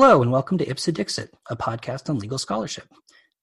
Hello, 0.00 0.22
and 0.22 0.30
welcome 0.30 0.58
to 0.58 0.70
Ipse 0.70 0.92
Dixit, 0.92 1.34
a 1.50 1.56
podcast 1.56 2.08
on 2.08 2.20
legal 2.20 2.38
scholarship. 2.38 2.84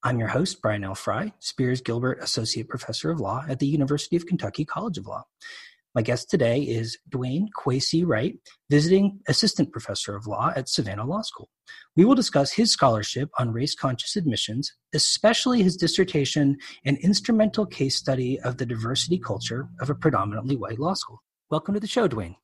I'm 0.03 0.17
your 0.17 0.29
host, 0.29 0.61
Brian 0.61 0.85
L. 0.85 0.95
Frye, 0.95 1.33
Spears 1.39 1.81
Gilbert 1.81 2.19
Associate 2.21 2.65
Professor 2.65 3.11
of 3.11 3.19
Law 3.19 3.43
at 3.49 3.59
the 3.59 3.67
University 3.67 4.15
of 4.15 4.25
Kentucky 4.25 4.63
College 4.63 4.97
of 4.97 5.05
Law. 5.05 5.25
My 5.95 6.01
guest 6.01 6.29
today 6.29 6.61
is 6.61 6.97
Dwayne 7.09 7.47
Kwaysee 7.59 8.07
Wright, 8.07 8.37
visiting 8.69 9.19
Assistant 9.27 9.73
Professor 9.73 10.15
of 10.15 10.27
Law 10.27 10.53
at 10.55 10.69
Savannah 10.69 11.05
Law 11.05 11.23
School. 11.23 11.49
We 11.97 12.05
will 12.05 12.15
discuss 12.15 12.53
his 12.53 12.71
scholarship 12.71 13.29
on 13.37 13.51
race 13.51 13.75
conscious 13.75 14.15
admissions, 14.15 14.71
especially 14.93 15.61
his 15.61 15.75
dissertation, 15.75 16.55
An 16.85 16.95
Instrumental 17.03 17.65
Case 17.65 17.97
Study 17.97 18.39
of 18.39 18.55
the 18.55 18.65
Diversity 18.65 19.19
Culture 19.19 19.67
of 19.81 19.89
a 19.89 19.95
Predominantly 19.95 20.55
White 20.55 20.79
Law 20.79 20.93
School. 20.93 21.21
Welcome 21.51 21.73
to 21.73 21.81
the 21.81 21.87
show, 21.87 22.07
Dwayne. 22.07 22.37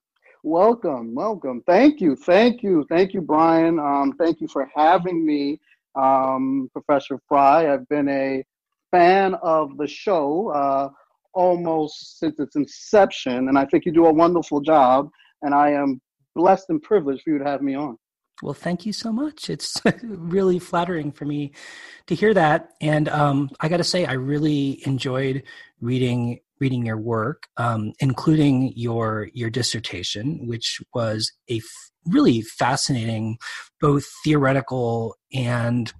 Welcome, 0.43 1.13
welcome. 1.13 1.61
Thank 1.67 2.01
you, 2.01 2.15
thank 2.15 2.63
you, 2.63 2.83
thank 2.89 3.13
you, 3.13 3.21
Brian. 3.21 3.77
Um, 3.77 4.13
thank 4.17 4.41
you 4.41 4.47
for 4.47 4.67
having 4.75 5.23
me, 5.23 5.59
um, 5.95 6.67
Professor 6.73 7.19
Frye. 7.27 7.71
I've 7.71 7.87
been 7.89 8.09
a 8.09 8.43
fan 8.89 9.35
of 9.35 9.77
the 9.77 9.87
show 9.87 10.49
uh, 10.49 10.89
almost 11.35 12.19
since 12.19 12.39
its 12.39 12.55
inception, 12.55 13.49
and 13.49 13.57
I 13.57 13.65
think 13.65 13.85
you 13.85 13.91
do 13.91 14.07
a 14.07 14.13
wonderful 14.13 14.61
job. 14.61 15.09
And 15.43 15.53
I 15.53 15.71
am 15.71 16.01
blessed 16.35 16.65
and 16.69 16.81
privileged 16.81 17.21
for 17.23 17.31
you 17.31 17.37
to 17.37 17.45
have 17.45 17.61
me 17.61 17.75
on. 17.75 17.97
Well, 18.41 18.55
thank 18.55 18.87
you 18.87 18.93
so 18.93 19.11
much. 19.11 19.49
It's 19.49 19.79
really 20.03 20.57
flattering 20.57 21.11
for 21.11 21.25
me 21.25 21.51
to 22.07 22.15
hear 22.15 22.33
that. 22.33 22.71
And 22.81 23.07
um, 23.09 23.51
I 23.59 23.69
got 23.69 23.77
to 23.77 23.83
say, 23.83 24.05
I 24.05 24.13
really 24.13 24.81
enjoyed 24.87 25.43
reading 25.81 26.39
reading 26.61 26.85
your 26.85 26.97
work, 26.97 27.47
um, 27.57 27.91
including 27.99 28.71
your 28.75 29.29
your 29.33 29.49
dissertation, 29.49 30.47
which 30.47 30.79
was 30.93 31.33
a 31.49 31.57
f- 31.57 31.91
really 32.05 32.41
fascinating, 32.41 33.37
both 33.81 34.05
theoretical 34.23 35.17
and 35.33 35.91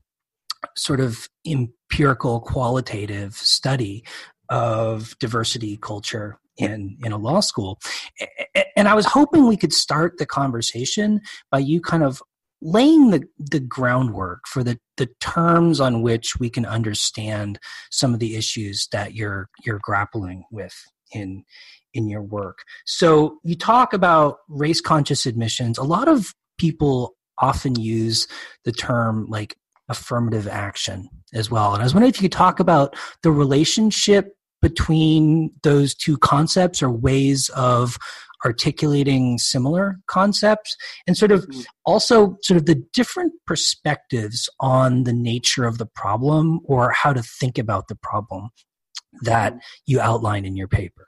sort 0.77 0.99
of 0.99 1.27
empirical, 1.45 2.39
qualitative 2.39 3.33
study 3.33 4.05
of 4.49 5.17
diversity 5.19 5.77
culture 5.77 6.39
in 6.57 6.97
in 7.03 7.11
a 7.11 7.17
law 7.17 7.39
school. 7.39 7.79
And 8.75 8.87
i 8.87 8.93
was 8.93 9.05
hoping 9.05 9.47
we 9.47 9.57
could 9.57 9.73
start 9.73 10.17
the 10.17 10.25
conversation 10.25 11.21
by 11.51 11.59
you 11.59 11.81
kind 11.81 12.03
of 12.03 12.21
laying 12.61 13.09
the, 13.09 13.23
the 13.39 13.59
groundwork 13.59 14.41
for 14.47 14.63
the, 14.63 14.79
the 14.97 15.09
terms 15.19 15.79
on 15.79 16.01
which 16.01 16.39
we 16.39 16.49
can 16.49 16.65
understand 16.65 17.59
some 17.89 18.13
of 18.13 18.19
the 18.19 18.35
issues 18.35 18.87
that 18.91 19.13
you're 19.13 19.49
you're 19.65 19.79
grappling 19.81 20.43
with 20.51 20.75
in 21.13 21.43
in 21.93 22.07
your 22.07 22.21
work. 22.21 22.59
So 22.85 23.39
you 23.43 23.55
talk 23.55 23.93
about 23.93 24.37
race 24.47 24.81
conscious 24.81 25.25
admissions. 25.25 25.77
A 25.77 25.83
lot 25.83 26.07
of 26.07 26.33
people 26.57 27.15
often 27.39 27.75
use 27.75 28.27
the 28.63 28.71
term 28.71 29.25
like 29.27 29.55
affirmative 29.89 30.47
action 30.47 31.09
as 31.33 31.49
well. 31.51 31.73
And 31.73 31.81
I 31.81 31.85
was 31.85 31.93
wondering 31.93 32.11
if 32.11 32.21
you 32.21 32.29
could 32.29 32.37
talk 32.37 32.59
about 32.59 32.95
the 33.23 33.31
relationship 33.31 34.35
between 34.61 35.51
those 35.63 35.95
two 35.95 36.17
concepts 36.17 36.83
or 36.83 36.91
ways 36.91 37.49
of 37.49 37.97
articulating 38.45 39.37
similar 39.37 39.99
concepts 40.07 40.75
and 41.07 41.17
sort 41.17 41.31
of 41.31 41.41
mm-hmm. 41.47 41.61
also 41.85 42.37
sort 42.41 42.57
of 42.57 42.65
the 42.65 42.83
different 42.93 43.33
perspectives 43.45 44.49
on 44.59 45.03
the 45.03 45.13
nature 45.13 45.65
of 45.65 45.77
the 45.77 45.85
problem 45.85 46.59
or 46.63 46.91
how 46.91 47.13
to 47.13 47.21
think 47.21 47.57
about 47.57 47.87
the 47.87 47.95
problem 47.95 48.49
that 49.21 49.53
you 49.85 49.99
outline 49.99 50.45
in 50.45 50.55
your 50.55 50.67
paper. 50.67 51.07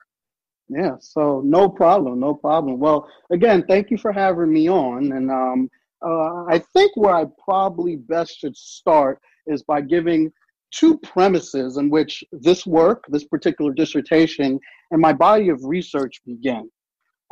Yeah, 0.69 0.95
so 0.99 1.41
no 1.45 1.69
problem, 1.69 2.19
no 2.19 2.33
problem. 2.33 2.79
Well, 2.79 3.07
again, 3.31 3.65
thank 3.67 3.91
you 3.91 3.97
for 3.97 4.11
having 4.11 4.51
me 4.51 4.69
on. 4.69 5.11
And 5.11 5.29
um, 5.29 5.69
uh, 6.05 6.45
I 6.45 6.63
think 6.73 6.91
where 6.95 7.15
I 7.15 7.25
probably 7.43 7.97
best 7.97 8.39
should 8.39 8.55
start 8.55 9.19
is 9.45 9.61
by 9.63 9.81
giving 9.81 10.31
two 10.71 10.97
premises 10.99 11.77
in 11.77 11.89
which 11.89 12.23
this 12.31 12.65
work, 12.65 13.05
this 13.09 13.25
particular 13.25 13.73
dissertation, 13.73 14.59
and 14.91 15.01
my 15.01 15.13
body 15.13 15.49
of 15.49 15.63
research 15.63 16.21
began. 16.25 16.69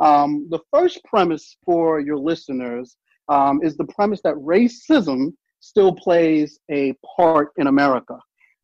Um, 0.01 0.47
the 0.50 0.59
first 0.73 1.03
premise 1.06 1.56
for 1.63 2.00
your 2.00 2.17
listeners 2.17 2.97
um, 3.29 3.62
is 3.63 3.78
the 3.78 3.85
premise 3.85 4.19
that 4.23 4.34
racism 4.35 5.34
still 5.59 5.94
plays 5.94 6.59
a 6.72 6.94
part 7.16 7.51
in 7.57 7.67
America. 7.67 8.17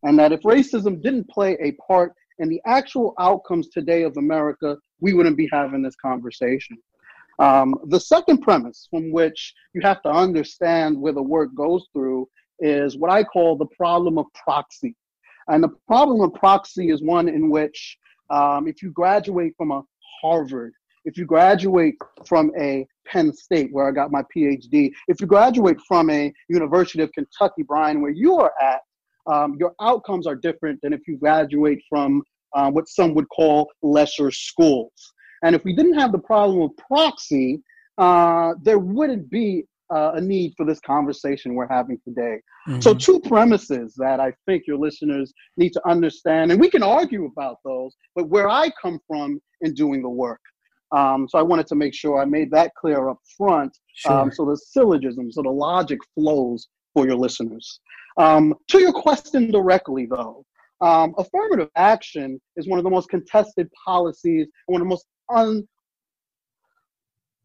And 0.04 0.18
that 0.18 0.32
if 0.32 0.42
racism 0.42 1.02
didn't 1.02 1.30
play 1.30 1.56
a 1.62 1.74
part 1.74 2.14
in 2.40 2.50
the 2.50 2.60
actual 2.66 3.14
outcomes 3.20 3.70
today 3.70 4.02
of 4.02 4.18
America, 4.18 4.78
we 5.00 5.14
wouldn't 5.14 5.38
be 5.38 5.48
having 5.52 5.84
this 5.84 5.96
conversation. 5.96 6.78
Um, 7.40 7.76
the 7.86 8.00
second 8.00 8.40
premise 8.40 8.88
from 8.90 9.12
which 9.12 9.54
you 9.74 9.82
have 9.82 10.02
to 10.04 10.10
understand 10.10 11.00
where 11.00 11.14
the 11.14 11.22
work 11.22 11.54
goes 11.56 11.86
through 11.94 12.28
is 12.60 12.98
what 12.98 13.12
I 13.12 13.24
call 13.24 13.56
the 13.56 13.68
problem 13.78 14.18
of 14.18 14.26
proxy. 14.34 14.96
And 15.48 15.64
the 15.64 15.76
problem 15.88 16.22
of 16.22 16.34
proxy 16.34 16.90
is 16.90 17.04
one 17.04 17.30
in 17.30 17.52
which 17.52 17.98
um, 18.32 18.68
if 18.68 18.82
you 18.82 18.90
graduate 18.90 19.54
from 19.56 19.70
a 19.70 19.84
Harvard 20.22 20.74
if 21.08 21.18
you 21.18 21.26
graduate 21.26 21.96
from 22.26 22.52
a 22.60 22.86
Penn 23.08 23.34
State, 23.34 23.70
where 23.72 23.88
I 23.88 23.92
got 23.92 24.12
my 24.12 24.24
PhD, 24.36 24.92
if 25.08 25.22
you 25.22 25.26
graduate 25.26 25.78
from 25.88 26.10
a 26.10 26.34
University 26.50 27.02
of 27.02 27.10
Kentucky, 27.14 27.64
Brian, 27.64 28.02
where 28.02 28.12
you 28.12 28.36
are 28.36 28.52
at, 28.62 28.82
um, 29.26 29.56
your 29.58 29.74
outcomes 29.82 30.28
are 30.28 30.36
different 30.36 30.80
than 30.84 30.92
if 30.92 31.00
you 31.08 31.18
graduate 31.18 31.82
from 31.90 32.22
uh, 32.54 32.70
what 32.70 32.90
some 32.90 33.14
would 33.16 33.30
call 33.30 33.72
lesser 33.82 34.32
schools. 34.32 34.92
And 35.44 35.56
if 35.56 35.64
we 35.64 35.74
didn't 35.74 35.94
have 35.94 36.12
the 36.12 36.20
problem 36.20 36.62
of 36.62 36.72
proxy, 36.76 37.62
uh, 37.98 38.56
there 38.62 38.80
wouldn't 38.80 39.30
be 39.30 39.64
uh, 39.90 40.12
a 40.16 40.22
need 40.22 40.56
for 40.58 40.66
this 40.66 40.82
conversation 40.82 41.56
we're 41.56 41.70
having 41.70 41.98
today. 42.04 42.42
Mm-hmm. 42.68 42.82
So, 42.82 42.94
two 42.94 43.22
premises 43.22 43.94
that 43.98 44.20
I 44.20 44.34
think 44.46 44.64
your 44.68 44.78
listeners 44.78 45.34
need 45.56 45.72
to 45.72 45.88
understand, 45.88 46.52
and 46.52 46.60
we 46.60 46.70
can 46.70 46.84
argue 46.84 47.26
about 47.26 47.60
those, 47.64 47.96
but 48.14 48.28
where 48.28 48.50
I 48.50 48.70
come 48.82 49.00
from 49.08 49.40
in 49.62 49.74
doing 49.74 50.02
the 50.02 50.10
work. 50.10 50.42
Um, 50.92 51.28
so 51.30 51.38
I 51.38 51.42
wanted 51.42 51.68
to 51.68 51.76
make 51.76 51.94
sure 51.94 52.22
I 52.22 52.26
made 52.26 52.50
that 52.52 52.72
clear 52.76 53.10
up 53.10 53.20
front 53.38 53.78
um, 54.06 54.12
sure. 54.12 54.22
um, 54.22 54.32
so 54.32 54.46
the 54.46 54.58
syllogism, 54.58 55.32
so 55.32 55.42
the 55.42 55.50
logic 55.50 56.00
flows 56.16 56.68
for 56.94 57.06
your 57.06 57.16
listeners. 57.16 57.80
Um, 58.18 58.54
to 58.70 58.80
your 58.80 58.94
question 58.94 59.52
directly, 59.52 60.06
though, 60.06 60.46
um, 60.82 61.14
affirmative 61.18 61.70
action 61.76 62.40
is 62.56 62.68
one 62.68 62.80
of 62.80 62.84
the 62.84 62.90
most 62.90 63.10
contested 63.10 63.70
policies, 63.86 64.48
one 64.68 64.82
of 64.82 64.86
the 64.86 64.90
most 64.90 65.06
un. 65.30 65.68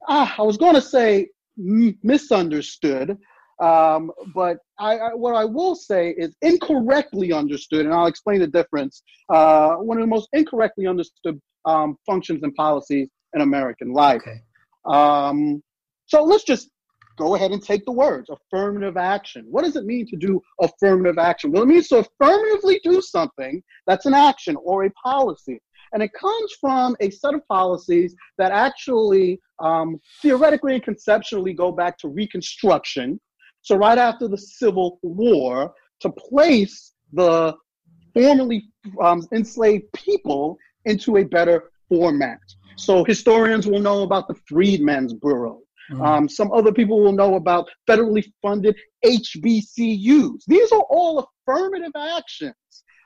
Ah, 0.09 0.35
I 0.39 0.43
was 0.43 0.57
going 0.57 0.75
to 0.75 0.81
say 0.81 1.29
m- 1.59 1.99
misunderstood, 2.03 3.17
um, 3.61 4.11
but 4.35 4.59
I, 4.79 4.99
I, 4.99 5.15
what 5.15 5.35
I 5.35 5.45
will 5.45 5.75
say 5.75 6.11
is 6.11 6.35
incorrectly 6.43 7.33
understood, 7.33 7.87
and 7.87 7.95
I'll 7.95 8.07
explain 8.07 8.41
the 8.41 8.47
difference. 8.47 9.03
Uh, 9.29 9.75
one 9.77 9.99
of 9.99 10.03
the 10.03 10.09
most 10.09 10.29
incorrectly 10.33 10.87
understood 10.87 11.41
um, 11.65 11.97
functions 12.05 12.43
and 12.43 12.55
policies 12.55 13.09
in 13.35 13.41
American 13.41 13.93
life. 13.93 14.23
Okay. 14.23 14.41
Um, 14.85 15.63
so 16.07 16.23
let's 16.23 16.45
just 16.45 16.71
go 17.19 17.35
ahead 17.35 17.53
and 17.53 17.63
take 17.63 17.85
the 17.85 17.93
words 17.93 18.31
affirmative 18.31 18.97
action. 18.97 19.47
What 19.51 19.65
does 19.65 19.77
it 19.77 19.85
mean 19.85 20.07
to 20.07 20.17
do 20.17 20.41
affirmative 20.61 21.19
action? 21.19 21.53
Well, 21.53 21.63
it 21.63 21.67
means 21.67 21.89
to 21.89 21.99
affirmatively 21.99 22.81
do 22.83 23.01
something 23.01 23.63
that's 23.87 24.07
an 24.07 24.15
action 24.15 24.57
or 24.63 24.85
a 24.85 24.91
policy. 24.91 25.61
And 25.93 26.03
it 26.03 26.13
comes 26.15 26.53
from 26.61 26.97
a 27.01 27.11
set 27.11 27.35
of 27.35 27.47
policies 27.49 28.15
that 28.39 28.51
actually 28.51 29.41
um, 29.59 30.01
theoretically 30.23 30.75
and 30.75 30.83
conceptually 30.83 31.53
go 31.53 31.71
back 31.71 31.99
to 31.99 32.09
Reconstruction. 32.09 33.21
So, 33.61 33.77
right 33.77 33.99
after 33.99 34.27
the 34.27 34.39
Civil 34.39 34.99
War, 35.03 35.73
to 36.01 36.11
place 36.11 36.95
the 37.13 37.55
formerly 38.15 38.65
um, 39.01 39.27
enslaved 39.33 39.85
people 39.93 40.59
into 40.85 41.19
a 41.19 41.25
better 41.25 41.71
format. 41.93 42.41
So 42.77 43.05
historians 43.05 43.67
will 43.67 43.81
know 43.81 44.03
about 44.03 44.27
the 44.29 44.35
Freedmen's 44.49 45.13
Bureau. 45.13 45.61
Mm-hmm. 45.91 46.03
Um, 46.03 46.29
some 46.29 46.51
other 46.53 46.73
people 46.73 47.01
will 47.03 47.13
know 47.13 47.35
about 47.35 47.69
federally 47.87 48.25
funded 48.41 48.75
HBCUs. 49.05 50.41
These 50.47 50.73
are 50.73 50.85
all 50.89 51.29
affirmative 51.47 51.93
actions 51.95 52.55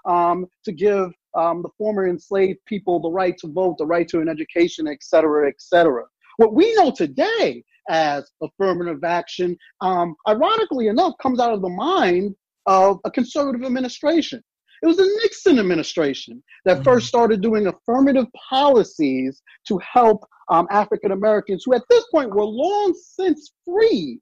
um, 0.04 0.46
to 0.64 0.72
give 0.72 1.10
um, 1.34 1.62
the 1.62 1.68
former 1.76 2.06
enslaved 2.08 2.60
people 2.66 3.00
the 3.00 3.10
right 3.10 3.36
to 3.38 3.48
vote, 3.48 3.76
the 3.78 3.86
right 3.86 4.06
to 4.08 4.20
an 4.20 4.28
education, 4.28 4.86
et 4.86 4.98
cetera, 5.00 5.48
et 5.48 5.56
cetera. 5.58 6.04
What 6.36 6.54
we 6.54 6.72
know 6.74 6.92
today 6.92 7.64
as 7.88 8.30
affirmative 8.40 9.02
action, 9.02 9.56
um, 9.80 10.14
ironically 10.28 10.86
enough, 10.86 11.14
comes 11.20 11.40
out 11.40 11.52
of 11.52 11.60
the 11.60 11.68
mind 11.68 12.36
of 12.66 13.00
a 13.04 13.10
conservative 13.10 13.64
administration. 13.64 14.42
It 14.82 14.86
was 14.86 14.96
the 14.96 15.20
Nixon 15.22 15.58
administration 15.58 16.42
that 16.64 16.84
first 16.84 17.06
started 17.06 17.40
doing 17.40 17.66
affirmative 17.66 18.26
policies 18.48 19.42
to 19.68 19.78
help 19.78 20.24
um, 20.48 20.66
African 20.70 21.12
Americans 21.12 21.62
who, 21.64 21.74
at 21.74 21.82
this 21.90 22.04
point, 22.12 22.34
were 22.34 22.44
long 22.44 22.94
since 22.94 23.52
free 23.64 24.20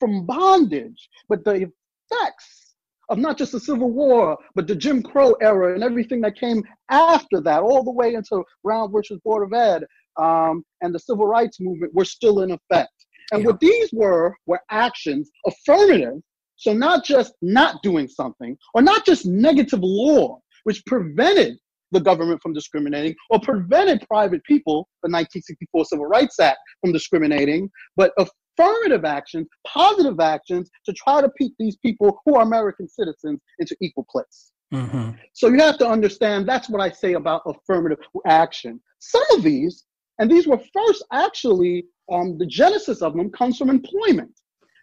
from 0.00 0.26
bondage. 0.26 1.08
But 1.28 1.44
the 1.44 1.70
effects 2.10 2.74
of 3.08 3.18
not 3.18 3.36
just 3.38 3.52
the 3.52 3.60
Civil 3.60 3.90
War, 3.90 4.38
but 4.54 4.66
the 4.66 4.74
Jim 4.74 5.02
Crow 5.02 5.34
era 5.40 5.74
and 5.74 5.84
everything 5.84 6.20
that 6.22 6.36
came 6.36 6.62
after 6.90 7.40
that, 7.40 7.62
all 7.62 7.84
the 7.84 7.92
way 7.92 8.14
into 8.14 8.42
Brown 8.62 8.90
versus 8.90 9.20
Board 9.24 9.44
of 9.44 9.52
Ed 9.52 9.84
um, 10.16 10.64
and 10.80 10.94
the 10.94 10.98
Civil 10.98 11.26
Rights 11.26 11.60
Movement, 11.60 11.94
were 11.94 12.04
still 12.04 12.40
in 12.40 12.50
effect. 12.50 12.92
And 13.32 13.42
yeah. 13.42 13.48
what 13.48 13.60
these 13.60 13.90
were 13.92 14.34
were 14.46 14.60
actions, 14.70 15.30
affirmative. 15.46 16.20
So 16.62 16.72
not 16.72 17.04
just 17.04 17.34
not 17.42 17.82
doing 17.82 18.06
something, 18.06 18.56
or 18.72 18.82
not 18.82 19.04
just 19.04 19.26
negative 19.26 19.80
law, 19.82 20.38
which 20.62 20.84
prevented 20.86 21.58
the 21.90 21.98
government 21.98 22.40
from 22.40 22.52
discriminating 22.52 23.16
or 23.30 23.40
prevented 23.40 24.06
private 24.06 24.44
people, 24.44 24.88
the 25.02 25.08
1964 25.08 25.86
Civil 25.86 26.06
Rights 26.06 26.38
Act, 26.38 26.58
from 26.80 26.92
discriminating, 26.92 27.68
but 27.96 28.12
affirmative 28.16 29.04
actions, 29.04 29.48
positive 29.66 30.20
actions 30.20 30.70
to 30.86 30.92
try 30.92 31.20
to 31.20 31.28
put 31.36 31.50
these 31.58 31.76
people 31.78 32.20
who 32.24 32.36
are 32.36 32.42
American 32.42 32.88
citizens 32.88 33.40
into 33.58 33.76
equal 33.80 34.06
place. 34.08 34.52
Mm-hmm. 34.72 35.10
So 35.32 35.48
you 35.48 35.58
have 35.58 35.78
to 35.78 35.88
understand 35.88 36.48
that's 36.48 36.70
what 36.70 36.80
I 36.80 36.92
say 36.92 37.14
about 37.14 37.42
affirmative 37.44 37.98
action. 38.24 38.80
Some 39.00 39.24
of 39.32 39.42
these, 39.42 39.82
and 40.20 40.30
these 40.30 40.46
were 40.46 40.60
first 40.72 41.04
actually, 41.12 41.86
um, 42.10 42.38
the 42.38 42.46
genesis 42.46 43.02
of 43.02 43.16
them 43.16 43.32
comes 43.32 43.58
from 43.58 43.68
employment, 43.68 44.30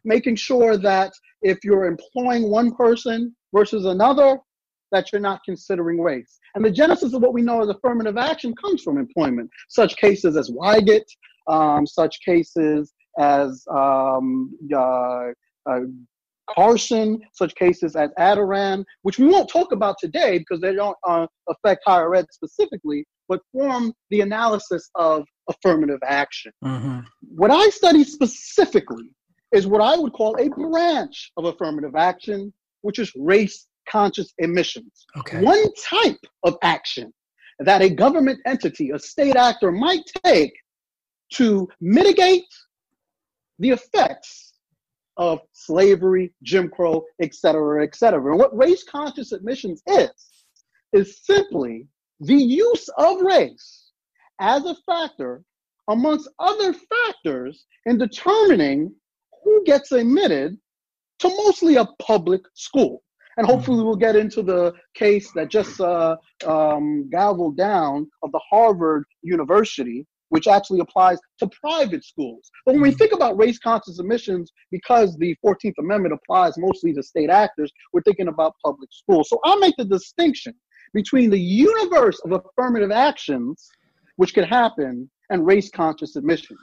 making 0.04 0.36
sure 0.36 0.78
that 0.78 1.12
if 1.42 1.60
you're 1.64 1.86
employing 1.86 2.50
one 2.50 2.76
person 2.76 3.36
versus 3.54 3.86
another, 3.86 4.40
that 4.92 5.12
you're 5.12 5.22
not 5.22 5.42
considering 5.46 6.02
race. 6.02 6.40
And 6.56 6.66
the 6.66 6.72
genesis 6.72 7.14
of 7.14 7.22
what 7.22 7.34
we 7.34 7.42
know 7.42 7.62
as 7.62 7.70
affirmative 7.70 8.18
action 8.18 8.56
comes 8.56 8.82
from 8.82 8.98
employment. 8.98 9.50
Such 9.68 9.96
cases 9.98 10.36
as 10.36 10.50
Wygant, 10.50 11.06
um, 11.48 11.86
such 11.86 12.20
cases 12.26 12.94
as 13.20 13.64
um, 13.72 14.52
uh, 14.74 15.28
uh, 15.70 15.80
Croson, 16.50 17.20
such 17.34 17.54
cases 17.56 17.96
as 17.96 18.10
Adarand, 18.18 18.84
which 19.04 19.20
we 19.20 19.28
won't 19.28 19.50
talk 19.50 19.72
about 19.72 19.98
today 20.00 20.40
because 20.40 20.60
they 20.60 20.74
don't 20.74 20.98
uh, 21.08 21.28
affect 21.48 21.84
higher 21.86 22.16
ed 22.16 22.26
specifically, 22.32 23.06
but 23.28 23.40
form 23.52 23.94
the 24.10 24.22
analysis 24.22 24.90
of 24.96 25.26
affirmative 25.48 26.00
action. 26.04 26.52
Mm-hmm. 26.64 27.00
What 27.22 27.52
I 27.52 27.70
study 27.70 28.04
specifically 28.04 29.12
is 29.52 29.68
what 29.68 29.82
I 29.82 29.98
would 29.98 30.14
call 30.14 30.36
a 30.38 30.50
branch 30.50 31.32
of 31.38 31.46
affirmative 31.46 31.96
action, 31.96 32.54
which 32.82 33.00
is 33.00 33.12
race 33.16 33.68
conscious 33.90 34.34
admissions. 34.42 35.06
Okay. 35.18 35.42
One 35.42 35.64
type 35.74 36.20
of 36.44 36.58
action 36.62 37.14
that 37.60 37.82
a 37.82 37.90
government 37.90 38.40
entity, 38.46 38.92
a 38.92 39.00
state 39.00 39.36
actor 39.36 39.72
might 39.72 40.04
take 40.24 40.54
to 41.34 41.68
mitigate 41.82 42.46
the 43.60 43.72
effects 43.72 44.54
of 45.18 45.40
slavery, 45.52 46.34
Jim 46.44 46.70
Crow, 46.70 47.04
et 47.22 47.36
cetera, 47.36 47.84
et 47.84 47.96
cetera. 47.96 48.32
And 48.32 48.40
what 48.40 48.58
race 48.58 48.84
conscious 48.84 49.34
admissions 49.34 49.82
is, 49.88 50.10
is 50.94 51.20
simply 51.26 51.88
the 52.22 52.36
use 52.36 52.88
of 52.98 53.22
race 53.22 53.92
as 54.40 54.64
a 54.64 54.76
factor 54.86 55.44
amongst 55.90 56.30
other 56.40 56.74
factors 56.74 57.66
in 57.86 57.98
determining 57.98 58.94
who 59.50 59.64
gets 59.64 59.92
admitted 59.92 60.58
to 61.18 61.28
mostly 61.30 61.76
a 61.78 61.86
public 62.00 62.42
school. 62.54 63.02
And 63.38 63.48
hopefully, 63.48 63.84
we'll 63.84 63.96
get 63.96 64.16
into 64.16 64.44
the 64.44 64.74
case 64.94 65.32
that 65.34 65.50
just 65.50 65.80
uh, 65.80 66.18
um, 66.46 67.10
gavelled 67.12 67.58
down 67.58 68.08
of 68.22 68.32
the 68.32 68.42
Harvard 68.50 69.06
University, 69.22 70.06
which 70.28 70.48
actually 70.48 70.82
applies 70.82 71.18
to 71.40 71.50
private 71.62 72.04
schools. 72.04 72.52
But 72.66 72.74
when 72.74 72.82
we 72.82 72.92
think 72.92 73.14
about 73.14 73.38
race 73.38 73.58
conscious 73.58 73.98
admissions, 73.98 74.52
because 74.72 75.18
the 75.18 75.36
14th 75.44 75.74
Amendment 75.80 76.14
applies 76.14 76.58
mostly 76.58 76.94
to 76.94 77.02
state 77.02 77.30
actors, 77.30 77.72
we're 77.94 78.04
thinking 78.04 78.28
about 78.28 78.56
public 78.64 78.90
schools. 78.92 79.30
So 79.30 79.40
I 79.46 79.56
make 79.56 79.76
the 79.78 79.86
distinction 79.86 80.54
between 80.94 81.30
the 81.30 81.40
universe 81.40 82.20
of 82.26 82.34
affirmative 82.34 82.92
actions, 82.92 83.70
which 84.18 84.34
could 84.34 84.46
happen, 84.46 85.10
and 85.30 85.46
race 85.46 85.72
conscious 85.72 86.18
admissions. 86.18 86.60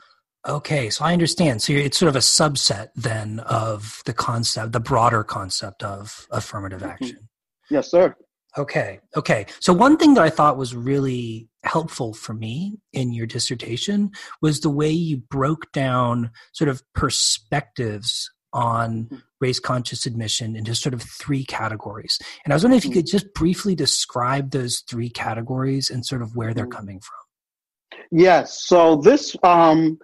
Okay, 0.48 0.90
so 0.90 1.04
I 1.04 1.12
understand. 1.12 1.62
So 1.62 1.72
it's 1.72 1.98
sort 1.98 2.08
of 2.08 2.16
a 2.16 2.20
subset 2.20 2.88
then 2.94 3.40
of 3.40 4.02
the 4.06 4.12
concept, 4.12 4.72
the 4.72 4.81
broader 4.81 5.25
concept 5.25 5.82
of 5.82 6.26
affirmative 6.31 6.81
mm-hmm. 6.81 6.90
action. 6.90 7.28
Yes, 7.70 7.90
sir. 7.90 8.14
Okay, 8.56 9.00
okay. 9.16 9.46
So 9.60 9.72
one 9.72 9.98
thing 9.98 10.14
that 10.14 10.22
I 10.22 10.31
thought 10.31 10.56
was 10.56 10.75
really 10.75 11.48
helpful 11.64 12.14
for 12.14 12.32
me 12.32 12.78
in 12.93 13.12
your 13.12 13.26
dissertation 13.26 14.12
was 14.40 14.60
the 14.60 14.70
way 14.70 14.90
you 14.90 15.19
broke 15.19 15.70
down 15.72 16.31
sort 16.52 16.69
of 16.69 16.82
perspectives 16.94 18.31
on 18.52 19.04
mm-hmm. 19.04 19.16
race 19.40 19.60
conscious 19.60 20.06
admission 20.06 20.56
into 20.56 20.75
sort 20.75 20.94
of 20.94 21.02
three 21.02 21.44
categories. 21.44 22.19
And 22.44 22.52
I 22.52 22.56
was 22.56 22.62
wondering 22.62 22.78
if 22.78 22.84
you 22.84 22.90
mm-hmm. 22.92 23.00
could 23.00 23.06
just 23.06 23.34
briefly 23.34 23.75
describe 23.75 24.52
those 24.52 24.82
three 24.88 25.10
categories 25.10 25.90
and 25.90 26.06
sort 26.06 26.22
of 26.22 26.34
where 26.34 26.54
they're 26.54 26.66
coming 26.66 27.00
from. 27.00 27.99
Yes. 28.10 28.64
So 28.64 28.96
this 28.96 29.37
um, 29.42 29.99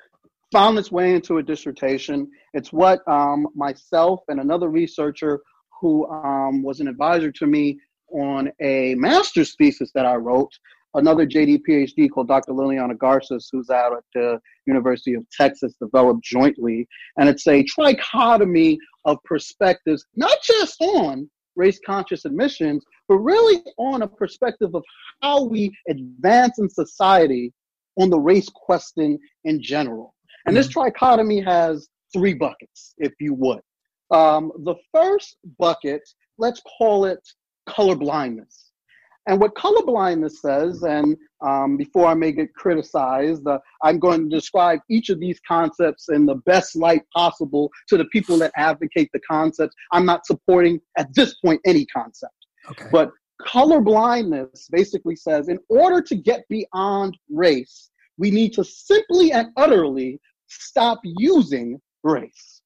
found 0.53 0.79
its 0.79 0.93
way 0.93 1.15
into 1.15 1.39
a 1.39 1.43
dissertation. 1.43 2.31
It's 2.53 2.73
what 2.73 3.01
um, 3.09 3.49
myself 3.57 4.21
and 4.29 4.39
another 4.39 4.69
researcher 4.69 5.41
who 5.81 6.07
um, 6.09 6.63
was 6.63 6.79
an 6.79 6.87
advisor 6.87 7.33
to 7.33 7.47
me 7.47 7.81
on 8.13 8.53
a 8.61 8.95
master's 8.97 9.55
thesis 9.57 9.91
that 9.95 10.07
I 10.07 10.15
wrote, 10.15 10.53
another 10.95 11.27
JD 11.27 11.63
PhD 11.69 12.11
called 12.11 12.29
Dr. 12.29 12.53
Liliana 12.53 12.97
Garces, 12.97 13.49
who's 13.51 13.71
out 13.71 13.97
at 13.97 14.05
the 14.15 14.39
University 14.67 15.15
of 15.15 15.25
Texas, 15.31 15.75
developed 15.81 16.23
jointly. 16.23 16.87
And 17.17 17.29
it's 17.29 17.47
a 17.47 17.65
trichotomy 17.65 18.77
of 19.07 19.19
perspectives, 19.25 20.05
not 20.15 20.37
just 20.45 20.81
on 20.81 21.29
race 21.57 21.81
conscious 21.85 22.25
admissions, 22.25 22.85
but 23.09 23.17
really 23.17 23.63
on 23.79 24.03
a 24.03 24.09
perspective 24.09 24.75
of 24.75 24.85
how 25.23 25.45
we 25.45 25.75
advance 25.89 26.59
in 26.59 26.69
society 26.69 27.53
on 27.99 28.11
the 28.11 28.19
race 28.19 28.49
question 28.49 29.19
in 29.45 29.63
general. 29.63 30.15
And 30.47 30.57
this 30.57 30.69
trichotomy 30.69 31.45
has 31.45 31.89
three 32.13 32.35
buckets, 32.35 32.95
if 32.99 33.13
you 33.21 33.35
would. 33.35 33.61
Um, 34.11 34.53
the 34.65 34.75
first 34.93 35.37
bucket, 35.59 36.03
let's 36.39 36.61
call 36.79 37.07
it 37.07 37.21
color 37.67 37.97
blindness. 37.97 38.73
And 39.29 39.41
what 39.41 39.55
color 39.55 39.85
blindness 39.87 40.43
says, 40.43 40.83
and 40.83 41.17
um, 41.47 41.77
before 41.77 42.07
I 42.07 42.15
may 42.15 42.33
get 42.33 42.53
criticized, 42.55 43.47
uh, 43.47 43.59
I'm 43.83 44.01
going 44.01 44.29
to 44.29 44.37
describe 44.37 44.81
each 44.91 45.11
of 45.11 45.21
these 45.21 45.41
concepts 45.47 46.09
in 46.09 46.27
the 46.27 46.35
best 46.47 46.75
light 46.75 47.03
possible 47.15 47.71
to 47.89 47.97
the 47.97 48.05
people 48.07 48.37
that 48.39 48.53
advocate 48.57 49.11
the 49.13 49.21
concepts. 49.21 49.77
I'm 49.93 50.05
not 50.05 50.27
supporting 50.27 50.81
at 50.99 51.15
this 51.15 51.35
point 51.35 51.61
any 51.65 51.87
concept. 51.87 52.35
Okay. 52.71 52.87
But 52.91 53.13
color 53.41 53.81
blindness 53.81 54.69
basically 54.71 55.17
says 55.17 55.49
in 55.49 55.59
order 55.69 56.03
to 56.03 56.15
get 56.17 56.43
beyond 56.49 57.17
race, 57.31 57.91
we 58.19 58.31
need 58.31 58.53
to 58.55 58.65
simply 58.65 59.33
and 59.33 59.49
utterly 59.57 60.21
stop 60.61 61.01
using 61.05 61.81
race. 62.03 62.61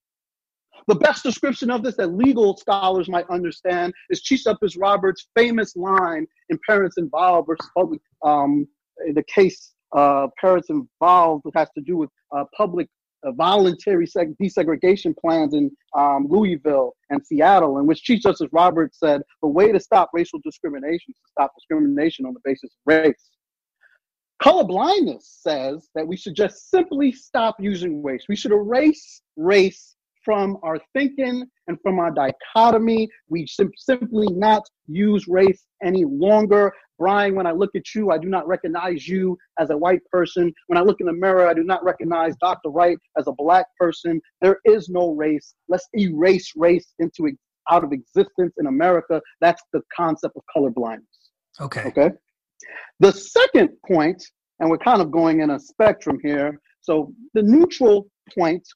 The 0.89 0.95
best 0.95 1.23
description 1.25 1.71
of 1.71 1.83
this 1.83 1.97
that 1.97 2.15
legal 2.15 2.57
scholars 2.57 3.09
might 3.09 3.29
understand 3.29 3.93
is 4.11 4.23
Chief 4.23 4.45
Justice 4.45 4.77
Roberts' 4.77 5.27
famous 5.35 5.75
line 5.75 6.27
in 6.49 6.59
Parents 6.69 6.97
Involved 6.97 7.49
versus 7.49 7.69
Public, 7.77 8.01
um, 8.25 8.69
the 9.15 9.25
case 9.25 9.75
uh, 9.97 10.29
Parents 10.41 10.69
Involved 10.71 11.45
has 11.55 11.69
to 11.77 11.83
do 11.83 11.97
with 11.97 12.11
uh, 12.37 12.45
public 12.57 12.89
uh, 13.25 13.33
voluntary 13.33 14.07
seg- 14.07 14.37
desegregation 14.41 15.17
plans 15.17 15.55
in 15.55 15.71
um, 15.97 16.27
Louisville 16.29 16.95
and 17.11 17.25
Seattle, 17.27 17.79
in 17.79 17.87
which 17.87 18.03
Chief 18.03 18.21
Justice 18.21 18.49
Roberts 18.53 18.99
said 19.01 19.23
the 19.43 19.49
way 19.49 19.73
to 19.73 19.81
stop 19.81 20.11
racial 20.13 20.39
discrimination 20.45 21.07
is 21.09 21.17
to 21.17 21.31
stop 21.31 21.53
discrimination 21.57 22.27
on 22.27 22.35
the 22.35 22.41
basis 22.45 22.71
of 22.75 22.95
race. 22.95 23.31
Color 24.43 24.65
blindness 24.65 25.39
says 25.41 25.89
that 25.95 26.07
we 26.07 26.17
should 26.17 26.35
just 26.35 26.71
simply 26.71 27.11
stop 27.11 27.57
using 27.59 28.03
race. 28.03 28.25
We 28.29 28.37
should 28.37 28.53
erase 28.53 29.23
race 29.37 29.97
from 30.25 30.59
our 30.63 30.79
thinking 30.93 31.47
and 31.69 31.79
from 31.83 31.99
our 31.99 32.11
dichotomy. 32.11 33.09
We 33.29 33.47
sim- 33.47 33.73
simply 33.77 34.27
not 34.29 34.63
use 34.89 35.27
race 35.27 35.65
any 35.83 36.05
longer. 36.05 36.73
Brian, 36.99 37.35
when 37.35 37.47
I 37.47 37.53
look 37.53 37.71
at 37.77 37.95
you, 37.95 38.11
I 38.11 38.19
do 38.19 38.29
not 38.29 38.47
recognize 38.47 39.07
you 39.07 39.39
as 39.59 39.71
a 39.71 39.77
white 39.77 40.01
person. 40.11 40.53
When 40.67 40.79
I 40.79 40.83
look 40.83 41.01
in 41.01 41.07
the 41.07 41.13
mirror, 41.13 41.47
I 41.47 41.55
do 41.55 41.63
not 41.63 41.85
recognize 41.85 42.35
Dr. 42.41 42.71
Wright 42.71 42.99
as 43.19 43.27
a 43.29 43.33
black 43.33 43.67
person. 43.79 44.21
There 44.41 44.59
is 44.65 44.89
no 44.89 45.13
race. 45.13 45.55
Let's 45.69 45.87
erase 45.95 46.53
race 46.57 46.93
into 46.99 47.31
out 47.71 47.85
of 47.85 47.93
existence 47.93 48.55
in 48.59 48.67
America. 48.67 49.21
That's 49.41 49.63
the 49.73 49.81
concept 49.95 50.37
of 50.37 50.43
color 50.53 50.71
blindness. 50.71 51.07
Okay. 51.61 51.85
Okay. 51.85 52.11
The 53.01 53.13
second 53.13 53.71
point, 53.87 54.23
and 54.61 54.71
we're 54.71 54.79
kind 54.79 55.03
of 55.03 55.11
going 55.11 55.41
in 55.41 55.51
a 55.51 55.59
spectrum 55.59 56.19
here. 56.23 56.61
So 56.81 57.13
the 57.35 57.43
neutral 57.43 58.09
point, 58.37 58.67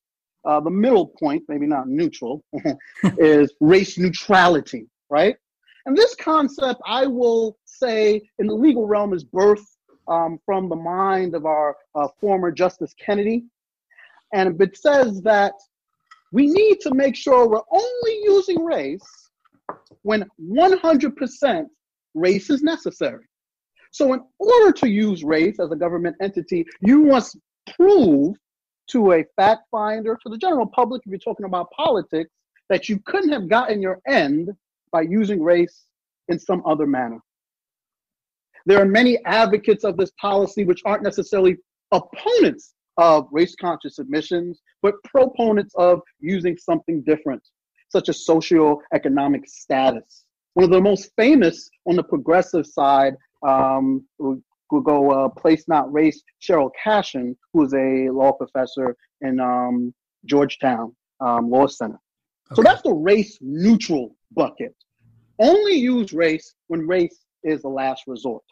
uh, 0.45 0.61
the 0.61 0.71
middle 0.71 1.07
point, 1.07 1.43
maybe 1.49 1.67
not 1.67 1.89
neutral, 1.89 2.45
is 3.19 3.55
race 3.61 3.99
neutrality, 3.99 4.87
right? 5.09 5.37
And 5.87 5.97
this 5.97 6.15
concept, 6.15 6.81
I 6.87 7.07
will 7.07 7.57
say, 7.65 8.23
in 8.39 8.47
the 8.47 8.55
legal 8.55 8.87
realm, 8.87 9.15
is 9.15 9.25
birthed 9.25 9.67
um, 10.09 10.39
from 10.45 10.69
the 10.69 10.77
mind 10.77 11.35
of 11.35 11.47
our 11.47 11.77
uh, 11.95 12.09
former 12.21 12.51
Justice 12.51 12.95
Kennedy. 12.95 13.45
And 14.33 14.61
it 14.61 14.77
says 14.77 15.23
that 15.23 15.55
we 16.33 16.47
need 16.47 16.81
to 16.81 16.95
make 16.95 17.17
sure 17.17 17.49
we're 17.49 17.61
only 17.73 18.21
using 18.23 18.63
race 18.65 19.31
when 20.03 20.27
100% 20.41 21.65
race 22.15 22.51
is 22.51 22.63
necessary. 22.63 23.25
So, 23.91 24.13
in 24.13 24.23
order 24.39 24.73
to 24.73 24.89
use 24.89 25.25
race 25.25 25.59
as 25.59 25.71
a 25.71 25.77
government 25.77 26.17
entity, 26.21 26.67
you 26.81 27.05
must 27.05 27.37
prove 27.77 28.37
to 28.91 29.13
a 29.13 29.25
fact 29.37 29.63
finder, 29.71 30.19
to 30.23 30.29
the 30.29 30.39
general 30.39 30.67
public, 30.67 31.03
if 31.05 31.11
you're 31.11 31.19
talking 31.19 31.47
about 31.47 31.71
politics, 31.71 32.31
that 32.69 32.89
you 32.89 32.99
couldn't 33.01 33.33
have 33.33 33.49
gotten 33.49 33.81
your 33.81 34.01
end 34.07 34.51
by 34.93 35.03
using 35.03 35.43
race 35.43 35.87
in 36.29 36.39
some 36.39 36.63
other 36.67 36.87
manner. 36.87 37.19
There 38.67 38.81
are 38.81 38.87
many 38.87 39.19
advocates 39.25 39.85
of 39.85 39.97
this 39.97 40.11
policy 40.21 40.65
which 40.65 40.83
aren't 40.85 41.03
necessarily 41.03 41.57
opponents 41.93 42.75
of 42.97 43.29
race 43.33 43.55
conscious 43.55 43.99
admissions, 43.99 44.61
but 44.83 45.03
proponents 45.05 45.75
of 45.77 46.01
using 46.21 46.57
something 46.57 47.03
different, 47.03 47.43
such 47.89 48.09
as 48.09 48.25
socioeconomic 48.29 49.47
status. 49.47 50.25
One 50.55 50.65
of 50.65 50.71
the 50.71 50.81
most 50.81 51.11
famous 51.17 51.71
on 51.87 51.97
the 51.97 52.03
progressive 52.03 52.67
side 52.67 53.15
um, 53.47 54.05
we'll 54.19 54.83
go 54.83 55.11
uh, 55.11 55.29
place 55.29 55.65
not 55.69 55.93
race 55.93 56.23
Sheryll 56.43 56.71
Cashin 56.83 57.37
who 57.53 57.65
is 57.65 57.75
a 57.75 58.09
law 58.11 58.33
professor 58.33 58.97
in 59.21 59.41
um, 59.41 59.95
georgetown 60.25 60.95
um, 61.21 61.51
law 61.51 61.67
center. 61.67 61.99
Okay. 62.53 62.57
so 62.57 62.63
that's 62.63 62.83
the 62.83 62.93
race 62.93 63.39
neutral 63.41 64.17
bucket. 64.33 64.75
Only 65.39 65.75
use 65.75 66.13
race 66.13 66.55
when 66.69 66.87
race 66.87 67.25
is 67.43 67.63
the 67.63 67.69
last 67.69 68.05
resort. 68.07 68.43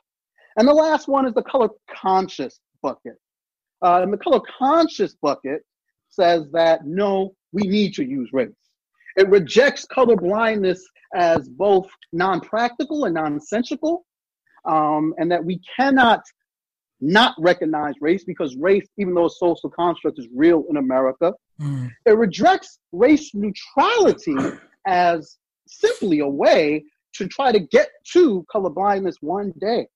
And 0.56 0.66
the 0.66 0.72
last 0.72 1.08
one 1.08 1.26
is 1.26 1.34
the 1.34 1.42
color 1.42 1.68
conscious 1.90 2.60
bucket. 2.82 3.16
Uh, 3.84 4.00
and 4.02 4.12
the 4.12 4.18
color 4.18 4.40
conscious 4.58 5.14
bucket 5.20 5.62
says 6.08 6.50
that 6.52 6.86
no 6.86 7.34
we 7.52 7.62
need 7.62 7.94
to 7.94 8.04
use 8.04 8.30
race. 8.32 8.48
It 9.16 9.28
rejects 9.28 9.84
color 9.84 10.16
blindness 10.16 10.84
as 11.14 11.48
both 11.48 11.88
non-practical 12.12 13.04
and 13.04 13.14
nonsensical 13.14 14.04
um, 14.64 15.14
and 15.18 15.30
that 15.30 15.44
we 15.44 15.60
cannot 15.76 16.22
not 17.00 17.34
recognize 17.38 17.94
race 18.00 18.24
because 18.24 18.56
race, 18.56 18.86
even 18.96 19.14
though 19.14 19.26
a 19.26 19.30
social 19.30 19.70
construct, 19.70 20.18
is 20.18 20.26
real 20.34 20.64
in 20.68 20.76
America. 20.76 21.32
Mm. 21.60 21.90
It 22.06 22.16
rejects 22.16 22.78
race 22.92 23.30
neutrality 23.34 24.36
as 24.86 25.38
simply 25.68 26.20
a 26.20 26.28
way 26.28 26.84
to 27.14 27.28
try 27.28 27.52
to 27.52 27.60
get 27.60 27.88
to 28.12 28.44
colorblindness 28.52 29.14
one 29.20 29.52
day. 29.60 29.86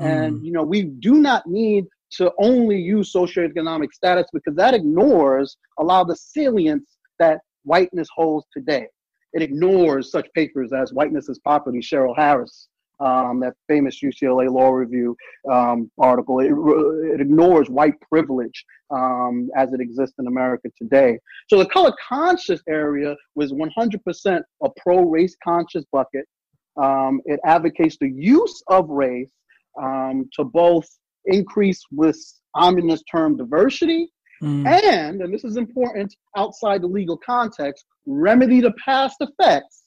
Mm. 0.00 0.06
And, 0.06 0.46
you 0.46 0.52
know, 0.52 0.62
we 0.62 0.82
do 0.82 1.14
not 1.14 1.46
need 1.46 1.86
to 2.12 2.32
only 2.38 2.80
use 2.80 3.12
socioeconomic 3.12 3.92
status 3.92 4.26
because 4.32 4.54
that 4.54 4.74
ignores 4.74 5.56
a 5.78 5.84
lot 5.84 6.02
of 6.02 6.08
the 6.08 6.16
salience 6.16 6.96
that 7.18 7.40
whiteness 7.64 8.08
holds 8.14 8.46
today. 8.52 8.86
It 9.32 9.42
ignores 9.42 10.12
such 10.12 10.28
papers 10.32 10.72
as 10.72 10.92
Whiteness 10.92 11.28
is 11.28 11.40
Property, 11.40 11.80
Cheryl 11.80 12.16
Harris, 12.16 12.68
um, 13.00 13.40
that 13.40 13.54
famous 13.68 14.00
UCLA 14.02 14.50
Law 14.50 14.70
Review 14.70 15.16
um, 15.50 15.90
article. 15.98 16.40
It, 16.40 16.52
it, 17.14 17.20
ignores 17.20 17.68
white 17.68 17.94
privilege 18.10 18.64
um, 18.90 19.48
as 19.56 19.72
it 19.72 19.80
exists 19.80 20.16
in 20.18 20.26
America 20.26 20.68
today. 20.76 21.18
So 21.48 21.58
the 21.58 21.66
color 21.66 21.92
conscious 22.08 22.60
area 22.68 23.16
was 23.34 23.52
100% 23.52 24.42
a 24.62 24.68
pro 24.78 25.04
race 25.04 25.36
conscious 25.42 25.84
bucket. 25.92 26.26
Um, 26.80 27.20
it 27.24 27.40
advocates 27.44 27.96
the 28.00 28.10
use 28.10 28.62
of 28.68 28.88
race 28.88 29.30
um, 29.80 30.28
to 30.34 30.44
both 30.44 30.86
increase 31.26 31.82
this 31.92 32.40
ominous 32.54 33.02
term 33.10 33.36
diversity 33.36 34.10
Mm. 34.42 34.66
and, 34.66 35.22
and 35.22 35.32
this 35.32 35.44
is 35.44 35.56
important 35.56 36.14
outside 36.36 36.82
the 36.82 36.86
legal 36.86 37.16
context, 37.16 37.84
remedy 38.04 38.60
the 38.60 38.74
past 38.84 39.16
effects 39.20 39.83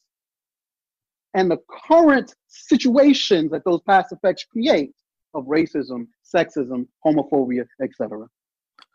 and 1.37 1.51
the 1.51 1.59
current 1.87 2.33
situations 2.47 3.51
that 3.51 3.63
those 3.63 3.79
past 3.87 4.11
effects 4.11 4.43
create 4.43 4.93
of 5.35 5.45
racism, 5.45 6.07
sexism, 6.35 6.87
homophobia, 7.05 7.63
etc. 7.81 8.27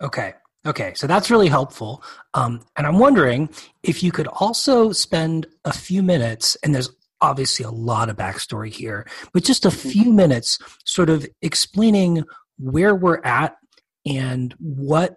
Okay. 0.02 0.34
Okay, 0.64 0.92
so 0.94 1.08
that's 1.08 1.28
really 1.28 1.49
helpful. 1.49 2.04
Um, 2.34 2.61
and 2.76 2.87
I'm 2.87 2.99
wondering 2.99 3.49
if 3.82 4.02
you 4.02 4.12
could 4.12 4.28
also 4.28 4.92
spend 4.92 5.46
a 5.64 5.72
few 5.72 6.04
minutes, 6.04 6.56
and 6.62 6.72
there's 6.72 6.90
obviously 7.20 7.64
a 7.64 7.70
lot 7.70 8.08
of 8.08 8.16
backstory 8.16 8.72
here, 8.72 9.06
but 9.32 9.42
just 9.42 9.64
a 9.64 9.68
mm-hmm. 9.68 9.88
few 9.88 10.12
minutes 10.12 10.58
sort 10.84 11.11
of 11.11 11.26
explaining 11.42 12.25
where 12.58 12.94
we're 12.94 13.20
at 13.25 13.56
and 14.06 14.54
what 14.58 15.16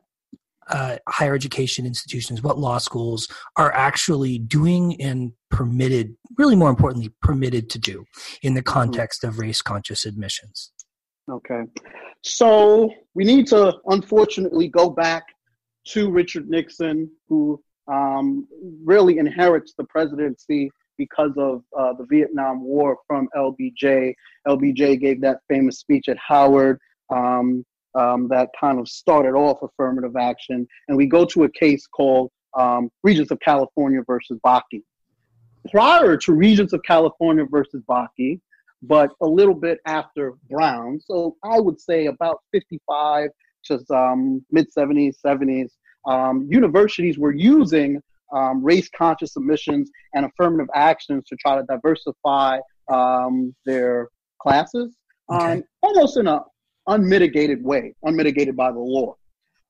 uh, 0.69 0.98
higher 1.07 1.36
education 1.36 1.86
institutions, 1.86 2.41
what 2.41 2.57
law 2.57 2.77
schools 2.77 3.27
are 3.57 3.72
actually 3.74 4.39
doing 4.39 5.00
and 5.01 5.31
permitted, 5.51 6.15
really 6.38 6.55
more 6.55 6.69
importantly, 6.69 7.12
permitted 7.22 7.69
to 7.69 7.79
do 7.79 8.05
in 8.41 8.53
the 8.53 8.62
mm-hmm. 8.62 8.74
context 8.74 9.24
of 9.24 9.39
race 9.39 9.62
conscious 9.62 10.05
admissions. 10.05 10.72
Okay. 11.29 11.63
So 12.22 12.91
we 13.13 13.24
need 13.24 13.48
to 13.48 13.75
unfortunately 13.88 14.67
go 14.67 14.89
back 14.89 15.24
to 15.89 16.10
Richard 16.10 16.50
Nixon, 16.50 17.10
who 17.27 17.62
um, 17.88 18.48
really 18.84 19.17
inherits 19.17 19.74
the 19.77 19.84
presidency 19.86 20.69
because 20.98 21.31
of 21.38 21.62
uh, 21.77 21.93
the 21.93 22.05
Vietnam 22.10 22.63
War 22.63 22.98
from 23.07 23.27
LBJ. 23.36 24.13
LBJ 24.48 25.00
gave 25.00 25.22
that 25.22 25.39
famous 25.50 25.79
speech 25.79 26.07
at 26.10 26.17
Howard. 26.17 26.79
Um, 27.13 27.63
um, 27.96 28.28
that 28.30 28.50
kind 28.60 28.80
of 28.80 28.88
started 28.88 29.34
off 29.34 29.60
affirmative 29.62 30.16
action. 30.16 30.68
And 30.88 30.98
we 30.98 31.06
go 31.06 31.25
to 31.25 31.44
a 31.44 31.50
case 31.50 31.88
called 31.88 32.32
um, 32.58 32.90
Regents 33.04 33.32
of 33.32 33.40
California 33.40 34.02
versus 34.06 34.40
Bakke. 34.46 34.82
Prior 35.72 36.16
to 36.18 36.34
Regents 36.34 36.74
of 36.74 36.82
California 36.84 37.46
versus 37.50 37.82
Bakke, 37.90 38.40
but 38.84 39.12
a 39.22 39.28
little 39.28 39.56
bit 39.56 39.80
after 39.88 40.34
Brown, 40.50 41.00
so 41.00 41.36
I 41.44 41.60
would 41.60 41.80
say 41.80 42.06
about 42.06 42.40
55 42.52 43.30
to 43.66 43.80
um, 43.94 44.46
mid 44.52 44.68
70s, 44.78 45.16
70s, 45.25 45.70
um, 46.08 46.48
universities 46.50 47.18
were 47.18 47.34
using 47.34 48.00
um, 48.34 48.64
race 48.64 48.90
conscious 48.96 49.34
submissions 49.34 49.90
and 50.14 50.25
affirmative 50.25 50.68
actions 50.75 51.24
to 51.28 51.36
try 51.36 51.56
to 51.56 51.64
diversify 51.64 52.60
um, 52.92 53.56
their 53.66 54.10
classes. 54.40 54.96
Okay. 55.32 55.54
Um, 55.54 55.64
almost 55.82 56.18
in 56.18 56.28
a 56.28 56.42
unmitigated 56.88 57.63
way, 57.63 57.94
unmitigated 58.04 58.56
by 58.56 58.72
the 58.72 58.80
law. 58.80 59.15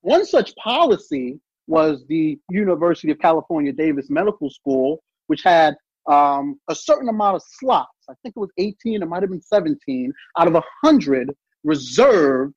One 0.02 0.26
such 0.26 0.56
policy 0.56 1.40
was 1.68 2.06
the 2.08 2.38
University 2.50 3.12
of 3.12 3.20
California 3.20 3.74
Davis 3.74 4.10
Medical 4.10 4.50
School, 4.50 5.02
which 5.28 5.42
had 5.44 5.76
um, 6.08 6.60
a 6.70 6.76
certain 6.76 7.10
amount 7.10 7.38
of 7.38 7.44
slots. 7.44 7.90
I 8.10 8.14
think 8.22 8.36
it 8.36 8.40
was 8.40 8.52
18, 8.58 9.02
it 9.02 9.06
might 9.08 9.24
have 9.24 9.32
been 9.32 9.42
17 9.42 10.14
out 10.38 10.48
of 10.48 10.54
100 10.54 11.32
reserved 11.64 12.56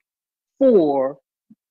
for 0.59 1.19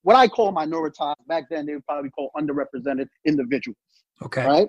what 0.02 0.16
I 0.16 0.28
call 0.28 0.54
minoritized. 0.54 1.16
Back 1.28 1.46
then, 1.50 1.66
they 1.66 1.76
would 1.76 1.86
probably 1.86 2.10
call 2.10 2.32
underrepresented 2.36 3.08
individuals. 3.26 3.78
Okay. 4.24 4.46
Right? 4.46 4.68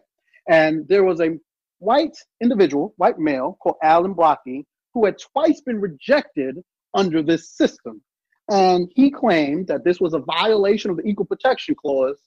And 0.49 0.87
there 0.89 1.05
was 1.05 1.21
a 1.21 1.39
white 1.79 2.17
individual, 2.43 2.93
white 2.97 3.19
male, 3.19 3.57
called 3.63 3.77
Alan 3.83 4.15
Bakke, 4.15 4.65
who 4.93 5.05
had 5.05 5.17
twice 5.19 5.61
been 5.61 5.81
rejected 5.81 6.59
under 6.95 7.23
this 7.23 7.51
system. 7.51 8.03
And 8.49 8.91
he 8.95 9.11
claimed 9.11 9.67
that 9.69 9.85
this 9.85 10.01
was 10.01 10.15
a 10.15 10.21
violation 10.21 10.91
of 10.91 10.97
the 10.97 11.07
Equal 11.07 11.27
Protection 11.27 11.75
Clause 11.75 12.19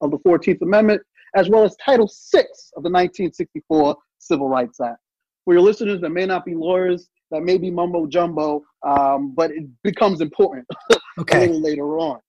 of 0.00 0.10
the 0.10 0.18
14th 0.18 0.60
Amendment, 0.62 1.02
as 1.34 1.48
well 1.48 1.64
as 1.64 1.74
Title 1.76 2.10
VI 2.32 2.40
of 2.76 2.82
the 2.82 2.90
1964 2.90 3.96
Civil 4.18 4.48
Rights 4.48 4.80
Act. 4.80 4.98
For 5.44 5.54
your 5.54 5.62
listeners 5.62 6.00
that 6.02 6.10
may 6.10 6.26
not 6.26 6.44
be 6.44 6.54
lawyers, 6.54 7.08
that 7.30 7.42
may 7.42 7.56
be 7.56 7.70
mumbo 7.70 8.06
jumbo, 8.06 8.62
um, 8.86 9.32
but 9.34 9.50
it 9.50 9.64
becomes 9.82 10.20
important 10.20 10.66
okay. 11.18 11.38
a 11.38 11.40
little 11.40 11.62
later 11.62 11.98
on. 11.98 12.20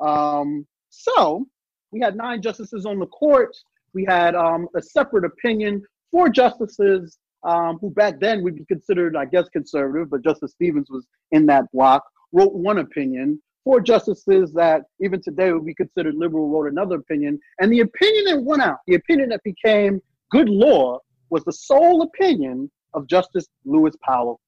Um, 0.00 0.66
so 0.88 1.46
we 1.90 2.00
had 2.00 2.16
nine 2.16 2.40
justices 2.40 2.86
on 2.86 2.98
the 2.98 3.06
court. 3.06 3.54
We 3.92 4.04
had 4.04 4.34
um, 4.34 4.68
a 4.74 4.82
separate 4.82 5.24
opinion. 5.24 5.82
Four 6.10 6.28
justices 6.28 7.18
um, 7.44 7.78
who 7.80 7.90
back 7.90 8.20
then 8.20 8.42
would 8.42 8.56
be 8.56 8.64
considered, 8.64 9.16
I 9.16 9.26
guess, 9.26 9.48
conservative, 9.50 10.10
but 10.10 10.22
Justice 10.22 10.52
Stevens 10.52 10.88
was 10.90 11.06
in 11.32 11.46
that 11.46 11.64
block 11.72 12.02
wrote 12.36 12.54
one 12.54 12.78
opinion. 12.78 13.40
Four 13.64 13.80
justices 13.80 14.52
that 14.52 14.82
even 15.00 15.20
today 15.20 15.52
would 15.52 15.64
be 15.64 15.74
considered 15.74 16.14
liberal 16.14 16.48
wrote 16.48 16.70
another 16.70 16.96
opinion. 16.96 17.38
And 17.60 17.72
the 17.72 17.80
opinion 17.80 18.24
that 18.26 18.42
won 18.42 18.60
out, 18.60 18.78
the 18.86 18.94
opinion 18.94 19.30
that 19.30 19.42
became 19.42 20.00
good 20.30 20.48
law, 20.48 20.98
was 21.30 21.42
the 21.44 21.52
sole 21.52 22.02
opinion 22.02 22.70
of 22.94 23.08
Justice 23.08 23.48
Lewis 23.64 23.94
Powell. 24.04 24.40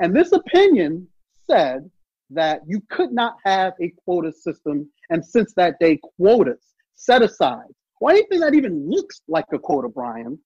And 0.00 0.16
this 0.16 0.32
opinion 0.32 1.06
said 1.46 1.88
that 2.30 2.62
you 2.66 2.82
could 2.90 3.12
not 3.12 3.36
have 3.44 3.74
a 3.80 3.92
quota 4.04 4.32
system. 4.32 4.90
And 5.10 5.24
since 5.24 5.52
that 5.54 5.78
day, 5.78 6.00
quotas 6.16 6.74
set 6.94 7.22
aside, 7.22 7.70
or 8.00 8.10
anything 8.10 8.40
that 8.40 8.54
even 8.54 8.88
looks 8.90 9.20
like 9.28 9.44
a 9.52 9.58
quota, 9.58 9.88
Brian, 9.88 10.38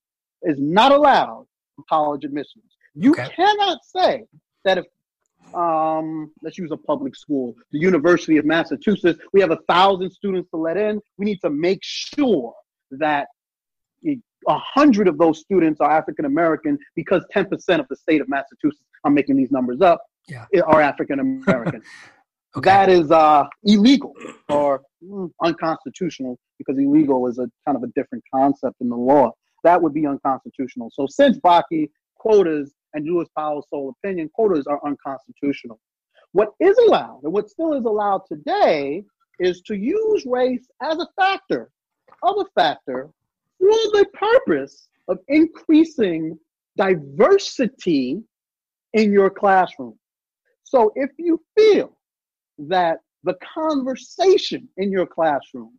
is 0.43 0.59
not 0.59 0.93
allowed 0.93 1.47
in 1.79 1.85
college 1.89 2.25
admissions. 2.25 2.65
You 2.95 3.13
okay. 3.13 3.29
cannot 3.35 3.79
say 3.85 4.25
that 4.65 4.79
if 4.79 4.85
um, 5.55 6.33
let's 6.43 6.59
use 6.59 6.71
a 6.73 6.77
public 6.77 7.17
school, 7.17 7.55
the 7.73 7.79
University 7.79 8.37
of 8.37 8.45
Massachusetts. 8.45 9.21
We 9.33 9.41
have 9.41 9.51
a 9.51 9.59
thousand 9.69 10.11
students 10.11 10.51
to 10.51 10.57
let 10.57 10.77
in. 10.77 11.01
We 11.19 11.25
need 11.25 11.41
to 11.43 11.51
make 11.51 11.81
sure 11.83 12.55
that 12.93 13.29
a 14.49 14.59
hundred 14.59 15.09
of 15.09 15.19
those 15.19 15.41
students 15.41 15.81
are 15.81 15.91
African 15.91 16.25
American 16.25 16.79
because 16.95 17.25
10% 17.35 17.51
of 17.81 17.87
the 17.89 17.97
state 17.97 18.21
of 18.21 18.29
Massachusetts, 18.29 18.85
I'm 19.05 19.15
making 19.15 19.37
these 19.37 19.51
numbers 19.51 19.81
up, 19.81 20.01
yeah. 20.29 20.45
are 20.67 20.81
African 20.81 21.21
American. 21.21 21.83
Okay. 22.57 22.71
That 22.71 22.89
is 22.89 23.11
uh, 23.11 23.45
illegal 23.65 24.15
or 24.49 24.81
mm, 25.05 25.31
unconstitutional 25.45 26.39
because 26.57 26.79
illegal 26.79 27.27
is 27.27 27.39
a 27.39 27.51
kind 27.67 27.77
of 27.77 27.83
a 27.83 27.89
different 27.89 28.25
concept 28.35 28.77
in 28.81 28.89
the 28.89 28.97
law. 28.97 29.33
That 29.63 29.83
would 29.83 29.93
be 29.93 30.07
unconstitutional. 30.07 30.91
So 30.91 31.07
since 31.07 31.39
Bakke 31.39 31.91
quotas 32.15 32.73
and 32.97 33.07
Lewis 33.07 33.29
Powell's 33.37 33.67
sole 33.71 33.95
opinion, 34.03 34.31
quotas 34.35 34.67
are 34.67 34.81
unconstitutional. 34.85 35.79
What 36.33 36.49
is 36.59 36.77
allowed 36.79 37.21
and 37.23 37.33
what 37.33 37.51
still 37.51 37.75
is 37.75 37.85
allowed 37.85 38.23
today 38.27 39.05
is 39.39 39.61
to 39.63 39.77
use 39.77 40.25
race 40.27 40.67
as 40.83 40.99
a 40.99 41.07
factor, 41.15 41.71
a 42.25 42.45
factor, 42.55 43.11
for 43.59 43.69
the 43.69 44.07
purpose 44.15 44.89
of 45.09 45.19
increasing 45.29 46.39
diversity 46.77 48.23
in 48.95 49.13
your 49.13 49.31
classroom. 49.31 49.99
So 50.65 50.91
if 50.97 51.11
you 51.19 51.41
feel 51.57 51.97
that 52.59 52.99
the 53.25 53.37
conversation 53.55 54.69
in 54.79 54.91
your 54.91 55.07
classroom 55.07 55.79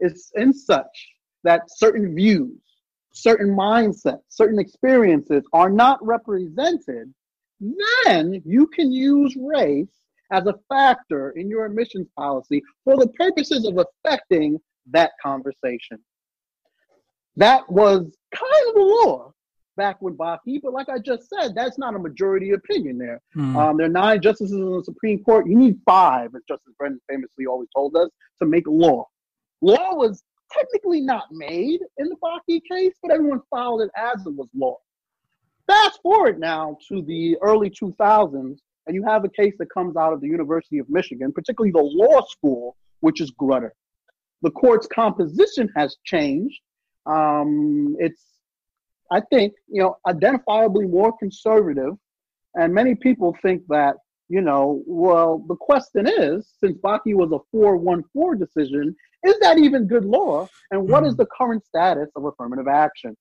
is 0.00 0.30
in 0.34 0.52
such 0.52 1.08
that 1.44 1.62
certain 1.68 2.14
views, 2.14 2.58
certain 3.16 3.56
mindsets, 3.56 4.20
certain 4.28 4.58
experiences 4.58 5.42
are 5.52 5.70
not 5.70 6.04
represented, 6.04 7.12
then 7.60 8.42
you 8.44 8.66
can 8.66 8.92
use 8.92 9.34
race 9.36 10.00
as 10.30 10.46
a 10.46 10.54
factor 10.68 11.30
in 11.30 11.48
your 11.48 11.64
admissions 11.64 12.08
policy 12.16 12.62
for 12.84 12.96
the 12.96 13.08
purposes 13.08 13.66
of 13.66 13.78
affecting 13.78 14.58
that 14.90 15.12
conversation. 15.22 15.98
That 17.36 17.70
was 17.70 18.00
kind 18.34 18.68
of 18.68 18.74
the 18.74 18.80
law 18.80 19.32
back 19.76 20.00
with 20.00 20.16
Bakke, 20.16 20.60
but 20.62 20.72
like 20.72 20.88
I 20.88 20.98
just 20.98 21.28
said, 21.28 21.54
that's 21.54 21.78
not 21.78 21.94
a 21.94 21.98
majority 21.98 22.52
opinion 22.52 22.98
there. 22.98 23.20
Mm. 23.36 23.56
Um, 23.56 23.76
there 23.76 23.86
are 23.86 23.90
nine 23.90 24.20
justices 24.22 24.56
in 24.56 24.70
the 24.70 24.84
Supreme 24.84 25.22
Court. 25.22 25.46
You 25.46 25.56
need 25.56 25.78
five, 25.84 26.34
as 26.34 26.42
Justice 26.48 26.72
Brennan 26.78 27.00
famously 27.08 27.46
always 27.46 27.68
told 27.74 27.94
us, 27.96 28.08
to 28.40 28.46
make 28.46 28.66
law. 28.66 29.06
Law 29.60 29.94
was 29.94 30.22
technically 30.52 31.00
not 31.00 31.24
made 31.30 31.80
in 31.98 32.08
the 32.08 32.16
Bakke 32.22 32.60
case, 32.70 32.94
but 33.02 33.12
everyone 33.12 33.40
filed 33.50 33.82
it 33.82 33.90
as 33.96 34.24
it 34.26 34.34
was 34.34 34.48
law. 34.54 34.76
Fast 35.66 36.00
forward 36.02 36.38
now 36.38 36.76
to 36.88 37.02
the 37.02 37.36
early 37.42 37.70
2000s, 37.70 38.58
and 38.86 38.94
you 38.94 39.02
have 39.04 39.24
a 39.24 39.28
case 39.28 39.54
that 39.58 39.72
comes 39.72 39.96
out 39.96 40.12
of 40.12 40.20
the 40.20 40.28
University 40.28 40.78
of 40.78 40.88
Michigan, 40.88 41.32
particularly 41.32 41.72
the 41.72 41.78
law 41.78 42.24
school, 42.26 42.76
which 43.00 43.20
is 43.20 43.32
Grutter. 43.32 43.70
The 44.42 44.50
court's 44.52 44.86
composition 44.86 45.68
has 45.74 45.96
changed. 46.04 46.60
Um, 47.06 47.96
it's, 47.98 48.22
I 49.10 49.20
think, 49.20 49.54
you 49.68 49.82
know, 49.82 49.96
identifiably 50.06 50.88
more 50.88 51.16
conservative, 51.18 51.94
and 52.54 52.72
many 52.72 52.94
people 52.94 53.36
think 53.42 53.62
that, 53.68 53.96
you 54.28 54.40
know, 54.40 54.82
well, 54.86 55.44
the 55.46 55.56
question 55.56 56.06
is, 56.06 56.48
since 56.60 56.76
Bakke 56.78 57.14
was 57.14 57.30
a 57.32 57.38
414 57.52 58.38
decision, 58.38 58.94
is 59.24 59.38
that 59.40 59.58
even 59.58 59.86
good 59.86 60.04
law? 60.04 60.48
And 60.70 60.88
what 60.88 61.04
is 61.04 61.12
hmm. 61.12 61.18
the 61.18 61.26
current 61.26 61.64
status 61.64 62.08
of 62.16 62.24
affirmative 62.24 62.68
action? 62.68 63.16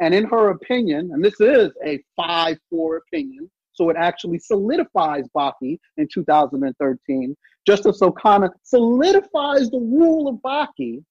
And 0.00 0.14
in 0.14 0.24
her 0.24 0.50
opinion, 0.50 1.10
and 1.12 1.22
this 1.22 1.40
is 1.40 1.72
a 1.84 2.02
5 2.16 2.58
4 2.70 2.96
opinion, 2.96 3.50
so 3.72 3.90
it 3.90 3.96
actually 3.98 4.38
solidifies 4.38 5.24
Bakke 5.36 5.78
in 5.96 6.08
2013. 6.12 7.36
Justice 7.66 8.00
O'Connor 8.00 8.50
solidifies 8.62 9.70
the 9.70 9.78
rule 9.78 10.28
of 10.28 10.36
Bakke 10.36 11.02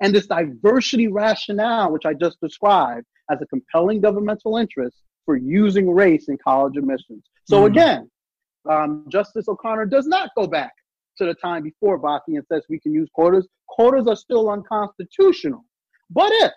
and 0.00 0.14
this 0.14 0.26
diversity 0.26 1.08
rationale, 1.08 1.92
which 1.92 2.06
I 2.06 2.14
just 2.14 2.40
described, 2.40 3.06
as 3.30 3.40
a 3.42 3.46
compelling 3.46 4.00
governmental 4.00 4.56
interest 4.56 4.96
for 5.26 5.36
using 5.36 5.90
race 5.90 6.28
in 6.28 6.38
college 6.38 6.76
admissions. 6.76 7.24
So 7.44 7.62
mm 7.62 7.66
again, 7.66 8.10
um, 8.68 9.04
Justice 9.08 9.48
O'Connor 9.48 9.86
does 9.86 10.06
not 10.06 10.30
go 10.36 10.46
back 10.46 10.72
to 11.18 11.24
the 11.24 11.34
time 11.34 11.62
before 11.62 12.00
Bakke 12.00 12.20
and 12.28 12.44
says 12.50 12.64
we 12.68 12.80
can 12.80 12.92
use 12.92 13.08
quotas. 13.14 13.46
Quotas 13.68 14.06
are 14.06 14.16
still 14.16 14.50
unconstitutional. 14.50 15.64
But 16.10 16.30
if 16.32 16.52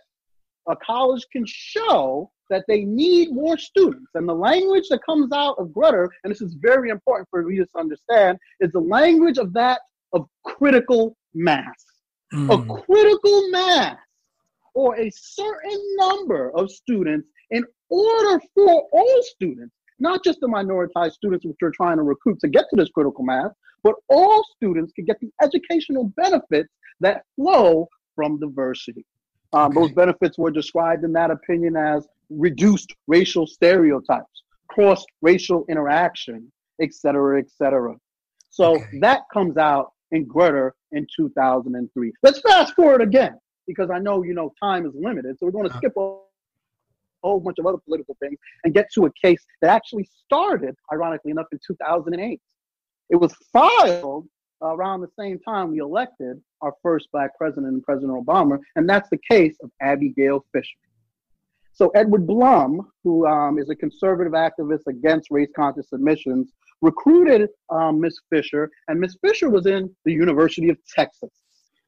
a 0.67 0.75
college 0.77 1.25
can 1.31 1.43
show 1.45 2.31
that 2.49 2.63
they 2.67 2.83
need 2.83 3.31
more 3.31 3.57
students. 3.57 4.11
And 4.15 4.27
the 4.27 4.33
language 4.33 4.85
that 4.89 5.03
comes 5.05 5.31
out 5.31 5.55
of 5.57 5.67
Grutter, 5.69 6.07
and 6.23 6.31
this 6.31 6.41
is 6.41 6.55
very 6.55 6.89
important 6.89 7.27
for 7.29 7.43
readers 7.43 7.69
to 7.73 7.79
understand, 7.79 8.37
is 8.59 8.71
the 8.71 8.79
language 8.79 9.37
of 9.37 9.53
that 9.53 9.81
of 10.13 10.27
critical 10.43 11.15
mass. 11.33 11.83
Mm. 12.33 12.49
A 12.53 12.81
critical 12.83 13.49
mass 13.49 13.97
or 14.73 14.95
a 14.97 15.11
certain 15.15 15.95
number 15.97 16.51
of 16.55 16.71
students 16.71 17.27
in 17.51 17.63
order 17.89 18.41
for 18.53 18.87
all 18.91 19.23
students, 19.23 19.73
not 19.99 20.23
just 20.23 20.39
the 20.39 20.47
minoritized 20.47 21.13
students 21.13 21.45
which 21.45 21.57
we're 21.61 21.71
trying 21.71 21.97
to 21.97 22.03
recruit 22.03 22.39
to 22.39 22.47
get 22.47 22.65
to 22.69 22.75
this 22.75 22.89
critical 22.89 23.23
mass, 23.23 23.51
but 23.83 23.95
all 24.09 24.43
students 24.55 24.93
can 24.93 25.05
get 25.05 25.19
the 25.19 25.29
educational 25.41 26.11
benefits 26.15 26.69
that 26.99 27.23
flow 27.35 27.87
from 28.15 28.39
diversity. 28.39 29.05
Um, 29.53 29.65
okay. 29.71 29.81
Those 29.81 29.91
benefits 29.91 30.37
were 30.37 30.51
described 30.51 31.03
in 31.03 31.13
that 31.13 31.31
opinion 31.31 31.75
as 31.75 32.07
reduced 32.29 32.93
racial 33.07 33.45
stereotypes, 33.45 34.43
cross 34.69 35.05
racial 35.21 35.65
interaction, 35.69 36.51
et 36.81 36.93
cetera, 36.93 37.39
et 37.39 37.49
cetera. 37.49 37.95
So 38.49 38.75
okay. 38.75 38.99
that 39.01 39.21
comes 39.31 39.57
out 39.57 39.91
in 40.11 40.27
Grutter 40.27 40.71
in 40.91 41.05
2003. 41.15 42.13
Let's 42.23 42.39
fast 42.41 42.73
forward 42.75 43.01
again 43.01 43.37
because 43.67 43.89
I 43.89 43.99
know 43.99 44.23
you 44.23 44.33
know 44.33 44.53
time 44.61 44.85
is 44.85 44.93
limited, 44.95 45.37
so 45.39 45.45
we're 45.45 45.51
going 45.51 45.65
to 45.65 45.71
uh-huh. 45.71 45.79
skip 45.79 45.93
a 45.97 46.17
whole 47.23 47.39
bunch 47.39 47.57
of 47.59 47.65
other 47.65 47.77
political 47.85 48.15
things 48.21 48.37
and 48.63 48.73
get 48.73 48.87
to 48.93 49.05
a 49.05 49.11
case 49.23 49.43
that 49.61 49.69
actually 49.69 50.07
started, 50.25 50.75
ironically 50.91 51.31
enough, 51.31 51.47
in 51.51 51.59
2008. 51.65 52.39
It 53.09 53.15
was 53.15 53.33
filed 53.51 54.27
around 54.61 55.01
the 55.01 55.09
same 55.19 55.39
time 55.39 55.71
we 55.71 55.79
elected 55.79 56.41
our 56.61 56.73
first 56.81 57.09
black 57.11 57.37
president, 57.37 57.83
President 57.83 58.11
Obama, 58.11 58.57
and 58.75 58.87
that's 58.87 59.09
the 59.09 59.19
case 59.29 59.55
of 59.61 59.69
Abigail 59.81 60.45
Fisher. 60.53 60.77
So 61.73 61.89
Edward 61.95 62.27
Blum, 62.27 62.87
who 63.03 63.25
um, 63.25 63.57
is 63.57 63.69
a 63.69 63.75
conservative 63.75 64.33
activist 64.33 64.85
against 64.87 65.31
race-conscious 65.31 65.91
admissions, 65.91 66.53
recruited 66.81 67.49
um, 67.71 67.99
Miss 67.99 68.15
Fisher, 68.29 68.69
and 68.87 68.99
Miss 68.99 69.17
Fisher 69.21 69.49
was 69.49 69.65
in 69.65 69.93
the 70.05 70.13
University 70.13 70.69
of 70.69 70.77
Texas. 70.95 71.31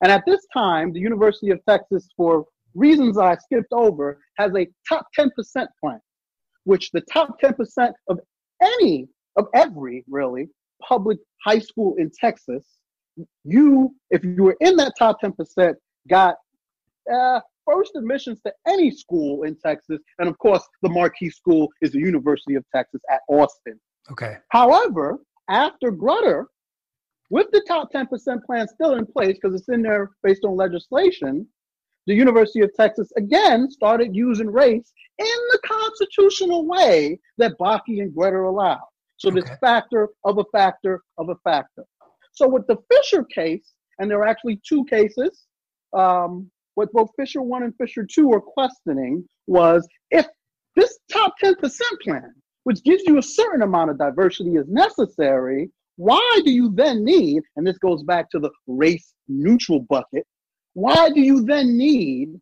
And 0.01 0.11
at 0.11 0.25
this 0.25 0.45
time, 0.53 0.91
the 0.91 0.99
University 0.99 1.51
of 1.51 1.59
Texas, 1.67 2.09
for 2.17 2.45
reasons 2.75 3.17
I 3.17 3.35
skipped 3.37 3.71
over, 3.71 4.19
has 4.37 4.51
a 4.55 4.67
top 4.87 5.07
10% 5.17 5.29
plan, 5.79 5.99
which 6.65 6.91
the 6.91 7.01
top 7.11 7.39
10% 7.41 7.93
of 8.09 8.19
any, 8.61 9.07
of 9.37 9.47
every 9.53 10.03
really, 10.07 10.49
public 10.87 11.17
high 11.43 11.59
school 11.59 11.95
in 11.97 12.11
Texas, 12.19 12.77
you, 13.43 13.95
if 14.11 14.23
you 14.23 14.43
were 14.43 14.57
in 14.59 14.75
that 14.75 14.93
top 14.99 15.17
10%, 15.23 15.73
got 16.09 16.35
uh, 17.11 17.39
first 17.65 17.93
admissions 17.95 18.39
to 18.45 18.53
any 18.67 18.91
school 18.91 19.43
in 19.43 19.55
Texas. 19.65 19.99
And 20.19 20.27
of 20.27 20.37
course, 20.37 20.63
the 20.81 20.89
marquee 20.89 21.29
school 21.29 21.69
is 21.81 21.91
the 21.91 21.99
University 21.99 22.55
of 22.55 22.63
Texas 22.73 23.01
at 23.09 23.21
Austin. 23.29 23.79
Okay. 24.11 24.37
However, 24.49 25.17
after 25.49 25.91
Grutter, 25.91 26.45
with 27.31 27.47
the 27.51 27.63
top 27.67 27.91
10% 27.91 28.07
plan 28.45 28.67
still 28.67 28.95
in 28.95 29.05
place 29.05 29.37
because 29.41 29.59
it's 29.59 29.69
in 29.69 29.81
there 29.81 30.11
based 30.23 30.45
on 30.45 30.55
legislation, 30.55 31.47
the 32.07 32.13
University 32.13 32.61
of 32.61 32.73
Texas 32.75 33.11
again 33.17 33.69
started 33.69 34.15
using 34.15 34.47
race 34.47 34.91
in 35.17 35.25
the 35.51 35.59
constitutional 35.65 36.65
way 36.65 37.19
that 37.37 37.57
Bakke 37.59 38.01
and 38.01 38.15
Grutter 38.15 38.47
allowed. 38.47 38.87
So 39.17 39.29
okay. 39.29 39.41
this 39.41 39.49
factor 39.59 40.09
of 40.23 40.37
a 40.37 40.43
factor 40.51 41.01
of 41.17 41.29
a 41.29 41.35
factor. 41.43 41.83
So 42.33 42.47
with 42.47 42.67
the 42.67 42.77
Fisher 42.91 43.23
case, 43.23 43.73
and 43.99 44.11
there 44.11 44.19
are 44.19 44.27
actually 44.27 44.61
two 44.67 44.85
cases, 44.85 45.45
um, 45.93 46.51
what 46.75 46.91
both 46.91 47.09
Fisher 47.17 47.41
1 47.41 47.63
and 47.63 47.73
Fisher 47.77 48.05
2 48.05 48.31
are 48.33 48.41
questioning 48.41 49.27
was 49.47 49.87
if 50.11 50.27
this 50.75 50.99
top 51.11 51.33
10% 51.41 51.55
plan, 52.03 52.33
which 52.63 52.83
gives 52.83 53.03
you 53.05 53.17
a 53.17 53.23
certain 53.23 53.61
amount 53.61 53.91
of 53.91 53.97
diversity, 53.97 54.55
is 54.55 54.67
necessary, 54.67 55.71
why 55.95 56.41
do 56.43 56.51
you 56.51 56.73
then 56.75 57.05
need, 57.05 57.43
and 57.55 57.65
this 57.65 57.77
goes 57.77 58.03
back 58.03 58.29
to 58.31 58.39
the 58.39 58.49
race 58.67 59.13
neutral 59.29 59.79
bucket, 59.87 60.27
why 60.75 61.09
do 61.09 61.21
you 61.21 61.41
then 61.41 61.77
need 61.77 62.39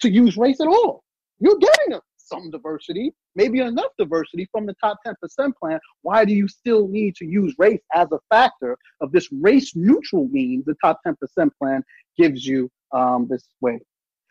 to 0.00 0.10
use 0.10 0.36
race 0.36 0.60
at 0.60 0.66
all? 0.66 1.04
You're 1.38 1.58
getting 1.58 1.98
some 2.16 2.50
diversity, 2.50 3.12
maybe 3.36 3.60
enough 3.60 3.92
diversity 3.98 4.48
from 4.50 4.66
the 4.66 4.74
top 4.82 4.98
10% 5.06 5.52
plan. 5.60 5.78
Why 6.02 6.24
do 6.24 6.32
you 6.32 6.48
still 6.48 6.88
need 6.88 7.14
to 7.16 7.24
use 7.24 7.54
race 7.58 7.80
as 7.94 8.08
a 8.12 8.18
factor 8.30 8.76
of 9.00 9.12
this 9.12 9.28
race 9.30 9.76
neutral 9.76 10.28
means 10.28 10.64
the 10.64 10.74
top 10.82 10.98
10% 11.06 11.14
plan 11.56 11.84
gives 12.18 12.44
you 12.44 12.68
um, 12.92 13.28
this 13.30 13.44
way? 13.60 13.78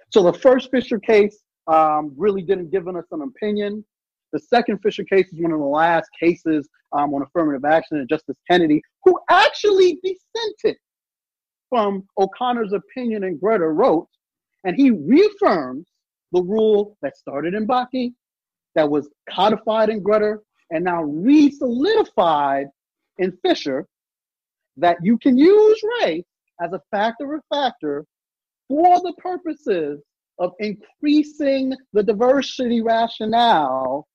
So 0.09 0.23
the 0.23 0.33
first 0.33 0.69
Fisher 0.69 0.99
case 0.99 1.39
um, 1.67 2.13
really 2.17 2.41
didn't 2.41 2.69
give 2.69 2.87
us 2.87 3.05
an 3.11 3.21
opinion. 3.21 3.85
The 4.33 4.39
second 4.39 4.79
Fisher 4.79 5.05
case 5.05 5.27
is 5.31 5.39
one 5.39 5.53
of 5.53 5.59
the 5.59 5.65
last 5.65 6.09
cases 6.19 6.67
um, 6.91 7.13
on 7.13 7.21
affirmative 7.21 7.63
action, 7.63 7.97
and 7.97 8.09
Justice 8.09 8.37
Kennedy, 8.49 8.81
who 9.05 9.17
actually 9.29 9.99
dissented 10.03 10.77
from 11.71 12.03
O'Connor's 12.19 12.73
opinion 12.73 13.23
and 13.23 13.39
Grutter 13.39 13.73
wrote, 13.73 14.10
and 14.65 14.75
he 14.75 14.91
reaffirms 14.91 15.88
the 16.34 16.43
rule 16.43 16.97
that 17.01 17.15
started 17.15 17.53
in 17.53 17.65
Bakke, 17.65 18.13
that 18.75 18.89
was 18.89 19.10
codified 19.29 19.89
in 19.89 20.03
Grutter, 20.03 20.39
and 20.69 20.84
now 20.84 21.01
re-solidified 21.01 22.67
in 23.17 23.38
Fisher, 23.41 23.88
that 24.77 24.97
you 25.01 25.17
can 25.17 25.38
use 25.38 25.81
race 26.01 26.25
as 26.62 26.73
a 26.73 26.81
factor 26.91 27.34
of 27.36 27.41
factor 27.49 28.05
for 28.67 28.99
the 28.99 29.13
purposes 29.17 30.01
of 30.39 30.51
increasing 30.60 31.73
the 31.93 32.03
diversity 32.03 32.81
rationale, 32.81 34.07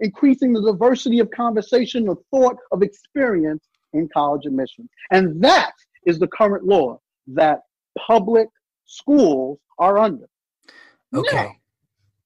increasing 0.00 0.52
the 0.54 0.62
diversity 0.62 1.18
of 1.18 1.30
conversation, 1.30 2.08
of 2.08 2.18
thought, 2.30 2.56
of 2.70 2.82
experience 2.82 3.66
in 3.92 4.08
college 4.12 4.46
admissions. 4.46 4.88
And 5.10 5.42
that 5.42 5.72
is 6.06 6.18
the 6.18 6.28
current 6.28 6.64
law 6.64 6.98
that 7.28 7.60
public 7.98 8.48
schools 8.84 9.58
are 9.78 9.98
under. 9.98 10.28
Okay. 11.14 11.36
Now, 11.36 11.52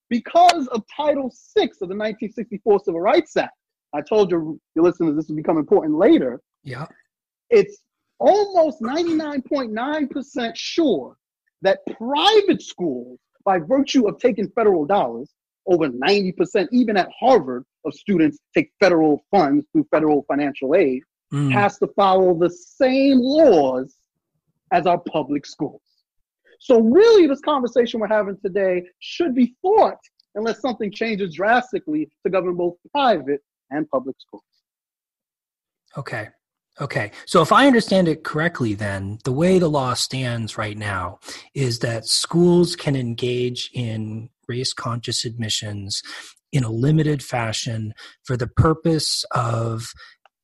because 0.09 0.69
of 0.69 0.83
Title 0.95 1.33
VI 1.57 1.65
of 1.65 1.89
the 1.89 1.97
1964 1.97 2.81
Civil 2.85 3.01
Rights 3.01 3.37
Act, 3.37 3.57
I 3.95 4.01
told 4.03 4.31
your, 4.31 4.57
your 4.75 4.85
listeners 4.85 5.17
this 5.17 5.29
will 5.29 5.37
become 5.37 5.59
important 5.59 5.97
later. 5.97 6.41
Yeah. 6.63 6.87
It's 7.51 7.79
almost 8.19 8.81
99.9% 8.81 10.53
sure 10.55 11.17
that 11.63 11.81
private 11.97 12.63
schools, 12.63 13.19
by 13.45 13.59
virtue 13.59 14.07
of 14.07 14.19
taking 14.19 14.49
federal 14.51 14.85
dollars, 14.85 15.31
over 15.67 15.89
90%, 15.89 16.69
even 16.73 16.97
at 16.97 17.09
Harvard, 17.19 17.65
of 17.85 17.95
students 17.95 18.39
take 18.55 18.71
federal 18.81 19.25
funds 19.31 19.67
through 19.73 19.87
federal 19.91 20.25
financial 20.29 20.75
aid, 20.75 21.03
mm. 21.33 21.51
has 21.53 21.79
to 21.79 21.87
follow 21.97 22.39
the 22.39 22.51
same 22.51 23.19
laws 23.19 23.95
as 24.73 24.87
our 24.87 24.99
public 24.99 25.47
schools. 25.47 25.83
So, 26.61 26.81
really, 26.81 27.27
this 27.27 27.41
conversation 27.41 28.01
we're 28.01 28.09
having 28.09 28.39
today 28.43 28.85
should 28.99 29.35
be 29.35 29.55
thought 29.63 29.99
unless 30.35 30.61
something 30.61 30.93
changes 30.93 31.35
drastically 31.35 32.09
to 32.25 32.31
govern 32.31 32.57
both 32.57 32.75
private 32.93 33.41
and 33.71 33.89
public 33.91 34.17
schools. 34.19 34.45
Okay. 35.97 36.29
Okay. 36.79 37.11
So 37.25 37.41
if 37.41 37.53
I 37.53 37.67
understand 37.67 38.07
it 38.07 38.23
correctly, 38.23 38.75
then 38.75 39.19
the 39.25 39.33
way 39.33 39.59
the 39.59 39.69
law 39.69 39.95
stands 39.95 40.59
right 40.59 40.77
now 40.77 41.21
is 41.55 41.79
that 41.79 42.07
schools 42.07 42.77
can 42.77 42.95
engage 42.95 43.71
in 43.73 44.29
race 44.47 44.75
conscious 44.75 45.25
admissions 45.25 46.03
in 46.53 46.65
a 46.65 46.71
limited 46.71 47.23
fashion 47.23 47.95
for 48.25 48.37
the 48.37 48.47
purpose 48.47 49.25
of 49.31 49.93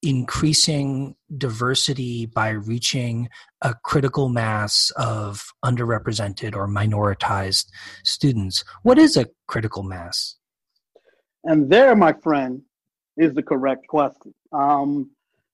increasing 0.03 1.15
diversity 1.37 2.27
by 2.27 2.51
reaching 2.51 3.29
a 3.63 3.75
critical 3.85 4.29
mass 4.29 4.91
of 4.97 5.45
underrepresented 5.65 6.57
or 6.57 6.67
minoritized 6.67 7.67
students. 8.05 8.65
What 8.83 8.99
is 8.99 9.17
a 9.17 9.27
critical 9.47 9.83
mass? 9.83 10.37
And 11.45 11.71
there, 11.71 11.95
my 11.95 12.13
friend, 12.13 12.63
is 13.17 13.33
the 13.35 13.43
correct 13.43 13.87
question. 13.89 14.35
Um, 14.53 15.11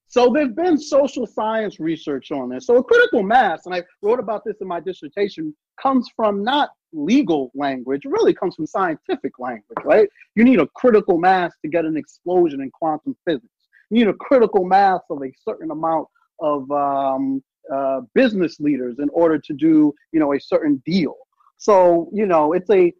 so 0.06 0.32
there's 0.32 0.52
been 0.52 0.78
social 0.78 1.26
science 1.26 1.78
research 1.78 2.30
on 2.32 2.48
this. 2.48 2.66
So 2.66 2.76
a 2.76 2.84
critical 2.84 3.22
mass, 3.22 3.66
and 3.66 3.74
I 3.74 3.82
wrote 4.00 4.18
about 4.18 4.42
this 4.44 4.56
in 4.62 4.66
my 4.66 4.80
dissertation, 4.80 5.54
comes 5.80 6.08
from 6.16 6.42
not 6.42 6.70
legal 6.94 7.50
language, 7.54 8.02
really 8.06 8.32
comes 8.32 8.54
from 8.54 8.66
scientific 8.66 9.38
language, 9.38 9.78
right? 9.84 10.08
You 10.34 10.44
need 10.44 10.60
a 10.60 10.66
critical 10.68 11.18
mass 11.18 11.52
to 11.62 11.68
get 11.68 11.84
an 11.84 11.98
explosion 11.98 12.62
in 12.62 12.70
quantum 12.70 13.14
physics. 13.26 13.48
You 13.90 14.04
need 14.04 14.08
a 14.08 14.14
critical 14.14 14.64
mass 14.64 15.00
of 15.10 15.22
a 15.22 15.32
certain 15.44 15.70
amount 15.70 16.08
of 16.40 16.70
um, 16.70 17.42
uh, 17.72 18.00
business 18.14 18.60
leaders 18.60 18.96
in 18.98 19.08
order 19.10 19.38
to 19.38 19.52
do, 19.52 19.92
you 20.12 20.20
know, 20.20 20.34
a 20.34 20.40
certain 20.40 20.82
deal. 20.86 21.14
So, 21.58 22.08
you 22.12 22.26
know, 22.26 22.52
it's 22.52 22.70
a 22.70 22.92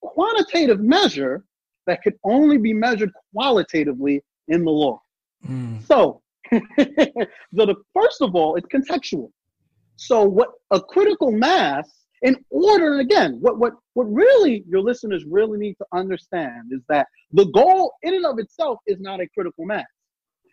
quantitative 0.00 0.80
measure 0.80 1.44
that 1.86 2.02
could 2.02 2.14
only 2.24 2.56
be 2.58 2.72
measured 2.72 3.10
qualitatively 3.34 4.22
in 4.48 4.64
the 4.64 4.70
law. 4.70 5.00
Mm. 5.48 5.84
So, 5.86 6.22
so 6.52 6.60
the, 7.54 7.76
first 7.94 8.20
of 8.20 8.34
all, 8.34 8.56
it's 8.56 8.66
contextual. 8.68 9.30
So, 9.96 10.24
what 10.24 10.50
a 10.70 10.80
critical 10.80 11.30
mass, 11.30 11.88
in 12.22 12.36
order, 12.50 12.92
and 12.92 13.00
again, 13.00 13.38
what, 13.40 13.58
what, 13.58 13.74
what 13.94 14.04
really 14.04 14.64
your 14.68 14.80
listeners 14.80 15.24
really 15.28 15.58
need 15.58 15.74
to 15.74 15.86
understand 15.92 16.72
is 16.72 16.80
that 16.88 17.06
the 17.32 17.46
goal 17.46 17.92
in 18.02 18.14
and 18.14 18.26
of 18.26 18.38
itself 18.38 18.78
is 18.86 18.98
not 19.00 19.20
a 19.20 19.28
critical 19.28 19.66
mass. 19.66 19.86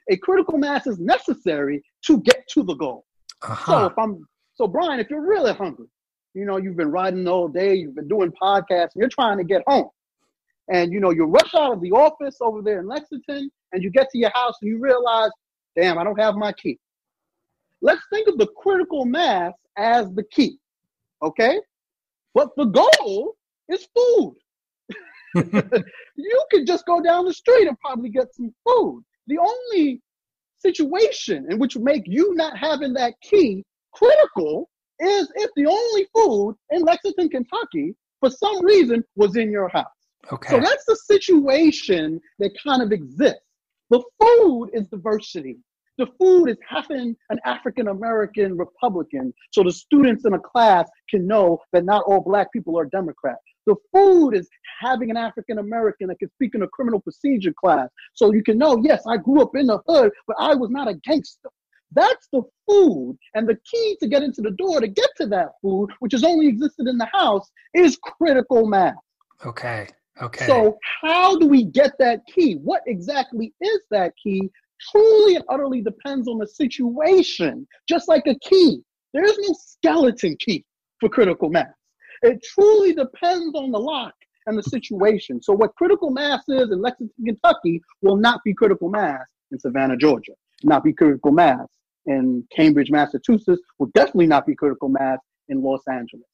A 0.10 0.18
critical 0.18 0.58
mass 0.58 0.88
is 0.88 1.00
necessary 1.00 1.84
to 2.06 2.22
get 2.22 2.48
to 2.54 2.64
the 2.64 2.76
goal. 2.76 3.06
Uh-huh. 3.42 3.72
So, 3.72 3.86
if 3.86 3.98
I'm, 3.98 4.26
so 4.56 4.68
Brian, 4.68 5.00
if 5.00 5.10
you're 5.10 5.28
really 5.28 5.54
hungry, 5.54 5.88
you 6.34 6.46
know, 6.46 6.58
you've 6.58 6.78
been 6.78 6.92
riding 6.92 7.28
all 7.28 7.48
day, 7.48 7.76
you've 7.76 7.96
been 7.96 8.08
doing 8.08 8.32
podcasts, 8.42 8.90
and 8.94 9.02
you're 9.02 9.10
trying 9.10 9.38
to 9.38 9.44
get 9.44 9.64
home 9.68 9.90
and 10.70 10.92
you 10.92 11.00
know 11.00 11.12
you 11.12 11.26
rush 11.26 11.54
out 11.56 11.74
of 11.74 11.82
the 11.82 11.92
office 11.92 12.38
over 12.42 12.62
there 12.62 12.80
in 12.80 12.88
Lexington 12.88 13.50
and 13.72 13.84
you 13.84 13.90
get 13.90 14.10
to 14.12 14.18
your 14.18 14.32
house 14.34 14.56
and 14.62 14.70
you 14.70 14.80
realize, 14.80 15.32
damn, 15.76 15.98
I 15.98 16.04
don't 16.04 16.20
have 16.20 16.36
my 16.36 16.52
key. 16.54 16.80
Let's 17.82 18.02
think 18.12 18.28
of 18.28 18.38
the 18.38 18.48
critical 18.58 19.06
mass 19.06 19.54
as 19.78 20.12
the 20.14 20.24
key, 20.32 20.58
okay? 21.22 21.60
But 22.34 22.50
the 22.58 22.66
goal 22.66 23.36
is 23.70 23.88
food. 23.96 24.36
you 26.16 26.44
could 26.52 26.66
just 26.66 26.86
go 26.86 27.02
down 27.02 27.26
the 27.26 27.34
street 27.34 27.68
and 27.68 27.80
probably 27.80 28.10
get 28.10 28.34
some 28.34 28.54
food. 28.66 29.04
The 29.28 29.38
only 29.38 30.02
situation 30.60 31.48
in 31.50 31.60
which 31.60 31.76
would 31.76 31.84
make 31.84 32.04
you 32.06 32.34
not 32.36 32.58
having 32.58 32.94
that 32.94 33.14
key 33.22 33.64
critical 33.94 34.70
is 35.00 35.32
if 35.36 35.52
the 35.56 35.66
only 35.68 36.08
food 36.16 36.56
in 36.72 36.82
Lexington, 36.82 37.30
Kentucky, 37.30 37.96
for 38.20 38.30
some 38.30 38.66
reason, 38.66 39.04
was 39.16 39.36
in 39.36 39.52
your 39.52 39.70
house. 39.70 39.86
Okay. 40.32 40.50
So 40.50 40.60
that's 40.60 40.86
the 40.86 40.96
situation 40.96 42.20
that 42.40 42.52
kind 42.64 42.82
of 42.82 42.92
exists. 42.92 43.40
The 43.90 44.04
food 44.22 44.70
is 44.74 44.88
diversity. 44.88 45.58
The 45.98 46.08
food 46.20 46.48
is 46.48 46.58
having 46.68 47.16
an 47.30 47.40
African 47.46 47.88
American 47.88 48.58
Republican 48.58 49.34
so 49.52 49.64
the 49.64 49.72
students 49.72 50.26
in 50.26 50.34
a 50.34 50.40
class 50.40 50.88
can 51.10 51.26
know 51.26 51.60
that 51.74 51.86
not 51.86 52.04
all 52.06 52.22
black 52.22 52.52
people 52.52 52.78
are 52.78 52.86
Democrats. 52.86 53.42
The 53.68 53.76
food 53.94 54.32
is 54.32 54.50
having 54.80 55.12
an 55.12 55.18
African 55.18 55.60
American 55.60 56.08
that 56.08 56.20
can 56.20 56.32
speak 56.32 56.56
in 56.56 56.64
a 56.64 56.68
criminal 56.68 57.00
procedure 57.00 57.54
class 57.54 57.90
so 58.14 58.34
you 58.34 58.42
can 58.42 58.58
know, 58.58 58.82
yes, 58.82 59.04
I 59.06 59.18
grew 59.18 59.42
up 59.42 59.56
in 59.56 59.68
the 59.68 59.80
hood, 59.88 60.12
but 60.26 60.38
I 60.40 60.56
was 60.56 60.72
not 60.72 60.88
a 60.88 60.96
gangster. 60.96 61.50
That's 61.92 62.28
the 62.34 62.42
food. 62.68 63.18
And 63.36 63.48
the 63.48 63.58
key 63.70 63.98
to 64.02 64.08
get 64.08 64.24
into 64.24 64.42
the 64.42 64.52
door 64.52 64.80
to 64.82 64.88
get 64.88 65.10
to 65.18 65.28
that 65.28 65.50
food, 65.62 65.90
which 66.00 66.14
has 66.14 66.24
only 66.24 66.48
existed 66.48 66.88
in 66.88 66.98
the 66.98 67.08
house, 67.12 67.50
is 67.74 67.98
critical 68.02 68.66
mass. 68.66 68.96
Okay. 69.46 69.88
Okay. 70.22 70.48
So, 70.48 70.78
how 71.02 71.38
do 71.38 71.46
we 71.46 71.64
get 71.64 71.92
that 72.00 72.22
key? 72.26 72.56
What 72.56 72.82
exactly 72.88 73.54
is 73.62 73.82
that 73.92 74.14
key? 74.22 74.50
Truly 74.92 75.36
and 75.36 75.46
utterly 75.50 75.82
depends 75.82 76.28
on 76.28 76.40
the 76.40 76.48
situation, 76.48 77.68
just 77.88 78.08
like 78.08 78.26
a 78.26 78.36
key. 78.40 78.82
There 79.14 79.24
is 79.24 79.38
no 79.38 79.56
skeleton 79.60 80.36
key 80.40 80.66
for 81.00 81.10
critical 81.10 81.50
mass. 81.50 81.77
It 82.22 82.44
truly 82.44 82.94
depends 82.94 83.56
on 83.56 83.72
the 83.72 83.80
lock 83.80 84.14
and 84.46 84.58
the 84.58 84.64
situation. 84.64 85.42
So, 85.42 85.54
what 85.54 85.76
critical 85.76 86.10
mass 86.10 86.44
is 86.48 86.72
in 86.72 86.82
Lexington, 86.82 87.26
Kentucky, 87.26 87.82
will 88.02 88.18
not 88.18 88.42
be 88.44 88.54
critical 88.54 88.90
mass 88.90 89.26
in 89.52 89.60
Savannah, 89.60 89.98
Georgia, 89.98 90.34
not 90.64 90.84
be 90.84 90.94
critical 90.94 91.32
mass 91.32 91.68
in 92.06 92.46
Cambridge, 92.56 92.90
Massachusetts, 92.90 93.62
will 93.80 93.92
definitely 93.94 94.28
not 94.28 94.46
be 94.46 94.56
critical 94.56 94.90
mass 94.90 95.20
in 95.50 95.62
Los 95.62 95.82
Angeles. 95.92 96.26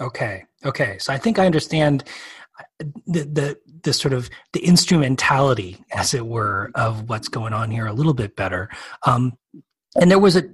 Okay. 0.00 0.44
Okay. 0.64 0.98
So 0.98 1.12
I 1.12 1.18
think 1.18 1.38
I 1.38 1.46
understand 1.46 2.04
the 3.06 3.24
the 3.24 3.58
the 3.82 3.92
sort 3.92 4.14
of 4.14 4.30
the 4.52 4.60
instrumentality, 4.60 5.82
as 5.92 6.14
it 6.14 6.26
were, 6.26 6.70
of 6.74 7.08
what's 7.08 7.28
going 7.28 7.52
on 7.52 7.70
here 7.70 7.86
a 7.86 7.92
little 7.92 8.14
bit 8.14 8.36
better. 8.36 8.68
Um, 9.06 9.32
and 10.00 10.10
there 10.10 10.18
was 10.18 10.36
a, 10.36 10.44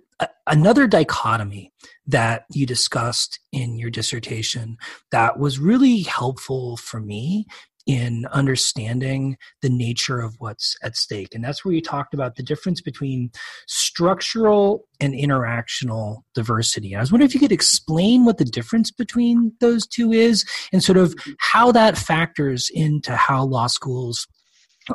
another 0.47 0.87
dichotomy 0.87 1.73
that 2.07 2.45
you 2.53 2.67
discussed 2.67 3.39
in 3.53 3.79
your 3.79 3.91
dissertation 3.91 4.77
that 5.13 5.39
was 5.39 5.59
really 5.59 6.01
helpful 6.01 6.77
for 6.77 7.01
me 7.01 7.47
in 7.89 8.27
understanding 8.33 9.39
the 9.63 9.71
nature 9.71 10.21
of 10.21 10.35
what's 10.39 10.77
at 10.83 10.95
stake. 10.95 11.35
And 11.35 11.43
that's 11.43 11.65
where 11.65 11.73
you 11.73 11.81
talked 11.81 12.13
about 12.13 12.37
the 12.37 12.43
difference 12.43 12.83
between 12.83 13.31
structural 13.67 14.85
and 15.01 15.15
interactional 15.15 16.19
diversity. 16.35 16.95
I 16.95 17.01
was 17.01 17.11
wondering 17.11 17.29
if 17.31 17.35
you 17.35 17.41
could 17.41 17.51
explain 17.51 18.27
what 18.27 18.37
the 18.37 18.45
difference 18.45 18.91
between 18.91 19.53
those 19.61 19.87
two 19.87 20.13
is 20.13 20.45
and 20.71 20.85
sort 20.85 20.99
of 20.99 21.15
how 21.39 21.73
that 21.73 21.97
factors 21.97 22.71
into 22.75 23.17
how 23.17 23.45
law 23.45 23.69
schools 23.69 24.27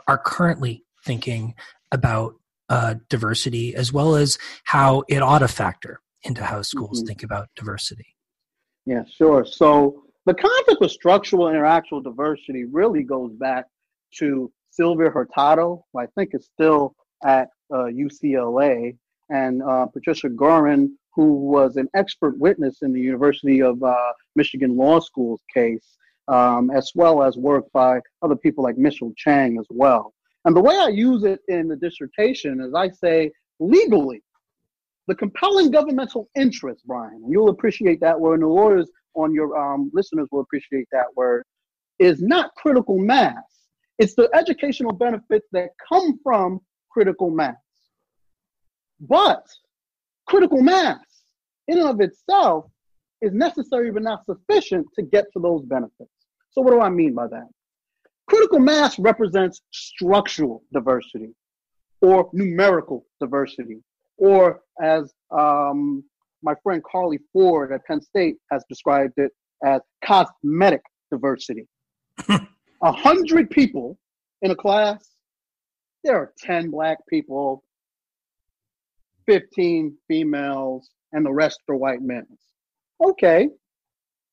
are 0.08 0.20
currently 0.20 0.84
thinking 1.04 1.56
about 1.92 2.36
uh, 2.74 2.96
diversity, 3.08 3.76
as 3.76 3.94
well 3.94 4.16
as 4.16 4.40
how 4.64 5.04
it 5.08 5.22
ought 5.22 5.40
to 5.40 5.48
factor 5.48 6.02
into 6.24 6.44
how 6.44 6.60
schools 6.64 7.00
mm-hmm. 7.00 7.08
think 7.08 7.22
about 7.22 7.50
diversity. 7.56 8.16
Yeah, 8.88 9.04
sure. 9.06 9.46
So 9.46 10.04
the 10.26 10.34
concept 10.34 10.82
of 10.82 10.92
structural 10.92 11.48
and 11.48 11.56
interactional 11.56 12.04
diversity 12.04 12.66
really 12.66 13.04
goes 13.04 13.32
back 13.34 13.66
to 14.18 14.52
Sylvia 14.72 15.12
Hurtado, 15.12 15.86
who 15.94 16.00
I 16.00 16.08
think 16.16 16.32
is 16.34 16.50
still 16.52 16.96
at 17.24 17.50
uh, 17.72 17.90
UCLA, 18.06 18.98
and 19.30 19.62
uh, 19.62 19.86
Patricia 19.86 20.30
Gurin, 20.30 20.90
who 21.14 21.34
was 21.34 21.78
an 21.78 21.88
expert 21.94 22.40
witness 22.40 22.82
in 22.82 22.92
the 22.92 23.00
University 23.00 23.62
of 23.62 23.84
uh, 23.84 24.14
Michigan 24.36 24.76
Law 24.76 25.00
School's 25.00 25.44
case, 25.54 25.98
um, 26.28 26.72
as 26.72 26.92
well 26.96 27.22
as 27.22 27.38
work 27.38 27.66
by 27.72 28.00
other 28.24 28.36
people 28.36 28.64
like 28.64 28.78
Mitchell 28.80 29.14
Chang 29.16 29.60
as 29.60 29.68
well. 29.70 30.12
And 30.46 30.56
the 30.56 30.62
way 30.62 30.78
I 30.78 30.90
use 30.90 31.24
it 31.24 31.40
in 31.48 31.68
the 31.68 31.76
dissertation 31.76 32.62
is 32.62 32.74
I 32.74 32.90
say 32.90 33.32
legally, 33.60 34.22
the 35.08 35.16
compelling 35.16 35.72
governmental 35.72 36.30
interest, 36.36 36.84
Brian, 36.86 37.22
and 37.24 37.32
you'll 37.32 37.50
appreciate 37.50 38.00
that 38.02 38.20
word, 38.20 38.36
and 38.36 38.44
the 38.44 38.48
lawyers 38.48 38.90
on 39.16 39.34
your 39.34 39.58
um, 39.58 39.92
listeners 39.94 40.28
will 40.32 40.42
appreciate 40.42 40.88
that 40.92 41.06
word, 41.16 41.44
is 42.00 42.22
not 42.22 42.54
critical 42.56 42.98
mass. 42.98 43.44
It's 44.00 44.16
the 44.16 44.30
educational 44.34 44.94
benefits 44.94 45.48
that 45.52 45.70
come 45.88 46.20
from 46.24 46.60
critical 46.90 47.30
mass. 47.30 47.56
But 49.00 49.46
critical 50.26 50.62
mass, 50.62 51.04
in 51.68 51.80
and 51.80 51.88
of 51.88 52.02
itself, 52.02 52.66
is 53.22 53.34
necessary 53.34 53.92
but 53.92 54.04
not 54.04 54.26
sufficient 54.26 54.88
to 54.96 55.04
get 55.04 55.26
to 55.34 55.40
those 55.40 55.64
benefits. 55.66 56.12
So, 56.52 56.62
what 56.62 56.72
do 56.72 56.82
I 56.82 56.90
mean 56.90 57.14
by 57.14 57.28
that? 57.28 57.48
Critical 58.34 58.58
mass 58.58 58.98
represents 58.98 59.62
structural 59.72 60.64
diversity 60.74 61.36
or 62.02 62.32
numerical 62.34 63.06
diversity, 63.20 63.84
or 64.18 64.62
as 64.82 65.14
um, 65.30 66.04
my 66.42 66.56
friend 66.64 66.82
Karly 66.84 67.20
Ford 67.32 67.72
at 67.72 67.86
Penn 67.86 68.02
State 68.02 68.38
has 68.52 68.64
described 68.68 69.14
it 69.18 69.32
as 69.64 69.82
cosmetic 70.04 70.82
diversity. 71.12 71.68
A 72.28 72.92
hundred 72.92 73.52
people 73.52 74.00
in 74.42 74.50
a 74.50 74.56
class, 74.56 75.12
there 76.04 76.16
are 76.16 76.34
10 76.40 76.72
black 76.72 76.98
people, 77.08 77.64
15 79.28 79.96
females, 80.08 80.90
and 81.12 81.24
the 81.24 81.32
rest 81.32 81.60
are 81.70 81.76
white 81.76 82.02
men. 82.02 82.26
Okay. 83.00 83.50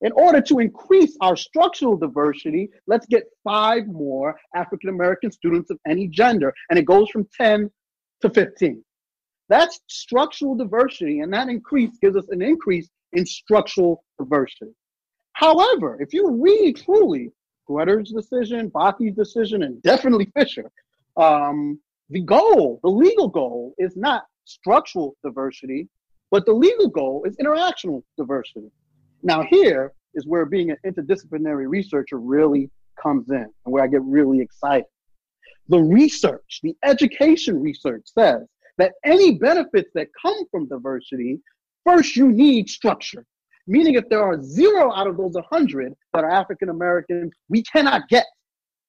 In 0.03 0.13
order 0.13 0.41
to 0.41 0.61
increase 0.61 1.17
our 1.21 1.37
structural 1.37 1.97
diversity, 1.97 2.71
let's 2.87 3.07
get 3.07 3.25
five 3.45 3.87
more 3.87 4.35
African 4.55 4.89
American 4.89 5.31
students 5.31 5.71
of 5.71 5.79
any 5.87 6.09
gender. 6.09 6.55
And 6.71 6.79
it 6.79 6.87
goes 6.87 7.11
from 7.11 7.29
10 7.39 7.71
to 8.23 8.31
15. 8.31 8.83
That's 9.49 9.81
structural 9.89 10.55
diversity, 10.55 11.21
and 11.21 11.33
that 11.35 11.49
increase 11.49 11.91
gives 12.01 12.17
us 12.17 12.29
an 12.31 12.41
increase 12.41 12.89
in 13.13 13.27
structural 13.27 14.05
diversity. 14.19 14.71
However, 15.33 15.99
if 16.01 16.15
you 16.15 16.31
read 16.31 16.77
truly 16.77 17.33
Grutter's 17.69 18.13
decision, 18.13 18.71
Bakke's 18.71 19.15
decision, 19.17 19.65
and 19.65 19.83
definitely 19.83 20.31
Fisher, 20.37 20.71
um, 21.17 21.81
the 22.09 22.21
goal, 22.21 22.81
the 22.83 22.91
legal 22.91 23.29
goal, 23.29 23.75
is 23.79 23.97
not 23.97 24.25
structural 24.45 25.17
diversity, 25.25 25.89
but 26.31 26.47
the 26.47 26.53
legal 26.53 26.89
goal 26.89 27.25
is 27.25 27.37
interactional 27.37 28.03
diversity. 28.17 28.71
Now, 29.23 29.43
here 29.49 29.93
is 30.15 30.27
where 30.27 30.47
being 30.47 30.71
an 30.71 30.77
interdisciplinary 30.87 31.69
researcher 31.69 32.19
really 32.19 32.71
comes 33.01 33.31
in 33.31 33.37
and 33.37 33.73
where 33.73 33.83
I 33.83 33.87
get 33.87 34.03
really 34.03 34.41
excited. 34.41 34.87
The 35.69 35.79
research, 35.79 36.61
the 36.63 36.75
education 36.83 37.61
research 37.63 38.03
says 38.07 38.43
that 38.79 38.93
any 39.05 39.39
benefits 39.39 39.91
that 39.95 40.09
come 40.21 40.45
from 40.51 40.69
diversity, 40.69 41.41
first 41.85 42.17
you 42.17 42.29
need 42.29 42.69
structure. 42.69 43.25
Meaning, 43.67 43.95
if 43.95 44.09
there 44.09 44.23
are 44.23 44.43
zero 44.43 44.93
out 44.93 45.07
of 45.07 45.17
those 45.17 45.35
100 45.35 45.95
that 46.13 46.25
are 46.25 46.31
African 46.31 46.71
American, 46.71 47.31
we 47.49 47.63
cannot 47.63 48.09
get 48.09 48.27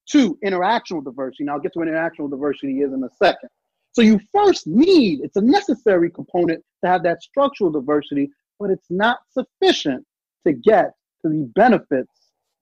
to 0.09 0.37
interactional 0.43 1.03
diversity. 1.03 1.43
Now, 1.43 1.53
I'll 1.53 1.59
get 1.59 1.73
to 1.73 1.79
what 1.79 1.87
interactional 1.87 2.31
diversity 2.31 2.79
is 2.79 2.91
in 2.93 3.03
a 3.03 3.09
second. 3.21 3.49
So, 3.91 4.01
you 4.01 4.19
first 4.33 4.65
need, 4.65 5.19
it's 5.21 5.35
a 5.35 5.41
necessary 5.41 6.09
component 6.09 6.63
to 6.83 6.89
have 6.89 7.03
that 7.03 7.21
structural 7.21 7.69
diversity, 7.69 8.31
but 8.59 8.71
it's 8.71 8.89
not 8.89 9.19
sufficient 9.33 10.05
to 10.45 10.53
get 10.53 10.91
to 11.23 11.29
the 11.29 11.49
benefits 11.55 12.11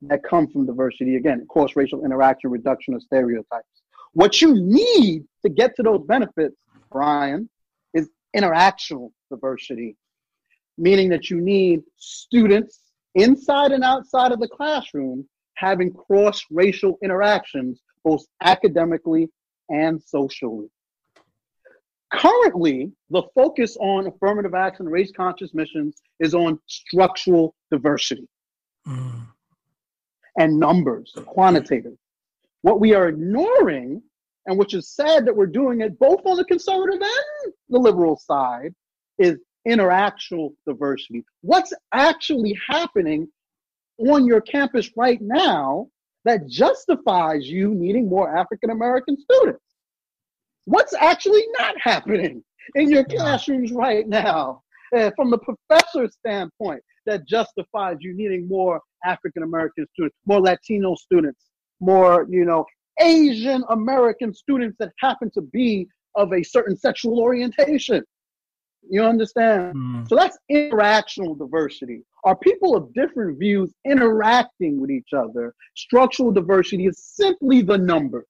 that 0.04 0.24
come 0.24 0.48
from 0.48 0.66
diversity. 0.66 1.16
Again, 1.18 1.46
cross 1.50 1.76
racial 1.76 2.06
interaction, 2.06 2.50
reduction 2.50 2.94
of 2.94 3.04
stereotypes. 3.04 3.68
What 4.14 4.42
you 4.42 4.56
need 4.56 5.26
to 5.44 5.50
get 5.50 5.76
to 5.76 5.84
those 5.84 6.02
benefits 6.08 6.56
Brian, 6.92 7.50
is 7.94 8.10
interactional 8.36 9.12
diversity, 9.30 9.96
meaning 10.78 11.10
that 11.10 11.30
you 11.30 11.40
need 11.40 11.82
students 11.98 12.80
inside 13.16 13.72
and 13.72 13.84
outside 13.84 14.32
of 14.32 14.40
the 14.40 14.48
classroom 14.48 15.28
having 15.56 15.92
cross 15.94 16.44
racial 16.50 16.98
interactions, 17.04 17.82
both 18.04 18.24
academically 18.42 19.28
and 19.70 20.02
socially. 20.02 20.68
Currently, 22.12 22.92
the 23.10 23.24
focus 23.36 23.78
on 23.80 24.08
affirmative 24.08 24.56
action 24.56 24.88
race 24.88 25.12
conscious 25.16 25.54
missions 25.54 26.02
is 26.20 26.34
on 26.34 26.60
structural 26.66 27.54
diversity 27.72 28.28
mm. 28.88 29.28
and 30.38 30.60
numbers, 30.60 31.14
quantitative. 31.28 31.94
What 32.62 32.80
we 32.80 32.94
are 32.94 33.10
ignoring 33.10 34.02
and 34.50 34.58
which 34.58 34.74
is 34.74 34.90
sad 34.90 35.26
that 35.26 35.36
we're 35.36 35.46
doing 35.46 35.82
it 35.82 35.98
both 36.00 36.22
on 36.26 36.36
the 36.36 36.44
conservative 36.46 37.00
and 37.00 37.54
the 37.70 37.78
liberal 37.78 38.18
side, 38.18 38.74
is 39.20 39.38
interactional 39.68 40.54
diversity. 40.66 41.24
What's 41.42 41.72
actually 41.94 42.58
happening 42.68 43.28
on 44.00 44.26
your 44.26 44.42
campus 44.42 44.90
right 44.98 45.22
now 45.22 45.88
that 46.26 46.48
justifies 46.48 47.48
you 47.48 47.76
needing 47.76 48.10
more 48.10 48.36
African 48.36 48.72
American 48.72 49.18
students? 49.20 49.64
What's 50.70 50.94
actually 50.94 51.44
not 51.58 51.74
happening 51.82 52.44
in 52.76 52.92
your 52.92 53.04
classrooms 53.04 53.72
right 53.72 54.08
now? 54.08 54.62
Uh, 54.96 55.10
from 55.16 55.32
the 55.32 55.40
professor's 55.40 56.14
standpoint, 56.14 56.84
that 57.08 57.28
justifies 57.28 57.98
you 58.02 58.14
needing 58.16 58.48
more 58.48 58.80
African 59.04 59.42
American 59.42 59.88
students, 59.94 60.16
more 60.28 60.42
Latino 60.42 60.94
students, 60.94 61.46
more, 61.80 62.28
you 62.30 62.46
know, 62.46 62.66
Asian 63.02 63.64
American 63.70 64.32
students 64.32 64.76
that 64.78 64.92
happen 65.00 65.32
to 65.32 65.42
be 65.42 65.88
of 66.16 66.34
a 66.34 66.44
certain 66.44 66.78
sexual 66.78 67.20
orientation. 67.20 68.04
You 68.88 69.04
understand? 69.04 69.76
Mm. 69.76 70.08
So 70.08 70.16
that's 70.16 70.38
interactional 70.52 71.36
diversity. 71.36 72.04
Are 72.26 72.36
people 72.36 72.76
of 72.76 72.94
different 72.94 73.40
views 73.40 73.74
interacting 73.86 74.80
with 74.80 74.92
each 74.92 75.14
other? 75.18 75.56
Structural 75.76 76.32
diversity 76.32 76.86
is 76.86 77.04
simply 77.04 77.64
the 77.64 77.78
numbers. 77.78 78.28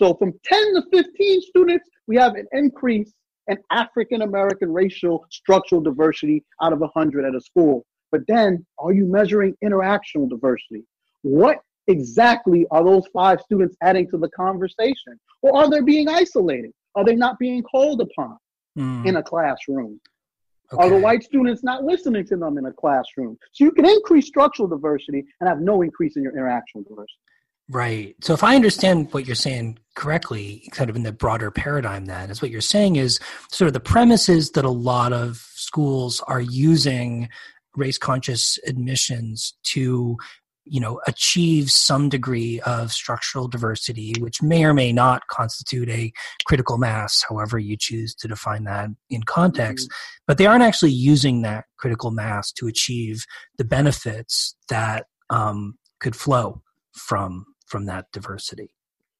So 0.00 0.14
from 0.14 0.32
10 0.44 0.74
to 0.74 0.82
15 0.92 1.42
students, 1.42 1.88
we 2.06 2.16
have 2.16 2.34
an 2.34 2.46
increase 2.52 3.12
in 3.48 3.58
African 3.70 4.22
American 4.22 4.72
racial 4.72 5.26
structural 5.30 5.80
diversity 5.80 6.44
out 6.62 6.72
of 6.72 6.80
100 6.80 7.24
at 7.24 7.34
a 7.34 7.40
school. 7.40 7.84
But 8.12 8.22
then, 8.26 8.64
are 8.78 8.92
you 8.92 9.06
measuring 9.06 9.54
interactional 9.62 10.28
diversity? 10.28 10.84
What 11.22 11.58
exactly 11.88 12.66
are 12.70 12.84
those 12.84 13.06
five 13.12 13.40
students 13.40 13.76
adding 13.82 14.08
to 14.10 14.18
the 14.18 14.28
conversation? 14.30 15.18
Or 15.42 15.56
are 15.56 15.70
they 15.70 15.80
being 15.80 16.08
isolated? 16.08 16.72
Are 16.94 17.04
they 17.04 17.16
not 17.16 17.38
being 17.38 17.62
called 17.62 18.00
upon 18.00 18.36
mm. 18.78 19.06
in 19.06 19.16
a 19.16 19.22
classroom? 19.22 20.00
Okay. 20.72 20.82
Are 20.82 20.90
the 20.90 20.98
white 20.98 21.22
students 21.22 21.64
not 21.64 21.84
listening 21.84 22.26
to 22.26 22.36
them 22.36 22.58
in 22.58 22.66
a 22.66 22.72
classroom? 22.72 23.38
So 23.52 23.64
you 23.64 23.72
can 23.72 23.86
increase 23.86 24.26
structural 24.26 24.68
diversity 24.68 25.24
and 25.40 25.48
have 25.48 25.60
no 25.60 25.82
increase 25.82 26.16
in 26.16 26.22
your 26.22 26.32
interactional 26.32 26.86
diversity. 26.86 27.18
Right. 27.70 28.16
So 28.22 28.32
if 28.32 28.42
I 28.42 28.56
understand 28.56 29.12
what 29.12 29.26
you're 29.26 29.36
saying 29.36 29.78
correctly, 29.94 30.68
kind 30.72 30.88
of 30.88 30.96
in 30.96 31.02
the 31.02 31.12
broader 31.12 31.50
paradigm, 31.50 32.06
then 32.06 32.30
is 32.30 32.40
what 32.40 32.50
you're 32.50 32.62
saying 32.62 32.96
is 32.96 33.20
sort 33.52 33.66
of 33.66 33.74
the 33.74 33.80
premises 33.80 34.52
that 34.52 34.64
a 34.64 34.70
lot 34.70 35.12
of 35.12 35.36
schools 35.54 36.22
are 36.26 36.40
using 36.40 37.28
race 37.76 37.98
conscious 37.98 38.58
admissions 38.66 39.54
to 39.62 40.16
you 40.64 40.80
know 40.80 41.00
achieve 41.06 41.70
some 41.70 42.08
degree 42.08 42.60
of 42.60 42.92
structural 42.92 43.48
diversity 43.48 44.12
which 44.18 44.42
may 44.42 44.64
or 44.64 44.74
may 44.74 44.92
not 44.92 45.26
constitute 45.28 45.88
a 45.88 46.12
critical 46.44 46.76
mass 46.76 47.24
however 47.26 47.58
you 47.58 47.76
choose 47.76 48.14
to 48.14 48.28
define 48.28 48.64
that 48.64 48.90
in 49.08 49.22
context 49.22 49.88
mm-hmm. 49.88 50.24
but 50.26 50.36
they 50.36 50.44
aren't 50.44 50.64
actually 50.64 50.90
using 50.90 51.42
that 51.42 51.64
critical 51.78 52.10
mass 52.10 52.52
to 52.52 52.66
achieve 52.66 53.24
the 53.56 53.64
benefits 53.64 54.56
that 54.68 55.06
um, 55.30 55.78
could 56.00 56.16
flow 56.16 56.60
from 56.92 57.46
from 57.68 57.86
that 57.86 58.06
diversity 58.12 58.70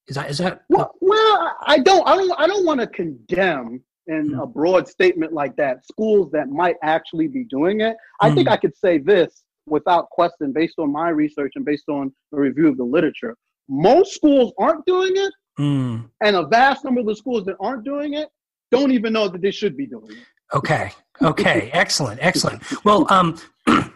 is 0.07 0.15
that 0.15 0.29
is 0.29 0.37
that 0.39 0.61
well, 0.69 0.93
well 1.01 1.55
i 1.61 1.79
don't 1.79 2.07
i 2.07 2.15
don't 2.15 2.39
i 2.39 2.47
don't 2.47 2.65
want 2.65 2.79
to 2.79 2.87
condemn 2.87 3.81
in 4.07 4.31
mm-hmm. 4.31 4.39
a 4.39 4.47
broad 4.47 4.87
statement 4.87 5.31
like 5.33 5.55
that 5.55 5.85
schools 5.85 6.31
that 6.31 6.49
might 6.49 6.75
actually 6.83 7.27
be 7.27 7.43
doing 7.45 7.81
it 7.81 7.95
i 8.21 8.27
mm-hmm. 8.27 8.35
think 8.35 8.47
i 8.49 8.57
could 8.57 8.75
say 8.75 8.97
this 8.97 9.43
without 9.69 10.09
question, 10.09 10.51
based 10.51 10.75
on 10.79 10.91
my 10.91 11.09
research 11.09 11.53
and 11.55 11.65
based 11.65 11.87
on 11.89 12.11
a 12.33 12.39
review 12.39 12.67
of 12.67 12.77
the 12.77 12.83
literature. 12.83 13.35
Most 13.67 14.13
schools 14.13 14.53
aren't 14.57 14.85
doing 14.85 15.11
it, 15.15 15.33
mm. 15.59 16.09
and 16.23 16.35
a 16.35 16.47
vast 16.47 16.83
number 16.83 17.01
of 17.01 17.05
the 17.05 17.15
schools 17.15 17.45
that 17.45 17.55
aren't 17.59 17.85
doing 17.85 18.15
it 18.15 18.29
don't 18.71 18.91
even 18.91 19.13
know 19.13 19.27
that 19.27 19.41
they 19.41 19.51
should 19.51 19.77
be 19.77 19.85
doing 19.85 20.11
it. 20.11 20.25
Okay. 20.55 20.91
Okay. 21.21 21.69
excellent. 21.73 22.19
Excellent. 22.21 22.63
Well, 22.83 23.05
um, 23.09 23.37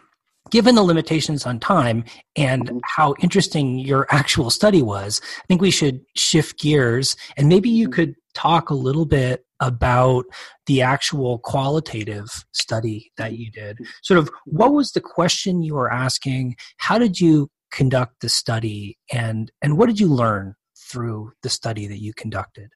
given 0.53 0.75
the 0.75 0.83
limitations 0.83 1.47
on 1.47 1.59
time 1.59 2.03
and 2.35 2.67
mm-hmm. 2.67 2.77
how 2.83 3.15
interesting 3.19 3.79
your 3.79 4.05
actual 4.11 4.51
study 4.51 4.83
was, 4.83 5.19
I 5.39 5.47
think 5.47 5.61
we 5.61 5.71
should 5.71 6.01
shift 6.15 6.59
gears 6.59 7.15
and 7.35 7.49
maybe 7.49 7.71
you 7.71 7.85
mm-hmm. 7.85 7.93
could 7.93 8.15
talk 8.35 8.69
a 8.69 8.75
little 8.75 9.07
bit 9.07 9.43
about 9.59 10.25
the 10.67 10.83
actual 10.83 11.39
qualitative 11.39 12.27
study 12.51 13.11
that 13.17 13.33
you 13.33 13.49
did. 13.49 13.79
Sort 14.03 14.19
of 14.19 14.29
what 14.45 14.73
was 14.73 14.91
the 14.91 15.01
question 15.01 15.63
you 15.63 15.73
were 15.73 15.91
asking? 15.91 16.55
How 16.77 16.99
did 16.99 17.19
you 17.19 17.49
conduct 17.71 18.21
the 18.21 18.29
study 18.29 18.99
and 19.11 19.51
and 19.63 19.75
what 19.79 19.87
did 19.87 19.99
you 19.99 20.07
learn 20.07 20.53
through 20.77 21.31
the 21.41 21.49
study 21.49 21.87
that 21.87 21.99
you 21.99 22.13
conducted? 22.13 22.69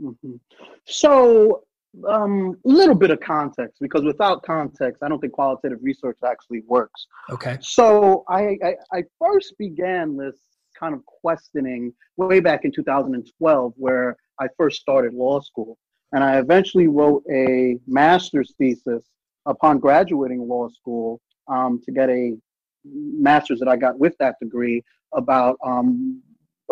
Mm-hmm. 0.00 0.36
So 0.86 1.64
um, 2.08 2.56
little 2.64 2.94
bit 2.94 3.10
of 3.10 3.20
context 3.20 3.78
because 3.80 4.04
without 4.04 4.42
context, 4.42 5.02
I 5.02 5.08
don't 5.08 5.20
think 5.20 5.32
qualitative 5.32 5.78
research 5.82 6.18
actually 6.24 6.62
works. 6.66 7.06
Okay. 7.30 7.58
So 7.60 8.24
I, 8.28 8.56
I, 8.64 8.74
I 8.92 9.02
first 9.18 9.54
began 9.58 10.16
this 10.16 10.36
kind 10.78 10.94
of 10.94 11.04
questioning 11.04 11.92
way 12.16 12.40
back 12.40 12.64
in 12.64 12.72
2012, 12.72 13.74
where 13.76 14.16
I 14.40 14.46
first 14.56 14.80
started 14.80 15.14
law 15.14 15.40
school, 15.40 15.76
and 16.12 16.24
I 16.24 16.38
eventually 16.38 16.86
wrote 16.86 17.22
a 17.30 17.78
master's 17.86 18.54
thesis 18.56 19.04
upon 19.46 19.78
graduating 19.78 20.46
law 20.48 20.68
school 20.68 21.20
um, 21.48 21.80
to 21.84 21.92
get 21.92 22.08
a 22.08 22.36
master's 22.84 23.58
that 23.58 23.68
I 23.68 23.76
got 23.76 23.98
with 23.98 24.16
that 24.18 24.36
degree 24.40 24.82
about 25.12 25.56
um, 25.64 26.22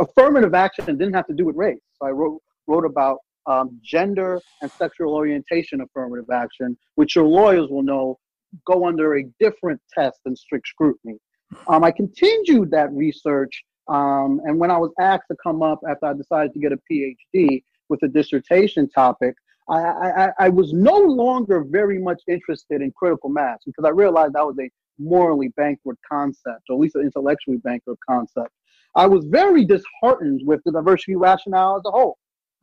affirmative 0.00 0.54
action 0.54 0.84
and 0.88 0.98
didn't 0.98 1.14
have 1.14 1.26
to 1.26 1.34
do 1.34 1.44
with 1.44 1.56
race. 1.56 1.80
So 2.00 2.06
I 2.06 2.10
wrote 2.10 2.40
wrote 2.66 2.84
about 2.84 3.18
um, 3.48 3.80
gender 3.82 4.40
and 4.62 4.70
sexual 4.70 5.14
orientation 5.14 5.80
affirmative 5.80 6.30
action, 6.30 6.76
which 6.94 7.16
your 7.16 7.24
lawyers 7.24 7.68
will 7.68 7.82
know 7.82 8.18
go 8.66 8.86
under 8.86 9.16
a 9.16 9.24
different 9.40 9.80
test 9.92 10.20
than 10.24 10.36
strict 10.36 10.66
scrutiny. 10.68 11.18
Um, 11.66 11.82
I 11.82 11.90
continued 11.90 12.70
that 12.70 12.92
research, 12.92 13.64
um, 13.88 14.40
and 14.44 14.58
when 14.58 14.70
I 14.70 14.78
was 14.78 14.92
asked 15.00 15.24
to 15.30 15.36
come 15.42 15.62
up 15.62 15.80
after 15.88 16.06
I 16.06 16.12
decided 16.12 16.52
to 16.52 16.60
get 16.60 16.72
a 16.72 16.78
PhD 16.90 17.62
with 17.88 18.02
a 18.02 18.08
dissertation 18.08 18.88
topic, 18.90 19.34
I, 19.68 19.80
I, 19.80 20.30
I 20.38 20.48
was 20.48 20.72
no 20.72 20.96
longer 20.96 21.62
very 21.62 21.98
much 21.98 22.22
interested 22.26 22.80
in 22.80 22.90
critical 22.92 23.28
mass 23.28 23.58
because 23.66 23.84
I 23.84 23.90
realized 23.90 24.34
that 24.34 24.46
was 24.46 24.56
a 24.60 24.70
morally 24.98 25.48
bankrupt 25.56 26.00
concept, 26.10 26.62
or 26.68 26.76
at 26.76 26.80
least 26.80 26.96
an 26.96 27.02
intellectually 27.02 27.58
bankrupt 27.58 28.00
concept. 28.08 28.50
I 28.94 29.06
was 29.06 29.24
very 29.26 29.64
disheartened 29.64 30.40
with 30.44 30.60
the 30.64 30.72
diversity 30.72 31.16
rationale 31.16 31.76
as 31.76 31.82
a 31.86 31.90
whole. 31.90 32.18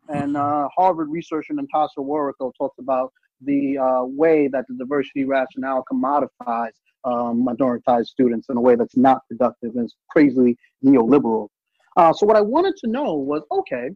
And 0.10 0.38
uh, 0.38 0.68
Harvard 0.76 1.10
researcher 1.10 1.54
Natasha 1.54 2.00
Warikoo 2.00 2.52
talks 2.58 2.78
about 2.80 3.12
the 3.42 3.78
uh, 3.78 4.04
way 4.04 4.48
that 4.48 4.66
the 4.68 4.76
diversity 4.76 5.26
rationale 5.26 5.84
commodifies 5.92 6.72
um, 7.04 7.46
minoritized 7.46 8.08
students 8.08 8.48
in 8.50 8.58
a 8.58 8.62
way 8.62 8.76
that's 8.76 8.98
not 8.98 9.22
productive 9.28 9.76
and 9.76 9.86
is 9.86 9.96
crazily 10.10 10.58
neoliberal. 10.84 11.50
Uh, 11.98 12.12
so 12.12 12.26
what 12.26 12.36
I 12.36 12.42
wanted 12.42 12.76
to 12.78 12.88
know 12.88 13.14
was, 13.16 13.44
okay, 13.52 13.90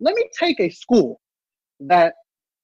let 0.00 0.14
me 0.14 0.28
take 0.38 0.60
a 0.60 0.70
school 0.70 1.20
that 1.80 2.14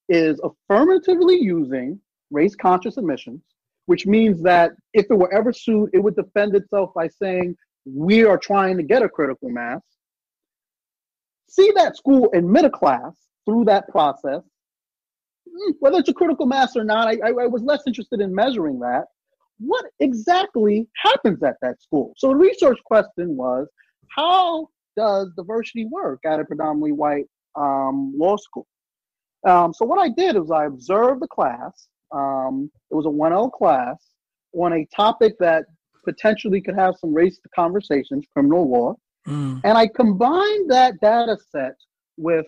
is 0.08 0.40
affirmatively 0.42 1.36
using 1.36 2.00
race 2.30 2.54
conscious 2.54 2.96
admissions, 2.96 3.42
which 3.86 4.06
means 4.06 4.42
that 4.42 4.72
if 4.92 5.06
it 5.10 5.14
were 5.14 5.32
ever 5.32 5.52
sued, 5.52 5.90
it 5.92 5.98
would 5.98 6.16
defend 6.16 6.54
itself 6.54 6.90
by 6.94 7.08
saying, 7.08 7.56
we 7.84 8.24
are 8.24 8.36
trying 8.36 8.76
to 8.76 8.82
get 8.82 9.02
a 9.02 9.08
critical 9.08 9.48
mass 9.48 9.80
see 11.48 11.70
that 11.76 11.96
school 11.96 12.30
admit 12.34 12.64
a 12.64 12.70
class 12.70 13.12
through 13.44 13.64
that 13.66 13.88
process, 13.88 14.42
hmm, 15.48 15.72
whether 15.80 15.98
it's 15.98 16.08
a 16.08 16.14
critical 16.14 16.46
mass 16.46 16.76
or 16.76 16.84
not, 16.84 17.08
I, 17.08 17.18
I, 17.24 17.28
I 17.28 17.46
was 17.46 17.62
less 17.62 17.82
interested 17.86 18.20
in 18.20 18.34
measuring 18.34 18.78
that. 18.80 19.04
What 19.58 19.86
exactly 20.00 20.86
happens 21.02 21.42
at 21.42 21.56
that 21.62 21.80
school? 21.80 22.12
So 22.16 22.28
the 22.28 22.36
research 22.36 22.78
question 22.84 23.36
was, 23.36 23.68
how 24.14 24.68
does 24.96 25.30
diversity 25.36 25.86
work 25.90 26.20
at 26.26 26.40
a 26.40 26.44
predominantly 26.44 26.92
white 26.92 27.26
um, 27.54 28.12
law 28.16 28.36
school? 28.36 28.66
Um, 29.46 29.72
so 29.72 29.84
what 29.84 29.98
I 29.98 30.08
did 30.08 30.36
was 30.36 30.50
I 30.50 30.66
observed 30.66 31.22
the 31.22 31.28
class. 31.28 31.88
Um, 32.12 32.70
it 32.90 32.94
was 32.94 33.06
a 33.06 33.08
1L 33.08 33.52
class 33.52 33.96
on 34.52 34.72
a 34.72 34.86
topic 34.94 35.34
that 35.40 35.64
potentially 36.04 36.60
could 36.60 36.74
have 36.74 36.96
some 36.98 37.14
race 37.14 37.38
conversations, 37.54 38.26
criminal 38.32 38.70
law. 38.70 38.94
Mm. 39.26 39.60
And 39.64 39.78
I 39.78 39.86
combined 39.88 40.70
that 40.70 41.00
data 41.00 41.36
set 41.50 41.74
with 42.16 42.46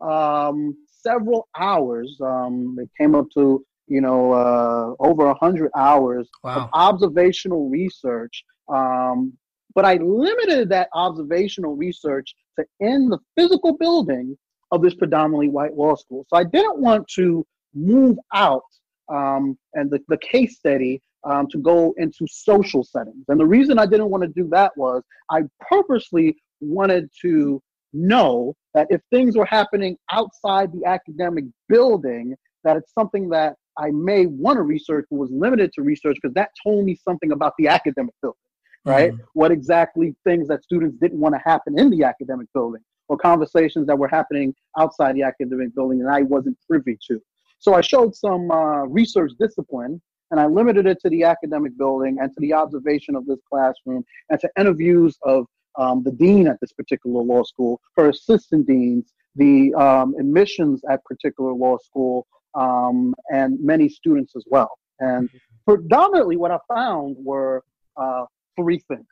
um, 0.00 0.76
several 0.88 1.48
hours. 1.58 2.16
Um, 2.20 2.76
it 2.80 2.90
came 2.98 3.14
up 3.14 3.26
to 3.34 3.64
you 3.86 4.00
know 4.00 4.32
uh, 4.32 4.94
over 4.98 5.26
a 5.26 5.34
hundred 5.34 5.70
hours 5.76 6.28
wow. 6.42 6.56
of 6.56 6.70
observational 6.72 7.68
research. 7.68 8.44
Um, 8.68 9.32
but 9.74 9.84
I 9.84 9.96
limited 9.96 10.70
that 10.70 10.88
observational 10.94 11.76
research 11.76 12.34
to 12.58 12.64
in 12.80 13.08
the 13.08 13.18
physical 13.36 13.76
building 13.76 14.36
of 14.72 14.82
this 14.82 14.94
predominantly 14.94 15.48
white 15.48 15.74
law 15.74 15.94
school. 15.94 16.26
So 16.28 16.36
I 16.36 16.44
didn't 16.44 16.78
want 16.78 17.06
to 17.14 17.46
move 17.74 18.18
out 18.34 18.64
um, 19.08 19.56
and 19.74 19.90
the, 19.90 20.00
the 20.08 20.18
case 20.18 20.56
study 20.56 21.00
um, 21.28 21.46
to 21.48 21.58
go 21.58 21.94
into 21.98 22.26
social 22.28 22.84
settings. 22.84 23.24
And 23.28 23.38
the 23.38 23.46
reason 23.46 23.78
I 23.78 23.86
didn't 23.86 24.10
want 24.10 24.22
to 24.22 24.28
do 24.28 24.48
that 24.50 24.72
was 24.76 25.02
I 25.30 25.42
purposely 25.68 26.36
wanted 26.60 27.10
to 27.22 27.60
know 27.92 28.54
that 28.74 28.86
if 28.90 29.00
things 29.10 29.36
were 29.36 29.46
happening 29.46 29.96
outside 30.10 30.70
the 30.72 30.84
academic 30.86 31.44
building, 31.68 32.34
that 32.64 32.76
it's 32.76 32.92
something 32.92 33.28
that 33.30 33.56
I 33.78 33.90
may 33.90 34.26
want 34.26 34.56
to 34.56 34.62
research, 34.62 35.06
but 35.10 35.16
was 35.16 35.30
limited 35.30 35.72
to 35.74 35.82
research 35.82 36.16
because 36.20 36.34
that 36.34 36.50
told 36.62 36.84
me 36.84 36.94
something 36.94 37.32
about 37.32 37.52
the 37.58 37.68
academic 37.68 38.14
building, 38.22 38.38
right? 38.84 39.12
Mm-hmm. 39.12 39.22
What 39.34 39.50
exactly 39.50 40.14
things 40.24 40.48
that 40.48 40.62
students 40.62 40.96
didn't 41.00 41.18
want 41.18 41.34
to 41.34 41.40
happen 41.44 41.78
in 41.78 41.90
the 41.90 42.04
academic 42.04 42.48
building 42.54 42.82
or 43.08 43.16
conversations 43.16 43.86
that 43.86 43.98
were 43.98 44.08
happening 44.08 44.54
outside 44.78 45.14
the 45.14 45.22
academic 45.22 45.74
building 45.74 46.00
and 46.00 46.10
I 46.10 46.22
wasn't 46.22 46.56
privy 46.68 46.98
to. 47.08 47.20
So 47.58 47.74
I 47.74 47.80
showed 47.80 48.14
some 48.14 48.50
uh, 48.50 48.84
research 48.84 49.32
discipline 49.38 50.00
and 50.30 50.40
I 50.40 50.46
limited 50.46 50.86
it 50.86 51.00
to 51.02 51.10
the 51.10 51.24
academic 51.24 51.76
building 51.76 52.18
and 52.20 52.32
to 52.32 52.40
the 52.40 52.52
observation 52.52 53.14
of 53.14 53.26
this 53.26 53.38
classroom 53.48 54.04
and 54.30 54.40
to 54.40 54.50
interviews 54.58 55.16
of 55.22 55.46
um, 55.78 56.02
the 56.02 56.12
dean 56.12 56.48
at 56.48 56.58
this 56.60 56.72
particular 56.72 57.22
law 57.22 57.42
school, 57.42 57.80
her 57.96 58.08
assistant 58.08 58.66
deans, 58.66 59.12
the 59.34 59.74
um, 59.74 60.14
admissions 60.18 60.82
at 60.90 61.04
particular 61.04 61.52
law 61.52 61.76
school, 61.78 62.26
um, 62.54 63.14
and 63.30 63.58
many 63.62 63.88
students 63.88 64.34
as 64.34 64.44
well. 64.46 64.78
And 64.98 65.28
predominantly, 65.66 66.36
what 66.36 66.50
I 66.50 66.58
found 66.72 67.16
were 67.18 67.62
uh, 67.96 68.24
three 68.56 68.80
things. 68.88 69.06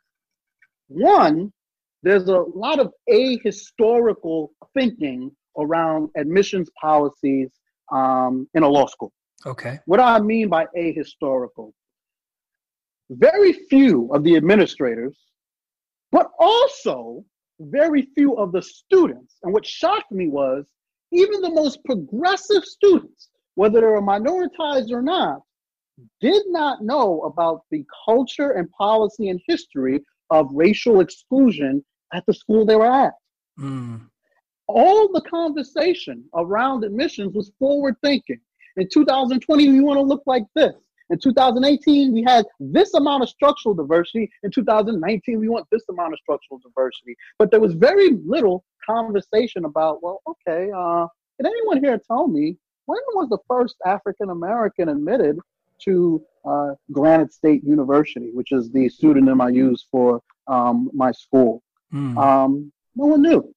One, 0.87 1.53
there's 2.01 2.27
a 2.27 2.43
lot 2.55 2.79
of 2.79 2.91
ahistorical 3.09 4.49
thinking 4.73 5.31
around 5.57 6.09
admissions 6.17 6.69
policies 6.79 7.51
um, 7.91 8.47
in 8.53 8.63
a 8.63 8.67
law 8.67 8.87
school. 8.87 9.11
Okay. 9.45 9.79
What 9.85 9.97
do 9.97 10.03
I 10.03 10.19
mean 10.19 10.49
by 10.49 10.65
ahistorical? 10.77 11.71
Very 13.09 13.53
few 13.53 14.09
of 14.11 14.23
the 14.23 14.35
administrators, 14.35 15.17
but 16.11 16.31
also 16.39 17.23
very 17.59 18.07
few 18.15 18.35
of 18.37 18.51
the 18.51 18.61
students. 18.61 19.35
And 19.43 19.53
what 19.53 19.65
shocked 19.65 20.11
me 20.11 20.27
was 20.27 20.65
even 21.11 21.41
the 21.41 21.51
most 21.51 21.83
progressive 21.85 22.63
students, 22.65 23.29
whether 23.55 23.79
they 23.79 23.87
were 23.87 24.01
minoritized 24.01 24.91
or 24.91 25.01
not, 25.01 25.41
did 26.19 26.43
not 26.47 26.83
know 26.83 27.21
about 27.21 27.61
the 27.71 27.85
culture 28.05 28.51
and 28.51 28.69
policy 28.71 29.29
and 29.29 29.39
history 29.47 30.03
of 30.29 30.49
racial 30.51 30.99
exclusion 30.99 31.83
at 32.13 32.25
the 32.25 32.33
school 32.33 32.65
they 32.65 32.75
were 32.75 32.91
at. 32.91 33.13
Mm. 33.59 34.07
All 34.67 35.11
the 35.11 35.21
conversation 35.21 36.25
around 36.33 36.83
admissions 36.83 37.33
was 37.33 37.51
forward 37.59 37.95
thinking. 38.03 38.39
In 38.77 38.87
2020, 38.91 39.69
we 39.69 39.81
want 39.81 39.97
to 39.97 40.01
look 40.01 40.23
like 40.25 40.43
this. 40.55 40.75
In 41.09 41.19
2018, 41.19 42.13
we 42.13 42.23
had 42.23 42.45
this 42.59 42.93
amount 42.95 43.23
of 43.23 43.29
structural 43.29 43.75
diversity. 43.75 44.29
In 44.43 44.51
2019, 44.51 45.39
we 45.39 45.49
want 45.49 45.67
this 45.71 45.83
amount 45.89 46.13
of 46.13 46.19
structural 46.19 46.59
diversity. 46.59 47.15
But 47.37 47.51
there 47.51 47.59
was 47.59 47.73
very 47.73 48.11
little 48.25 48.63
conversation 48.85 49.65
about, 49.65 50.01
well, 50.01 50.21
okay, 50.27 50.71
uh, 50.75 51.07
can 51.37 51.45
anyone 51.45 51.83
here 51.83 51.99
tell 52.07 52.27
me 52.27 52.57
when 52.85 52.99
was 53.13 53.29
the 53.29 53.37
first 53.47 53.75
African 53.85 54.29
American 54.29 54.89
admitted 54.89 55.37
to 55.83 56.23
uh, 56.45 56.73
Granite 56.91 57.33
State 57.33 57.63
University, 57.63 58.31
which 58.33 58.51
is 58.51 58.71
the 58.71 58.89
pseudonym 58.89 59.41
I 59.41 59.49
use 59.49 59.85
for 59.91 60.21
um, 60.47 60.89
my 60.93 61.11
school? 61.11 61.61
Mm. 61.93 62.17
Um, 62.17 62.71
no 62.95 63.05
one 63.05 63.21
knew. 63.21 63.53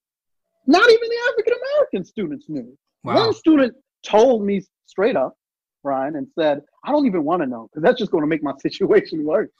Not 0.66 0.90
even 0.90 1.08
the 1.08 1.18
African 1.30 1.54
American 1.54 2.04
students 2.04 2.46
knew. 2.48 2.76
Wow. 3.04 3.14
One 3.14 3.34
student 3.34 3.74
told 4.02 4.44
me 4.44 4.62
straight 4.88 5.16
up, 5.16 5.36
Brian, 5.82 6.16
and 6.16 6.26
said, 6.38 6.62
I 6.84 6.90
don't 6.90 7.06
even 7.06 7.24
want 7.24 7.42
to 7.42 7.46
know 7.46 7.68
because 7.70 7.82
that's 7.82 7.98
just 7.98 8.10
going 8.10 8.22
to 8.22 8.28
make 8.28 8.42
my 8.42 8.52
situation 8.60 9.24
worse. 9.24 9.50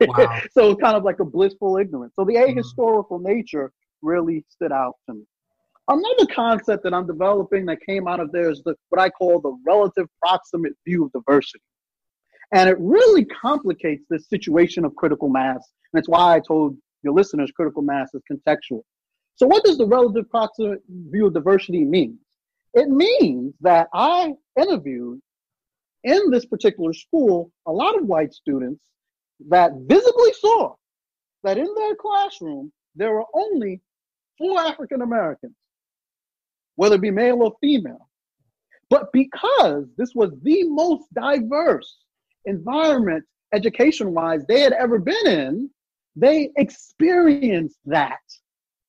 Wow. 0.00 0.40
so 0.52 0.76
kind 0.76 0.96
of 0.96 1.04
like 1.04 1.20
a 1.20 1.24
blissful 1.24 1.78
ignorance. 1.78 2.12
So 2.16 2.24
the 2.24 2.34
mm-hmm. 2.34 2.58
ahistorical 2.58 3.20
mm. 3.20 3.24
nature 3.24 3.72
really 4.02 4.44
stood 4.50 4.72
out 4.72 4.94
to 5.08 5.14
me. 5.14 5.22
Another 5.88 6.26
concept 6.32 6.84
that 6.84 6.94
I'm 6.94 7.06
developing 7.06 7.66
that 7.66 7.78
came 7.86 8.06
out 8.06 8.20
of 8.20 8.30
there 8.30 8.50
is 8.50 8.62
the, 8.64 8.76
what 8.90 9.00
I 9.00 9.10
call 9.10 9.40
the 9.40 9.56
relative 9.66 10.06
proximate 10.20 10.74
view 10.86 11.04
of 11.04 11.12
diversity. 11.12 11.62
And 12.52 12.68
it 12.68 12.76
really 12.78 13.24
complicates 13.24 14.04
this 14.08 14.28
situation 14.28 14.84
of 14.84 14.94
critical 14.94 15.28
mass. 15.28 15.56
And 15.56 15.98
that's 15.98 16.08
why 16.08 16.36
I 16.36 16.40
told 16.40 16.76
your 17.02 17.14
listeners 17.14 17.50
critical 17.50 17.82
mass 17.82 18.10
is 18.14 18.22
contextual. 18.30 18.82
So, 19.34 19.46
what 19.46 19.64
does 19.64 19.78
the 19.78 19.86
relative 19.86 20.30
proximate 20.30 20.82
view 20.88 21.26
of 21.26 21.34
diversity 21.34 21.84
mean? 21.84 22.18
It 22.74 22.88
means 22.88 23.54
that 23.60 23.88
I 23.92 24.34
interviewed 24.58 25.20
in 26.04 26.30
this 26.30 26.46
particular 26.46 26.92
school 26.92 27.52
a 27.66 27.72
lot 27.72 27.96
of 27.96 28.06
white 28.06 28.32
students 28.32 28.82
that 29.48 29.72
visibly 29.86 30.32
saw 30.34 30.74
that 31.44 31.58
in 31.58 31.74
their 31.74 31.94
classroom 31.96 32.72
there 32.94 33.12
were 33.12 33.24
only 33.34 33.80
four 34.38 34.60
African 34.60 35.02
Americans, 35.02 35.54
whether 36.76 36.96
it 36.96 37.00
be 37.00 37.10
male 37.10 37.42
or 37.42 37.56
female. 37.60 38.08
But 38.88 39.12
because 39.12 39.86
this 39.96 40.14
was 40.14 40.32
the 40.42 40.64
most 40.64 41.04
diverse 41.14 41.98
environment 42.44 43.24
education 43.54 44.12
wise 44.14 44.44
they 44.46 44.60
had 44.60 44.72
ever 44.72 44.98
been 44.98 45.26
in, 45.26 45.70
they 46.16 46.50
experienced 46.56 47.78
that 47.86 48.20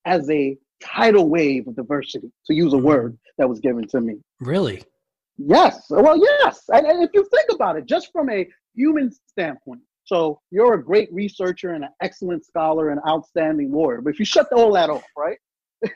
as 0.06 0.30
a 0.30 0.58
tidal 0.84 1.30
wave 1.30 1.68
of 1.68 1.76
diversity, 1.76 2.32
to 2.48 2.54
use 2.54 2.74
a 2.74 2.76
mm-hmm. 2.76 2.86
word 2.86 3.18
that 3.38 3.48
was 3.48 3.60
given 3.60 3.88
to 3.90 4.02
me. 4.02 4.16
Really? 4.40 4.84
Yes. 5.38 5.86
Well, 5.90 6.18
yes. 6.18 6.64
And, 6.70 6.86
and 6.86 7.04
if 7.04 7.10
you 7.14 7.26
think 7.32 7.50
about 7.52 7.78
it, 7.78 7.86
just 7.86 8.12
from 8.12 8.30
a 8.30 8.48
human 8.76 9.12
standpoint, 9.28 9.82
so 10.06 10.40
you're 10.52 10.74
a 10.74 10.84
great 10.84 11.12
researcher 11.14 11.74
and 11.74 11.86
an 11.86 11.90
excellent 12.02 12.46
scholar 12.46 12.90
and 12.90 13.00
outstanding 13.08 13.72
lawyer. 13.72 14.02
But 14.02 14.14
if 14.14 14.20
you 14.20 14.26
shut 14.26 14.52
all 14.52 14.74
that 14.74 14.90
off, 14.90 15.04
right? 15.18 15.38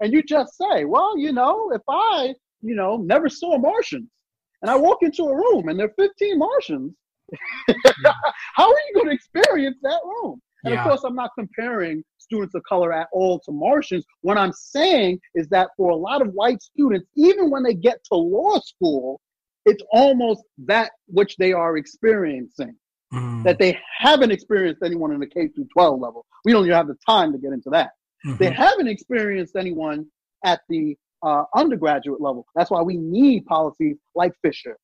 and 0.00 0.12
you 0.12 0.22
just 0.22 0.56
say, 0.56 0.84
well, 0.84 1.16
you 1.18 1.32
know, 1.32 1.70
if 1.72 1.82
I, 1.88 2.34
you 2.62 2.74
know, 2.74 2.96
never 2.96 3.28
saw 3.28 3.58
Martians 3.58 4.08
and 4.62 4.70
I 4.70 4.76
walk 4.76 4.98
into 5.02 5.24
a 5.24 5.34
room 5.34 5.68
and 5.68 5.78
there 5.78 5.86
are 5.86 5.94
15 6.08 6.38
Martians, 6.38 6.94
how 8.54 8.70
are 8.70 8.80
you 8.88 8.94
going 8.94 9.06
to 9.06 9.12
experience 9.12 9.78
that 9.82 10.00
room? 10.04 10.40
And 10.64 10.74
yeah. 10.74 10.80
of 10.80 10.88
course, 10.88 11.02
I'm 11.04 11.14
not 11.14 11.30
comparing 11.36 12.04
students 12.18 12.54
of 12.54 12.62
color 12.62 12.92
at 12.92 13.08
all 13.12 13.40
to 13.40 13.52
Martians. 13.52 14.04
What 14.20 14.38
I'm 14.38 14.52
saying 14.52 15.20
is 15.34 15.48
that 15.48 15.70
for 15.76 15.90
a 15.90 15.96
lot 15.96 16.22
of 16.22 16.32
white 16.32 16.62
students, 16.62 17.06
even 17.16 17.50
when 17.50 17.62
they 17.62 17.74
get 17.74 18.02
to 18.12 18.14
law 18.14 18.60
school, 18.60 19.20
it's 19.64 19.82
almost 19.92 20.42
that 20.66 20.92
which 21.06 21.36
they 21.36 21.52
are 21.52 21.76
experiencing. 21.76 22.76
Mm. 23.12 23.44
That 23.44 23.58
they 23.58 23.78
haven't 23.98 24.30
experienced 24.30 24.82
anyone 24.82 25.12
in 25.12 25.20
the 25.20 25.26
K 25.26 25.48
through 25.48 25.68
12 25.72 26.00
level. 26.00 26.24
We 26.44 26.52
don't 26.52 26.64
even 26.64 26.74
have 26.74 26.88
the 26.88 26.96
time 27.06 27.32
to 27.32 27.38
get 27.38 27.52
into 27.52 27.68
that. 27.70 27.90
Mm-hmm. 28.26 28.36
They 28.38 28.50
haven't 28.50 28.88
experienced 28.88 29.54
anyone 29.54 30.06
at 30.44 30.62
the 30.68 30.96
uh, 31.22 31.44
undergraduate 31.54 32.20
level. 32.20 32.46
That's 32.54 32.70
why 32.70 32.80
we 32.82 32.96
need 32.96 33.44
policies 33.44 33.96
like 34.14 34.32
Fisher. 34.42 34.78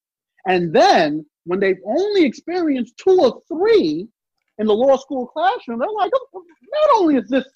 And 0.47 0.75
then 0.75 1.25
when 1.45 1.61
they've 1.61 1.81
only 1.87 2.25
experienced 2.25 2.99
two 2.99 3.19
or 3.19 3.41
three 3.49 4.09
in 4.59 4.67
the 4.67 4.75
law 4.75 4.97
school 4.97 5.27
classroom, 5.27 5.79
they're 5.79 5.89
like, 5.91 6.11
oh, 6.15 6.45
not 6.73 7.01
only 7.01 7.17
is 7.17 7.29
this 7.29 7.47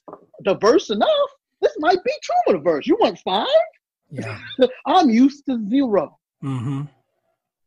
diverse 0.44 0.90
enough, 0.90 1.30
this 1.61 1.72
might 1.78 2.03
be 2.05 2.12
trauma 2.22 2.59
diverse. 2.59 2.86
You 2.86 2.96
want 3.00 3.18
five? 3.20 3.46
Yeah. 4.11 4.38
I'm 4.86 5.11
used 5.11 5.46
to 5.46 5.59
0 5.68 6.18
mm-hmm. 6.42 6.82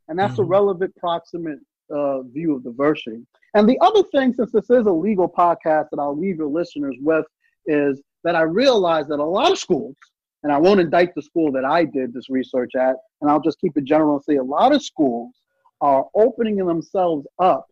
And 0.08 0.20
that's 0.20 0.34
mm-hmm. 0.34 0.42
a 0.42 0.46
relevant 0.46 0.96
proximate 0.96 1.60
uh, 1.90 2.22
view 2.22 2.56
of 2.56 2.64
diversity. 2.64 3.26
And 3.56 3.68
the 3.68 3.80
other 3.82 4.04
thing, 4.04 4.34
since 4.34 4.52
this 4.52 4.70
is 4.70 4.86
a 4.86 4.92
legal 4.92 5.30
podcast 5.30 5.88
that 5.92 6.00
I'll 6.00 6.18
leave 6.18 6.38
your 6.38 6.48
listeners 6.48 6.96
with, 7.02 7.26
is 7.66 8.02
that 8.24 8.36
I 8.36 8.42
realized 8.42 9.10
that 9.10 9.20
a 9.20 9.24
lot 9.24 9.52
of 9.52 9.58
schools, 9.58 9.96
and 10.44 10.52
I 10.52 10.58
won't 10.58 10.80
indict 10.80 11.16
the 11.16 11.22
school 11.22 11.52
that 11.54 11.66
I 11.66 11.86
did 11.86 12.14
this 12.14 12.30
research 12.30 12.72
at, 12.76 12.96
and 13.22 13.32
I'll 13.32 13.42
just 13.42 13.60
keep 13.60 13.78
it 13.78 13.86
general 13.86 14.16
and 14.16 14.24
say 14.24 14.36
a 14.36 14.44
lot 14.44 14.74
of 14.74 14.84
schools 14.84 15.34
are 15.82 16.06
opening 16.16 16.58
themselves 16.58 17.26
up 17.40 17.66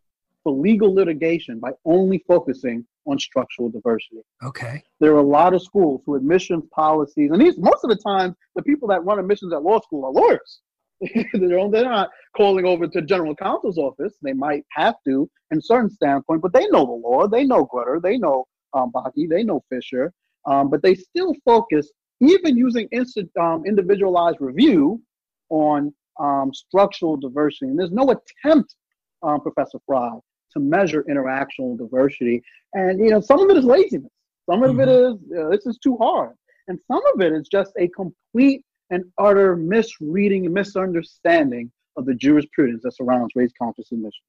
for 0.44 0.54
legal 0.54 0.94
litigation 0.94 1.60
by 1.60 1.72
only 1.86 2.24
focusing 2.28 2.86
on 3.06 3.20
structural 3.20 3.70
diversity. 3.70 4.22
Okay. 4.44 4.84
There 5.00 5.14
are 5.14 5.20
a 5.20 5.24
lot 5.24 5.54
of 5.54 5.62
schools 5.62 6.02
who 6.06 6.16
admissions 6.16 6.64
policies, 6.74 7.32
and 7.32 7.42
these 7.42 7.58
most 7.58 7.84
of 7.84 7.90
the 7.90 7.96
time 7.96 8.36
the 8.56 8.64
people 8.64 8.88
that 8.90 9.04
run 9.04 9.20
admissions 9.20 9.54
at 9.54 9.64
law 9.64 9.80
school 9.82 10.06
are 10.06 10.12
lawyers. 10.12 10.60
they're 11.34 11.84
not 11.84 12.10
calling 12.36 12.66
over 12.66 12.88
to 12.88 13.02
general 13.02 13.36
counsel's 13.36 13.78
office. 13.78 14.14
They 14.22 14.32
might 14.32 14.64
have 14.72 14.96
to 15.06 15.30
in 15.52 15.62
certain 15.62 15.90
standpoint, 15.90 16.42
but 16.42 16.54
they 16.54 16.66
know 16.68 16.86
the 16.86 16.92
law. 16.92 17.28
They 17.28 17.44
know 17.44 17.66
Grutter. 17.66 18.02
They 18.02 18.18
know 18.18 18.46
um, 18.74 18.92
Bakke. 18.94 19.28
They 19.30 19.44
know 19.44 19.64
Fisher. 19.70 20.14
Um, 20.46 20.70
but 20.70 20.82
they 20.82 20.96
still 20.96 21.36
focus, 21.46 21.92
even 22.22 22.56
using 22.58 22.88
instant, 22.92 23.30
um, 23.40 23.64
individualized 23.66 24.38
review, 24.40 25.02
on 25.50 25.94
um, 26.20 26.52
structural 26.54 27.18
diversity. 27.18 27.68
And 27.68 27.80
there's 27.80 27.92
no 27.92 28.12
attempt, 28.12 28.76
um, 29.22 29.42
Professor 29.42 29.80
Frye, 29.86 30.18
to 30.54 30.60
measure 30.60 31.04
interactional 31.10 31.78
diversity. 31.78 32.42
And 32.74 33.00
you 33.00 33.10
know, 33.10 33.22
some 33.22 33.40
of 33.40 33.50
it 33.50 33.58
is 33.58 33.66
laziness. 33.66 34.12
Some 34.50 34.62
mm-hmm. 34.62 34.80
of 34.80 34.88
it 34.88 34.92
mm-hmm. 34.92 35.34
is 35.34 35.40
uh, 35.40 35.50
this 35.50 35.66
is 35.66 35.78
too 35.78 35.98
hard, 35.98 36.36
and 36.68 36.80
some 36.88 37.02
of 37.14 37.22
it 37.22 37.34
is 37.34 37.48
just 37.48 37.72
a 37.78 37.88
complete 37.90 38.64
and 38.90 39.06
utter 39.18 39.56
misreading 39.56 40.46
and 40.46 40.54
misunderstanding 40.54 41.72
of 41.98 42.06
the 42.06 42.14
jurisprudence 42.14 42.84
that 42.84 42.96
surrounds 42.96 43.32
race 43.36 43.52
conscious 43.58 43.92
admissions. 43.92 44.24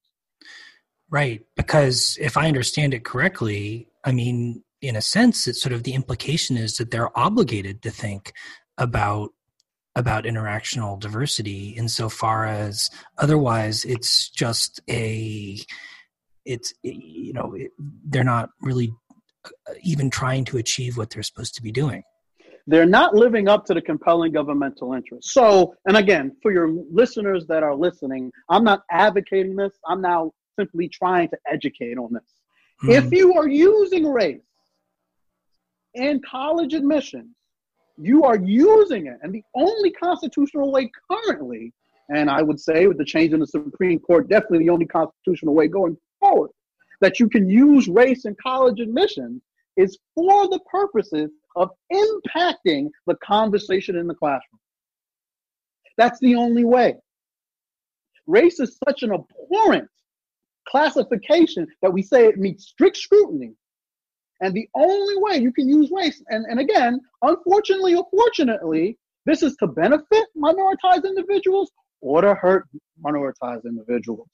Right, 1.11 1.45
because 1.57 2.19
if 2.21 2.37
I 2.37 2.49
understand 2.49 2.95
it 2.95 3.05
correctly, 3.05 3.89
I 4.05 4.13
mean, 4.13 4.65
in 4.81 4.97
a 4.97 5.03
sense, 5.03 5.47
it's 5.47 5.61
sort 5.61 5.73
of 5.73 5.83
the 5.83 5.95
implication 5.95 6.57
is 6.57 6.77
that 6.77 6.91
they're 6.91 7.17
obligated 7.17 7.83
to 7.83 7.91
think 7.91 8.33
about 8.79 9.31
about 9.97 10.25
interactional 10.25 10.99
diversity 10.99 11.69
insofar 11.69 12.47
as 12.47 12.91
otherwise 13.19 13.85
it's 13.85 14.29
just 14.29 14.81
a 14.91 15.57
it's 16.45 16.73
you 16.83 17.33
know 17.33 17.57
they're 18.07 18.25
not 18.25 18.51
really 18.61 18.93
uh, 19.47 19.75
even 19.83 20.11
trying 20.11 20.45
to 20.47 20.59
achieve 20.59 20.97
what 20.97 21.11
they're 21.11 21.23
supposed 21.23 21.55
to 21.55 21.63
be 21.63 21.73
doing. 21.73 22.03
They're 22.67 22.87
not 22.87 23.15
living 23.15 23.47
up 23.49 23.67
to 23.67 23.75
the 23.75 23.83
compelling 23.83 24.33
governmental 24.33 24.95
interest. 24.95 25.31
So 25.33 25.75
and 25.87 25.97
again 25.97 26.37
for 26.43 26.53
your 26.53 26.71
listeners 26.91 27.47
that 27.47 27.63
are 27.63 27.75
listening 27.75 28.31
i'm 28.49 28.65
not 28.65 28.83
advocating 28.91 29.57
this. 29.57 29.73
I'm 29.87 30.01
now 30.01 30.33
simply 30.59 30.89
trying 30.89 31.29
to 31.31 31.39
educate 31.51 31.99
on 31.99 32.13
this. 32.13 32.23
Mm-hmm. 32.83 32.91
if 32.91 33.13
you 33.13 33.35
are 33.35 33.49
using 33.49 34.07
race 34.07 34.41
in 35.95 36.21
college 36.29 36.75
admissions 36.75 37.35
you 37.97 38.25
are 38.25 38.37
using 38.37 39.07
it. 39.07 39.19
And 39.23 39.33
the 39.33 39.45
only 39.55 39.93
constitutional 39.93 40.73
way 40.73 40.91
currently 41.11 41.73
and 42.11 42.29
i 42.29 42.43
would 42.43 42.61
say 42.61 42.87
with 42.87 42.99
the 42.99 43.05
change 43.05 43.33
in 43.33 43.41
the 43.41 43.47
supreme 43.47 43.99
court 43.99 44.29
definitely 44.29 44.59
the 44.59 44.71
only 44.71 44.87
constitutional 44.87 45.55
way 45.55 45.69
going 45.69 45.97
that 47.01 47.21
you 47.21 47.29
can 47.29 47.49
use 47.49 47.89
race 47.89 48.25
in 48.25 48.37
college 48.43 48.81
admissions 48.81 49.43
is 49.77 49.99
for 50.15 50.49
the 50.49 50.61
purposes 50.71 51.31
of 51.57 51.71
impacting 51.93 52.89
the 53.07 53.17
conversation 53.23 53.97
in 53.97 54.07
the 54.07 54.15
classroom. 54.15 54.61
That's 55.97 56.19
the 56.21 56.35
only 56.35 56.65
way. 56.65 56.97
Race 58.27 58.59
is 58.59 58.79
such 58.87 59.03
an 59.03 59.13
abhorrent 59.13 59.89
classification 60.67 61.67
that 61.83 61.93
we 61.93 62.03
say 62.03 62.27
it 62.27 62.39
meets 62.39 62.67
strict 62.67 62.97
scrutiny. 62.97 63.53
And 64.41 64.55
the 64.55 64.69
only 64.75 65.17
way 65.19 65.37
you 65.37 65.53
can 65.53 65.69
use 65.69 65.91
race, 65.93 66.23
and, 66.29 66.45
and 66.47 66.59
again, 66.59 67.01
unfortunately 67.23 67.95
or 67.95 68.07
fortunately, 68.11 68.99
this 69.27 69.43
is 69.43 69.57
to 69.57 69.67
benefit 69.67 70.27
minoritized 70.37 71.05
individuals 71.05 71.71
or 72.01 72.21
to 72.21 72.35
hurt 72.35 72.67
minoritized 73.03 73.65
individuals. 73.65 74.29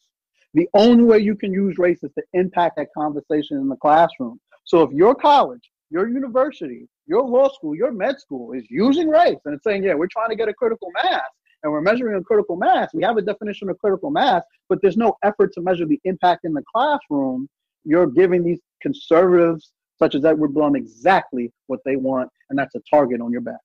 The 0.54 0.68
only 0.74 1.04
way 1.04 1.18
you 1.18 1.36
can 1.36 1.52
use 1.52 1.78
race 1.78 2.02
is 2.02 2.10
to 2.14 2.22
impact 2.32 2.76
that 2.76 2.88
conversation 2.96 3.58
in 3.58 3.68
the 3.68 3.76
classroom. 3.76 4.40
So 4.64 4.82
if 4.82 4.90
your 4.92 5.14
college, 5.14 5.70
your 5.90 6.08
university, 6.08 6.88
your 7.06 7.22
law 7.22 7.48
school, 7.52 7.74
your 7.74 7.92
med 7.92 8.20
school 8.20 8.52
is 8.52 8.64
using 8.68 9.08
race 9.08 9.38
and 9.44 9.54
it's 9.54 9.64
saying, 9.64 9.84
yeah, 9.84 9.94
we're 9.94 10.08
trying 10.08 10.30
to 10.30 10.36
get 10.36 10.48
a 10.48 10.54
critical 10.54 10.88
mass 11.02 11.22
and 11.62 11.72
we're 11.72 11.80
measuring 11.80 12.16
a 12.16 12.22
critical 12.22 12.56
mass, 12.56 12.88
we 12.94 13.02
have 13.02 13.16
a 13.16 13.22
definition 13.22 13.68
of 13.68 13.78
critical 13.78 14.10
mass, 14.10 14.42
but 14.68 14.80
there's 14.82 14.96
no 14.96 15.16
effort 15.22 15.52
to 15.54 15.60
measure 15.60 15.86
the 15.86 16.00
impact 16.04 16.44
in 16.44 16.52
the 16.52 16.62
classroom, 16.74 17.48
you're 17.84 18.06
giving 18.06 18.42
these 18.42 18.60
conservatives 18.80 19.72
such 19.98 20.14
as 20.14 20.24
Edward 20.24 20.54
Blum 20.54 20.74
exactly 20.74 21.52
what 21.66 21.80
they 21.84 21.96
want, 21.96 22.30
and 22.48 22.58
that's 22.58 22.74
a 22.74 22.80
target 22.90 23.20
on 23.20 23.30
your 23.30 23.42
back. 23.42 23.60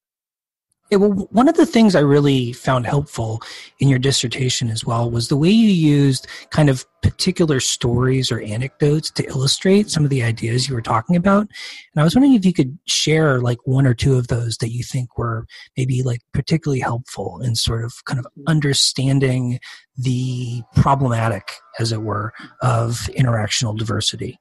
Yeah, 0.91 0.97
well, 0.97 1.27
one 1.31 1.47
of 1.47 1.55
the 1.55 1.65
things 1.65 1.95
I 1.95 2.01
really 2.01 2.53
found 2.53 2.85
helpful 2.85 3.41
in 3.79 3.89
your 3.89 3.97
dissertation 3.97 4.69
as 4.69 4.85
well 4.85 5.09
was 5.09 5.29
the 5.29 5.37
way 5.37 5.49
you 5.49 5.69
used 5.69 6.27
kind 6.51 6.69
of 6.69 6.85
particular 7.01 7.59
stories 7.59 8.31
or 8.31 8.39
anecdotes 8.41 9.09
to 9.11 9.25
illustrate 9.25 9.89
some 9.89 10.03
of 10.03 10.11
the 10.11 10.21
ideas 10.21 10.69
you 10.69 10.75
were 10.75 10.83
talking 10.83 11.15
about. 11.15 11.41
And 11.41 12.01
I 12.01 12.03
was 12.03 12.13
wondering 12.13 12.35
if 12.35 12.45
you 12.45 12.53
could 12.53 12.77
share 12.85 13.41
like 13.41 13.57
one 13.65 13.87
or 13.87 13.95
two 13.95 14.15
of 14.15 14.27
those 14.27 14.57
that 14.57 14.71
you 14.71 14.83
think 14.83 15.17
were 15.17 15.47
maybe 15.75 16.03
like 16.03 16.21
particularly 16.33 16.81
helpful 16.81 17.41
in 17.41 17.55
sort 17.55 17.83
of 17.83 18.05
kind 18.05 18.19
of 18.19 18.27
understanding 18.45 19.59
the 19.97 20.61
problematic, 20.75 21.51
as 21.79 21.91
it 21.91 22.03
were, 22.03 22.31
of 22.61 23.09
interactional 23.17 23.75
diversity. 23.75 24.37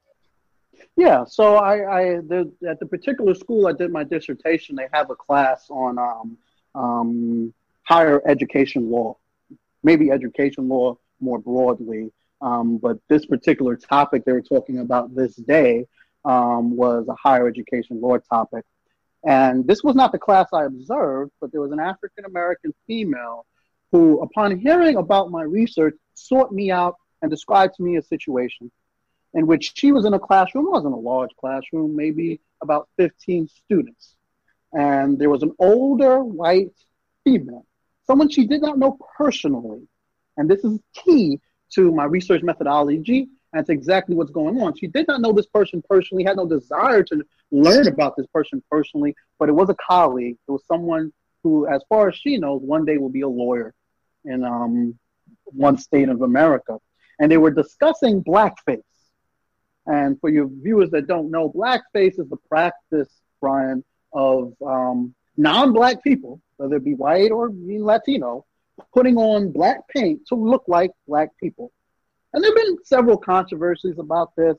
Yeah, 0.97 1.25
so 1.25 1.55
I, 1.55 1.99
I 1.99 2.03
the, 2.21 2.51
at 2.67 2.79
the 2.79 2.85
particular 2.85 3.35
school 3.35 3.67
I 3.67 3.73
did 3.73 3.91
my 3.91 4.03
dissertation, 4.03 4.75
they 4.75 4.87
have 4.93 5.09
a 5.09 5.15
class 5.15 5.67
on 5.69 5.97
um, 5.97 6.37
um, 6.73 7.53
higher 7.83 8.21
education 8.25 8.89
law, 8.89 9.17
maybe 9.83 10.09
education 10.09 10.69
law 10.69 10.97
more 11.19 11.39
broadly. 11.39 12.11
Um, 12.41 12.77
but 12.77 12.97
this 13.09 13.25
particular 13.25 13.75
topic 13.75 14.23
they 14.23 14.31
were 14.31 14.41
talking 14.41 14.79
about 14.79 15.13
this 15.15 15.35
day 15.35 15.85
um, 16.23 16.75
was 16.75 17.07
a 17.09 17.15
higher 17.15 17.47
education 17.47 17.99
law 17.99 18.17
topic. 18.17 18.63
And 19.25 19.65
this 19.67 19.83
was 19.83 19.95
not 19.95 20.11
the 20.11 20.19
class 20.19 20.47
I 20.53 20.65
observed, 20.65 21.31
but 21.41 21.51
there 21.51 21.61
was 21.61 21.71
an 21.71 21.79
African 21.79 22.25
American 22.25 22.73
female 22.87 23.45
who, 23.91 24.21
upon 24.21 24.57
hearing 24.59 24.97
about 24.97 25.31
my 25.31 25.43
research, 25.43 25.95
sought 26.13 26.51
me 26.51 26.71
out 26.71 26.95
and 27.21 27.31
described 27.31 27.75
to 27.75 27.83
me 27.83 27.97
a 27.97 28.01
situation 28.01 28.71
in 29.35 29.45
which 29.45 29.73
she 29.75 29.91
was 29.91 30.05
in 30.05 30.13
a 30.13 30.19
classroom, 30.19 30.65
it 30.65 30.71
wasn't 30.71 30.93
a 30.93 30.97
large 30.97 31.35
classroom, 31.39 31.95
maybe 31.95 32.41
about 32.61 32.89
15 32.97 33.47
students. 33.47 34.15
And 34.73 35.19
there 35.19 35.29
was 35.29 35.43
an 35.43 35.53
older 35.59 36.23
white 36.23 36.73
female 37.23 37.65
someone 38.05 38.29
she 38.29 38.45
did 38.45 38.61
not 38.61 38.77
know 38.77 38.97
personally. 39.17 39.87
And 40.37 40.49
this 40.49 40.63
is 40.63 40.79
key 40.93 41.39
to 41.73 41.91
my 41.91 42.05
research 42.05 42.43
methodology. 42.43 43.29
That's 43.53 43.69
exactly 43.69 44.15
what's 44.15 44.31
going 44.31 44.61
on. 44.61 44.75
She 44.77 44.87
did 44.87 45.07
not 45.07 45.21
know 45.21 45.31
this 45.31 45.47
person 45.47 45.81
personally, 45.89 46.23
had 46.23 46.37
no 46.37 46.47
desire 46.47 47.03
to 47.03 47.23
learn 47.51 47.87
about 47.87 48.15
this 48.17 48.27
person 48.27 48.61
personally, 48.69 49.15
but 49.39 49.49
it 49.49 49.53
was 49.53 49.69
a 49.69 49.75
colleague. 49.75 50.37
It 50.47 50.51
was 50.51 50.65
someone 50.67 51.13
who, 51.43 51.67
as 51.67 51.81
far 51.87 52.09
as 52.09 52.15
she 52.15 52.37
knows, 52.37 52.61
one 52.61 52.85
day 52.85 52.97
will 52.97 53.09
be 53.09 53.21
a 53.21 53.29
lawyer 53.29 53.73
in 54.25 54.43
um, 54.43 54.99
one 55.45 55.77
state 55.77 56.09
of 56.09 56.21
America. 56.21 56.79
And 57.19 57.31
they 57.31 57.37
were 57.37 57.51
discussing 57.51 58.23
blackface. 58.23 58.83
And 59.85 60.19
for 60.19 60.29
your 60.29 60.47
viewers 60.47 60.89
that 60.91 61.07
don't 61.07 61.29
know, 61.29 61.49
blackface 61.49 62.19
is 62.19 62.27
the 62.29 62.37
practice, 62.49 63.09
Brian, 63.39 63.83
of 64.13 64.53
um, 64.65 65.13
non 65.37 65.73
black 65.73 66.03
people, 66.03 66.41
whether 66.57 66.77
it 66.77 66.83
be 66.83 66.93
white 66.93 67.31
or 67.31 67.51
Latino, 67.53 68.45
putting 68.93 69.17
on 69.17 69.51
black 69.51 69.87
paint 69.89 70.21
to 70.27 70.35
look 70.35 70.63
like 70.67 70.91
black 71.07 71.29
people. 71.39 71.71
And 72.33 72.43
there 72.43 72.51
have 72.51 72.65
been 72.65 72.77
several 72.83 73.17
controversies 73.17 73.97
about 73.99 74.35
this. 74.35 74.57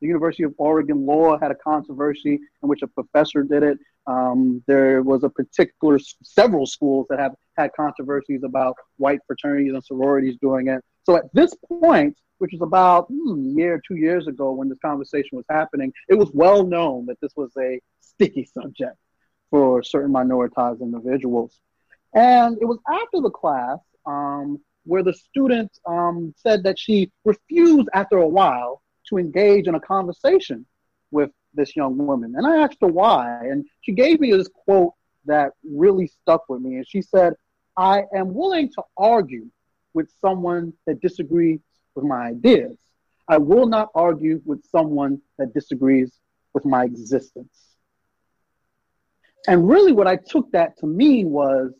The 0.00 0.06
University 0.06 0.44
of 0.44 0.54
Oregon 0.58 1.04
Law 1.04 1.38
had 1.38 1.50
a 1.50 1.56
controversy 1.56 2.34
in 2.62 2.68
which 2.68 2.82
a 2.82 2.86
professor 2.86 3.42
did 3.42 3.64
it. 3.64 3.78
Um, 4.06 4.62
there 4.66 5.02
was 5.02 5.24
a 5.24 5.28
particular 5.28 5.98
several 6.22 6.66
schools 6.66 7.06
that 7.10 7.18
have 7.18 7.34
had 7.56 7.72
controversies 7.76 8.42
about 8.44 8.76
white 8.96 9.20
fraternities 9.26 9.74
and 9.74 9.84
sororities 9.84 10.36
doing 10.40 10.68
it. 10.68 10.82
So 11.08 11.16
at 11.16 11.32
this 11.32 11.54
point, 11.80 12.18
which 12.36 12.52
was 12.52 12.60
about 12.60 13.06
hmm, 13.06 13.32
a 13.32 13.54
year, 13.54 13.80
two 13.88 13.96
years 13.96 14.26
ago 14.26 14.52
when 14.52 14.68
this 14.68 14.76
conversation 14.84 15.38
was 15.38 15.46
happening, 15.48 15.90
it 16.06 16.14
was 16.14 16.30
well 16.34 16.66
known 16.66 17.06
that 17.06 17.18
this 17.22 17.32
was 17.34 17.50
a 17.58 17.80
sticky 18.02 18.44
subject 18.52 18.94
for 19.48 19.82
certain 19.82 20.12
minoritized 20.12 20.82
individuals. 20.82 21.60
And 22.14 22.58
it 22.60 22.66
was 22.66 22.78
after 22.86 23.22
the 23.22 23.30
class 23.30 23.78
um, 24.04 24.60
where 24.84 25.02
the 25.02 25.14
student 25.14 25.70
um, 25.86 26.34
said 26.36 26.62
that 26.64 26.78
she 26.78 27.10
refused 27.24 27.88
after 27.94 28.18
a 28.18 28.28
while 28.28 28.82
to 29.08 29.16
engage 29.16 29.66
in 29.66 29.76
a 29.76 29.80
conversation 29.80 30.66
with 31.10 31.30
this 31.54 31.74
young 31.74 31.96
woman. 31.96 32.34
And 32.36 32.46
I 32.46 32.58
asked 32.58 32.82
her 32.82 32.86
why. 32.86 33.46
And 33.46 33.64
she 33.80 33.92
gave 33.92 34.20
me 34.20 34.30
this 34.32 34.48
quote 34.48 34.92
that 35.24 35.52
really 35.64 36.06
stuck 36.06 36.50
with 36.50 36.60
me. 36.60 36.76
And 36.76 36.86
she 36.86 37.00
said, 37.00 37.32
I 37.78 38.02
am 38.14 38.34
willing 38.34 38.70
to 38.72 38.82
argue 38.98 39.46
with 39.94 40.10
someone 40.20 40.72
that 40.86 41.00
disagrees 41.00 41.60
with 41.94 42.04
my 42.04 42.28
ideas. 42.28 42.76
I 43.28 43.38
will 43.38 43.66
not 43.66 43.90
argue 43.94 44.40
with 44.44 44.64
someone 44.70 45.20
that 45.38 45.52
disagrees 45.52 46.18
with 46.54 46.64
my 46.64 46.84
existence. 46.84 47.52
And 49.46 49.68
really, 49.68 49.92
what 49.92 50.06
I 50.06 50.16
took 50.16 50.50
that 50.52 50.78
to 50.78 50.86
mean 50.86 51.30
was 51.30 51.72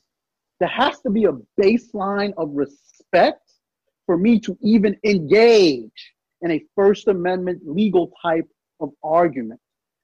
there 0.61 0.68
has 0.68 1.00
to 1.00 1.11
be 1.11 1.24
a 1.24 1.32
baseline 1.61 2.32
of 2.36 2.50
respect 2.52 3.50
for 4.06 4.16
me 4.16 4.40
to 4.40 4.56
even 4.61 4.96
engage 5.04 6.12
in 6.42 6.50
a 6.50 6.64
First 6.74 7.09
Amendment 7.09 7.62
legal 7.64 8.12
type 8.22 8.48
of 8.80 8.90
argument. 9.02 9.61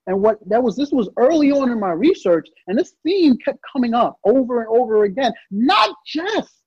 And 0.06 0.20
what 0.20 0.38
that 0.48 0.62
was, 0.62 0.76
this 0.76 0.90
was 0.90 1.08
early 1.16 1.50
on 1.50 1.70
in 1.70 1.80
my 1.80 1.92
research, 1.92 2.48
and 2.66 2.78
this 2.78 2.94
theme 3.02 3.38
kept 3.38 3.58
coming 3.72 3.94
up 3.94 4.18
over 4.24 4.60
and 4.60 4.68
over 4.68 5.04
again, 5.04 5.32
not 5.50 5.96
just 6.06 6.63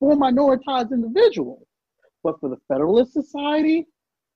for 0.00 0.16
minoritized 0.16 0.90
individuals, 0.90 1.64
but 2.24 2.40
for 2.40 2.48
the 2.48 2.56
Federalist 2.66 3.12
Society, 3.12 3.86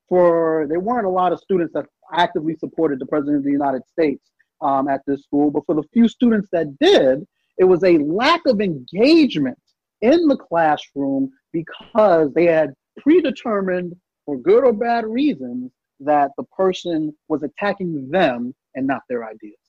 for 0.09 0.67
there 0.69 0.81
weren't 0.81 1.07
a 1.07 1.11
lot 1.11 1.33
of 1.33 1.41
students 1.41 1.73
that 1.73 1.87
actively 2.13 2.55
supported 2.55 2.99
the 3.01 3.07
President 3.07 3.39
of 3.39 3.45
the 3.45 3.51
United 3.51 3.83
States 3.89 4.31
um, 4.61 4.87
at 4.89 5.01
this 5.07 5.23
school, 5.23 5.51
but 5.51 5.65
for 5.67 5.75
the 5.75 5.83
few 5.93 6.07
students 6.07 6.49
that 6.53 6.79
did, 6.79 7.27
it 7.59 7.65
was 7.65 7.83
a 7.83 7.99
lack 7.99 8.43
of 8.47 8.61
engagement 8.61 9.59
in 10.03 10.29
the 10.29 10.37
classroom 10.37 11.31
because 11.53 12.33
they 12.35 12.45
had 12.45 12.75
predetermined, 12.99 13.95
for 14.27 14.37
good 14.37 14.65
or 14.65 14.73
bad 14.73 15.07
reasons, 15.07 15.73
that 16.01 16.31
the 16.37 16.45
person 16.45 17.15
was 17.29 17.43
attacking 17.43 18.11
them 18.11 18.55
and 18.75 18.87
not 18.87 19.03
their 19.09 19.25
ideas. 19.25 19.64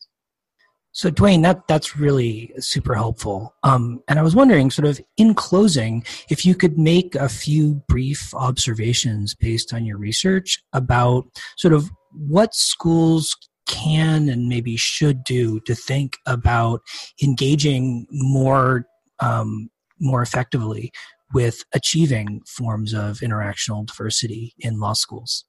So, 0.96 1.12
Dwayne, 1.12 1.42
that 1.42 1.68
that's 1.68 1.98
really 1.98 2.54
super 2.60 2.96
helpful. 2.96 3.54
Um, 3.64 4.02
and 4.08 4.18
I 4.18 4.22
was 4.22 4.34
wondering, 4.34 4.72
sort 4.72 4.88
of 4.88 5.02
in 5.18 5.34
closing, 5.34 6.06
if 6.30 6.46
you 6.46 6.56
could 6.56 6.78
make 6.78 7.16
a 7.16 7.28
few 7.28 7.84
brief 7.90 8.34
observations 8.34 9.36
based 9.36 9.74
on 9.74 9.86
your 9.86 9.98
research 9.98 10.64
about 10.72 11.26
sort 11.58 11.74
of 11.74 11.92
what 12.14 12.56
schools 12.56 13.36
can 13.68 14.30
and 14.30 14.48
maybe 14.48 14.78
should 14.78 15.26
do 15.26 15.60
to 15.66 15.76
think 15.76 16.16
about 16.26 16.80
engaging 17.22 18.08
more 18.10 18.86
um, 19.20 19.70
more 20.00 20.22
effectively 20.22 20.94
with 21.34 21.66
achieving 21.74 22.40
forms 22.48 22.94
of 22.94 23.20
interactional 23.20 23.86
diversity 23.86 24.54
in 24.60 24.80
law 24.80 24.94
schools. 24.94 25.44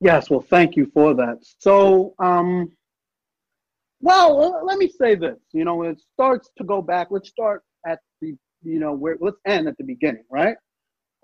Yes, 0.00 0.30
well, 0.30 0.46
thank 0.48 0.76
you 0.76 0.88
for 0.94 1.14
that. 1.14 1.38
So, 1.58 2.14
um, 2.20 2.70
well, 4.00 4.64
let 4.64 4.78
me 4.78 4.88
say 4.88 5.14
this. 5.14 5.38
You 5.52 5.64
know, 5.64 5.82
it 5.82 6.00
starts 6.14 6.50
to 6.58 6.64
go 6.64 6.82
back. 6.82 7.08
Let's 7.10 7.28
start 7.28 7.62
at 7.86 8.00
the, 8.20 8.34
you 8.62 8.78
know, 8.78 8.92
where 8.92 9.16
let's 9.20 9.38
end 9.46 9.68
at 9.68 9.76
the 9.76 9.84
beginning, 9.84 10.24
right? 10.30 10.56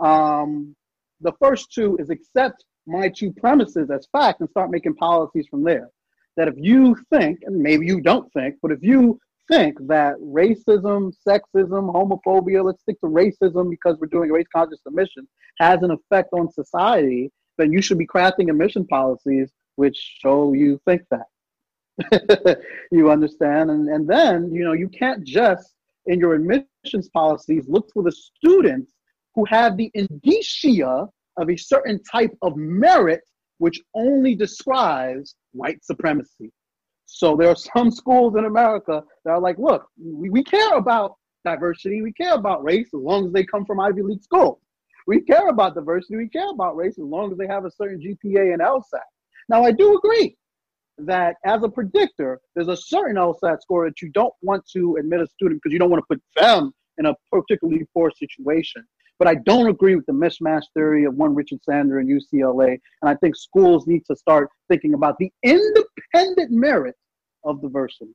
Um, 0.00 0.74
the 1.20 1.32
first 1.40 1.72
two 1.72 1.96
is 1.98 2.10
accept 2.10 2.64
my 2.86 3.08
two 3.08 3.32
premises 3.32 3.90
as 3.90 4.06
fact 4.12 4.40
and 4.40 4.50
start 4.50 4.70
making 4.70 4.94
policies 4.94 5.46
from 5.50 5.64
there. 5.64 5.88
That 6.36 6.48
if 6.48 6.54
you 6.56 6.96
think, 7.10 7.40
and 7.42 7.56
maybe 7.56 7.86
you 7.86 8.00
don't 8.00 8.30
think, 8.32 8.56
but 8.60 8.72
if 8.72 8.82
you 8.82 9.18
think 9.48 9.76
that 9.86 10.16
racism, 10.16 11.12
sexism, 11.26 11.92
homophobia, 11.92 12.64
let's 12.64 12.82
stick 12.82 13.00
to 13.00 13.06
racism 13.06 13.70
because 13.70 13.96
we're 14.00 14.08
doing 14.08 14.30
race 14.30 14.46
conscious 14.52 14.80
admission, 14.86 15.28
has 15.60 15.82
an 15.82 15.92
effect 15.92 16.30
on 16.32 16.50
society, 16.50 17.30
then 17.56 17.72
you 17.72 17.80
should 17.80 17.98
be 17.98 18.06
crafting 18.06 18.50
admission 18.50 18.86
policies 18.86 19.52
which 19.76 19.96
show 20.20 20.52
you 20.52 20.80
think 20.86 21.02
that. 21.10 21.26
you 22.92 23.10
understand? 23.10 23.70
And, 23.70 23.88
and 23.88 24.08
then, 24.08 24.52
you 24.52 24.64
know, 24.64 24.72
you 24.72 24.88
can't 24.88 25.24
just 25.24 25.74
in 26.06 26.18
your 26.18 26.34
admissions 26.34 27.08
policies 27.08 27.64
look 27.68 27.90
for 27.92 28.02
the 28.02 28.12
students 28.12 28.92
who 29.34 29.44
have 29.46 29.76
the 29.76 29.90
indicia 29.94 31.06
of 31.36 31.50
a 31.50 31.56
certain 31.56 32.00
type 32.02 32.36
of 32.42 32.56
merit 32.56 33.22
which 33.58 33.80
only 33.94 34.34
describes 34.34 35.36
white 35.52 35.84
supremacy. 35.84 36.52
So 37.06 37.36
there 37.36 37.48
are 37.48 37.56
some 37.56 37.90
schools 37.90 38.34
in 38.36 38.44
America 38.44 39.02
that 39.24 39.30
are 39.30 39.40
like, 39.40 39.58
look, 39.58 39.86
we, 39.96 40.30
we 40.30 40.42
care 40.42 40.74
about 40.74 41.14
diversity, 41.44 42.02
we 42.02 42.12
care 42.12 42.34
about 42.34 42.64
race 42.64 42.88
as 42.88 43.00
long 43.00 43.26
as 43.26 43.32
they 43.32 43.44
come 43.44 43.64
from 43.64 43.80
Ivy 43.80 44.02
League 44.02 44.22
schools. 44.22 44.58
We 45.06 45.20
care 45.20 45.48
about 45.48 45.74
diversity, 45.74 46.16
we 46.16 46.28
care 46.28 46.50
about 46.50 46.76
race 46.76 46.98
as 46.98 47.04
long 47.04 47.30
as 47.30 47.38
they 47.38 47.46
have 47.46 47.64
a 47.64 47.70
certain 47.70 48.00
GPA 48.00 48.54
and 48.54 48.62
LSAT. 48.62 49.00
Now, 49.48 49.62
I 49.62 49.70
do 49.70 49.96
agree 49.96 50.36
that 50.98 51.36
as 51.44 51.62
a 51.62 51.68
predictor, 51.68 52.40
there's 52.54 52.68
a 52.68 52.76
certain 52.76 53.16
LSAT 53.16 53.60
score 53.60 53.86
that 53.86 54.00
you 54.00 54.10
don't 54.10 54.34
want 54.42 54.64
to 54.72 54.96
admit 54.98 55.20
a 55.20 55.26
student 55.26 55.60
because 55.62 55.72
you 55.72 55.78
don't 55.78 55.90
want 55.90 56.02
to 56.02 56.16
put 56.16 56.22
them 56.36 56.72
in 56.98 57.06
a 57.06 57.14
particularly 57.30 57.84
poor 57.92 58.10
situation. 58.16 58.84
But 59.18 59.28
I 59.28 59.36
don't 59.36 59.68
agree 59.68 59.94
with 59.94 60.06
the 60.06 60.12
mismatch 60.12 60.64
theory 60.74 61.04
of 61.04 61.14
one 61.14 61.34
Richard 61.34 61.60
Sander 61.62 61.98
and 61.98 62.08
UCLA. 62.08 62.78
And 63.02 63.08
I 63.08 63.14
think 63.16 63.36
schools 63.36 63.86
need 63.86 64.04
to 64.06 64.16
start 64.16 64.48
thinking 64.68 64.94
about 64.94 65.16
the 65.18 65.30
independent 65.42 66.50
merit 66.50 66.96
of 67.44 67.60
diversity. 67.62 68.12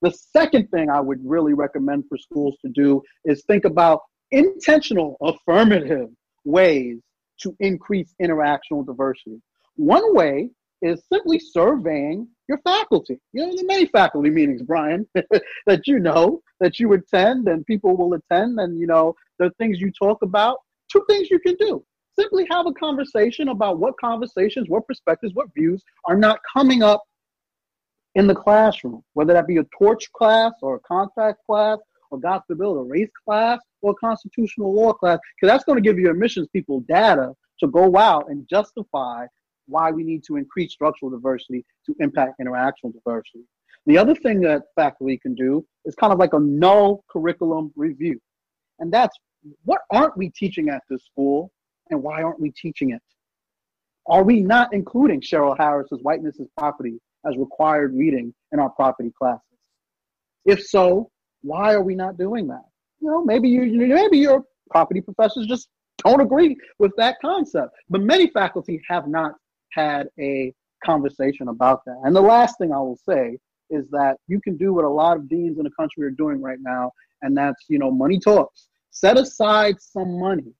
The 0.00 0.12
second 0.12 0.68
thing 0.68 0.90
I 0.90 1.00
would 1.00 1.20
really 1.24 1.54
recommend 1.54 2.04
for 2.08 2.18
schools 2.18 2.56
to 2.62 2.70
do 2.72 3.02
is 3.24 3.44
think 3.46 3.64
about 3.64 4.00
intentional 4.30 5.16
affirmative 5.22 6.08
ways 6.44 6.98
to 7.40 7.56
increase 7.60 8.14
interactional 8.20 8.84
diversity. 8.84 9.40
One 9.76 10.14
way 10.14 10.50
is 10.82 11.02
simply 11.12 11.38
surveying 11.38 12.28
your 12.48 12.58
faculty. 12.64 13.18
You 13.32 13.46
know, 13.46 13.56
the 13.56 13.64
many 13.64 13.86
faculty 13.86 14.30
meetings, 14.30 14.62
Brian, 14.62 15.06
that 15.66 15.86
you 15.86 15.98
know, 16.00 16.42
that 16.60 16.78
you 16.78 16.92
attend 16.92 17.48
and 17.48 17.64
people 17.66 17.96
will 17.96 18.14
attend, 18.14 18.58
and 18.58 18.78
you 18.78 18.86
know, 18.86 19.14
the 19.38 19.50
things 19.58 19.80
you 19.80 19.90
talk 19.92 20.22
about. 20.22 20.58
Two 20.90 21.04
things 21.08 21.30
you 21.30 21.38
can 21.38 21.54
do. 21.56 21.82
Simply 22.18 22.46
have 22.50 22.66
a 22.66 22.72
conversation 22.72 23.48
about 23.48 23.78
what 23.78 23.94
conversations, 23.98 24.68
what 24.68 24.86
perspectives, 24.86 25.32
what 25.34 25.48
views 25.54 25.82
are 26.06 26.16
not 26.16 26.38
coming 26.52 26.82
up 26.82 27.02
in 28.14 28.26
the 28.26 28.34
classroom, 28.34 29.02
whether 29.14 29.32
that 29.32 29.46
be 29.46 29.56
a 29.56 29.64
torch 29.78 30.12
class 30.12 30.52
or 30.60 30.74
a 30.74 30.80
contract 30.80 31.38
class 31.46 31.78
or 32.10 32.18
God 32.20 32.42
forbid 32.46 32.66
a 32.66 32.82
race 32.82 33.10
class 33.26 33.58
or 33.80 33.94
constitutional 33.94 34.74
law 34.74 34.92
class, 34.92 35.18
because 35.34 35.50
that's 35.50 35.64
going 35.64 35.82
to 35.82 35.82
give 35.82 35.98
your 35.98 36.12
admissions 36.12 36.46
people 36.52 36.80
data 36.80 37.32
to 37.60 37.68
go 37.68 37.96
out 37.96 38.28
and 38.28 38.46
justify 38.48 39.26
why 39.66 39.90
we 39.90 40.02
need 40.02 40.22
to 40.24 40.36
increase 40.36 40.72
structural 40.72 41.10
diversity 41.10 41.64
to 41.86 41.94
impact 42.00 42.40
interactional 42.40 42.92
diversity. 42.92 43.44
The 43.86 43.98
other 43.98 44.14
thing 44.14 44.40
that 44.42 44.62
faculty 44.76 45.18
can 45.18 45.34
do 45.34 45.64
is 45.84 45.94
kind 45.94 46.12
of 46.12 46.18
like 46.18 46.34
a 46.34 46.38
null 46.38 47.04
curriculum 47.10 47.72
review. 47.76 48.20
And 48.78 48.92
that's 48.92 49.16
what 49.64 49.80
aren't 49.90 50.16
we 50.16 50.30
teaching 50.30 50.68
at 50.68 50.82
this 50.88 51.04
school 51.04 51.50
and 51.90 52.02
why 52.02 52.22
aren't 52.22 52.40
we 52.40 52.52
teaching 52.52 52.90
it? 52.90 53.02
Are 54.06 54.22
we 54.22 54.40
not 54.40 54.72
including 54.72 55.20
Cheryl 55.20 55.56
Harris's 55.56 56.00
Whiteness 56.02 56.38
is 56.38 56.48
Property 56.56 56.98
as 57.26 57.36
required 57.36 57.94
reading 57.94 58.34
in 58.52 58.58
our 58.58 58.70
property 58.70 59.12
classes? 59.16 59.40
If 60.44 60.64
so, 60.64 61.10
why 61.42 61.72
are 61.72 61.82
we 61.82 61.94
not 61.94 62.18
doing 62.18 62.48
that? 62.48 62.64
you 63.02 63.10
know, 63.10 63.24
maybe 63.24 63.48
you 63.48 63.64
maybe 63.64 64.18
your 64.18 64.44
property 64.70 65.00
professors 65.00 65.46
just 65.46 65.68
don't 65.98 66.20
agree 66.20 66.56
with 66.78 66.92
that 66.96 67.16
concept. 67.20 67.74
But 67.90 68.02
many 68.02 68.28
faculty 68.28 68.80
have 68.88 69.08
not 69.08 69.32
had 69.72 70.08
a 70.18 70.52
conversation 70.84 71.48
about 71.48 71.84
that. 71.86 72.00
And 72.04 72.14
the 72.14 72.20
last 72.20 72.58
thing 72.58 72.72
I 72.72 72.78
will 72.78 72.98
say 73.08 73.38
is 73.70 73.88
that 73.90 74.16
you 74.28 74.40
can 74.40 74.56
do 74.56 74.72
what 74.74 74.84
a 74.84 74.88
lot 74.88 75.16
of 75.16 75.28
deans 75.28 75.58
in 75.58 75.64
the 75.64 75.70
country 75.70 76.04
are 76.04 76.10
doing 76.10 76.40
right 76.40 76.58
now, 76.60 76.92
and 77.22 77.36
that's 77.36 77.64
you 77.68 77.78
know 77.78 77.90
money 77.90 78.18
talks. 78.18 78.68
Set 78.90 79.18
aside 79.18 79.76
some 79.80 80.18
money 80.18 80.52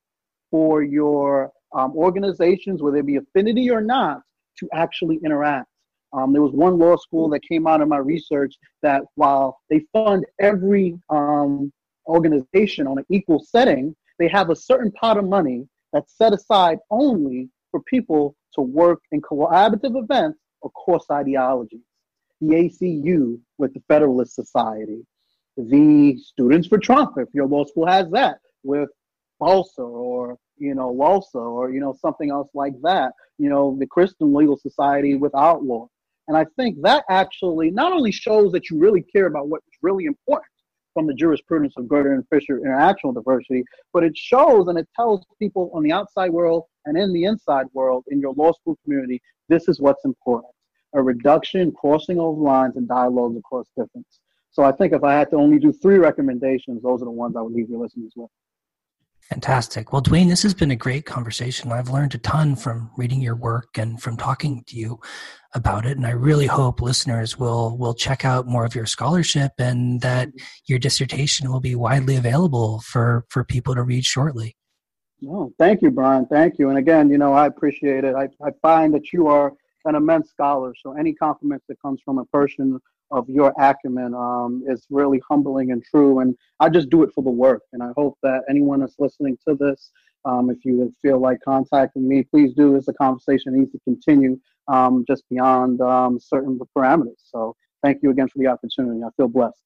for 0.51 0.83
your 0.83 1.51
um, 1.75 1.93
organizations, 1.97 2.83
whether 2.83 2.99
it 2.99 3.07
be 3.07 3.17
affinity 3.17 3.71
or 3.71 3.81
not, 3.81 4.23
to 4.59 4.69
actually 4.73 5.19
interact. 5.25 5.69
Um, 6.13 6.33
there 6.33 6.43
was 6.43 6.53
one 6.53 6.79
law 6.79 6.97
school 6.97 7.29
that 7.31 7.41
came 7.43 7.67
out 7.67 7.81
of 7.81 7.89
my 7.89 7.97
research 7.97 8.55
that 8.83 9.03
while 9.15 9.59
they 9.71 9.85
fund 9.93 10.27
every 10.41 10.99
um, 11.09 11.73
organization 12.07 12.87
on 12.87 12.99
an 12.99 13.07
equal 13.11 13.43
setting, 13.43 13.97
they 14.19 14.29
have 14.29 14.51
a 14.51 14.57
certain 14.57 14.93
pot 14.93 15.17
of 15.17 15.25
money 15.25 15.67
that's 15.93 16.17
set 16.17 16.33
aside 16.35 16.79
only 16.91 17.49
for 17.71 17.81
people 17.83 18.35
to 18.55 18.63
work 18.63 19.01
in 19.11 19.21
collaborative 19.21 20.03
events 20.03 20.39
across 20.65 21.05
ideologies. 21.11 21.81
The 22.41 22.49
ACU 22.49 23.39
with 23.59 23.73
the 23.75 23.83
Federalist 23.89 24.35
Society, 24.35 25.07
the 25.57 26.17
Students 26.19 26.67
for 26.67 26.79
Trump, 26.79 27.13
if 27.17 27.29
your 27.33 27.47
law 27.47 27.65
school 27.65 27.87
has 27.87 28.11
that, 28.11 28.39
with 28.65 28.89
BALSA 29.41 29.79
or 29.79 30.39
you 30.57 30.75
know 30.75 30.95
WALSA 30.95 31.35
or 31.35 31.71
you 31.71 31.81
know 31.81 31.97
something 32.01 32.31
else 32.31 32.49
like 32.55 32.75
that. 32.83 33.13
You 33.39 33.49
know 33.49 33.77
the 33.79 33.87
Christian 33.87 34.33
Legal 34.33 34.57
Society 34.57 35.17
with 35.17 35.35
Outlaw, 35.35 35.89
and 36.29 36.37
I 36.37 36.47
think 36.57 36.81
that 36.83 37.05
actually 37.11 37.71
not 37.71 37.93
only 37.93 38.13
shows 38.13 38.53
that 38.53 38.71
you 38.71 38.79
really 38.79 39.03
care 39.03 39.27
about 39.27 39.49
what's 39.49 39.67
really 39.83 40.05
important 40.05 40.47
from 40.95 41.07
the 41.07 41.15
jurisprudence 41.15 41.75
of 41.77 41.85
Grutter 41.87 42.15
and 42.15 42.25
Fisher 42.29 42.61
interactional 42.61 43.15
diversity, 43.15 43.65
but 43.93 44.05
it 44.05 44.17
shows 44.17 44.69
and 44.69 44.79
it 44.79 44.89
tells 44.95 45.25
people 45.39 45.71
on 45.75 45.83
the 45.83 45.93
outside 45.93 46.31
world 46.31 46.65
and 46.85 46.97
in 46.97 47.13
the 47.13 47.25
inside 47.25 47.67
world 47.73 48.05
in 48.09 48.21
your 48.21 48.33
law 48.35 48.53
school 48.53 48.77
community 48.85 49.21
this 49.49 49.69
is 49.69 49.81
what's 49.81 50.05
important 50.05 50.53
a 50.95 51.03
reduction, 51.03 51.73
crossing 51.73 52.19
over 52.19 52.41
lines, 52.41 52.77
and 52.77 52.89
dialogues 52.89 53.39
across 53.39 53.67
difference. 53.77 54.21
So 54.51 54.63
I 54.63 54.73
think 54.73 54.93
if 54.93 55.03
I 55.03 55.15
had 55.15 55.31
to 55.31 55.37
only 55.37 55.59
do 55.59 55.73
three 55.73 55.99
recommendations, 55.99 56.83
those 56.83 57.01
are 57.01 57.07
the 57.07 57.11
ones 57.11 57.37
I 57.37 57.41
would 57.41 57.55
leave 57.55 57.71
your 57.71 57.81
listeners 57.81 58.13
with. 58.15 58.29
Fantastic. 59.31 59.93
Well, 59.93 60.03
Dwayne, 60.03 60.29
this 60.29 60.43
has 60.43 60.53
been 60.53 60.73
a 60.73 60.77
great 60.77 61.07
conversation. 61.07 61.73
I've 61.73 61.89
learned 61.89 62.15
a 62.15 62.19
ton 62.19 62.57
from 62.57 62.91
reading 62.99 63.23
your 63.23 63.37
work 63.37 63.79
and 63.79 64.03
from 64.03 64.17
talking 64.17 64.65
to 64.67 64.77
you 64.77 65.01
about 65.55 65.87
it. 65.87 65.97
And 65.97 66.07
I 66.07 66.11
really 66.11 66.47
hope 66.47 66.83
listeners 66.83 67.39
will 67.39 67.79
will 67.79 67.95
check 67.95 68.25
out 68.25 68.49
more 68.49 68.65
of 68.65 68.75
your 68.75 68.85
scholarship 68.85 69.53
and 69.59 70.01
that 70.03 70.29
your 70.67 70.81
dissertation 70.81 71.51
will 71.51 71.61
be 71.61 71.77
widely 71.77 72.17
available 72.17 72.81
for 72.81 73.25
for 73.31 73.45
people 73.45 73.75
to 73.77 73.83
read 73.83 74.05
shortly. 74.05 74.57
No, 75.23 75.53
thank 75.57 75.83
you, 75.83 75.91
Brian. 75.93 76.27
Thank 76.27 76.59
you. 76.59 76.69
And 76.69 76.79
again, 76.79 77.09
you 77.09 77.17
know, 77.17 77.33
I 77.33 77.47
appreciate 77.47 78.03
it. 78.03 78.17
I, 78.17 78.29
I 78.45 78.51
find 78.61 78.93
that 78.93 79.13
you 79.13 79.29
are 79.29 79.53
an 79.85 79.95
immense 79.95 80.31
scholar. 80.31 80.75
So 80.83 80.95
any 80.95 81.15
compliment 81.15 81.63
that 81.69 81.81
comes 81.81 82.01
from 82.05 82.19
a 82.19 82.25
person 82.27 82.81
of 83.13 83.29
your 83.29 83.55
acumen 83.57 84.15
um, 84.15 84.65
is 84.67 84.85
really 84.91 85.23
humbling 85.29 85.71
and 85.71 85.85
true. 85.85 86.19
And 86.19 86.37
I 86.59 86.69
just 86.69 86.91
do 86.91 87.05
it 87.05 87.13
for 87.15 87.23
the 87.23 87.31
work. 87.31 87.63
And 87.73 87.85
I 87.85 87.93
hope 87.97 88.19
that 88.25 88.43
anyone 88.51 88.81
that's 88.81 88.97
listening 88.99 89.39
to 89.47 89.55
this, 89.55 89.93
um, 90.25 90.51
if 90.51 90.65
you 90.65 90.93
feel 91.03 91.21
like 91.21 91.39
contacting 91.45 92.09
me, 92.09 92.25
please 92.25 92.53
do. 92.53 92.75
As 92.77 92.87
the 92.87 92.95
conversation 92.95 93.57
needs 93.57 93.71
to 93.73 93.79
continue 93.85 94.41
um, 94.67 95.05
just 95.07 95.23
beyond 95.31 95.81
um, 95.83 96.19
certain 96.19 96.59
parameters. 96.77 97.21
So 97.31 97.55
thank 97.81 98.03
you 98.03 98.11
again 98.11 98.27
for 98.29 98.39
the 98.39 98.49
opportunity. 98.49 99.03
I 99.05 99.11
feel 99.17 99.29
blessed. 99.29 99.63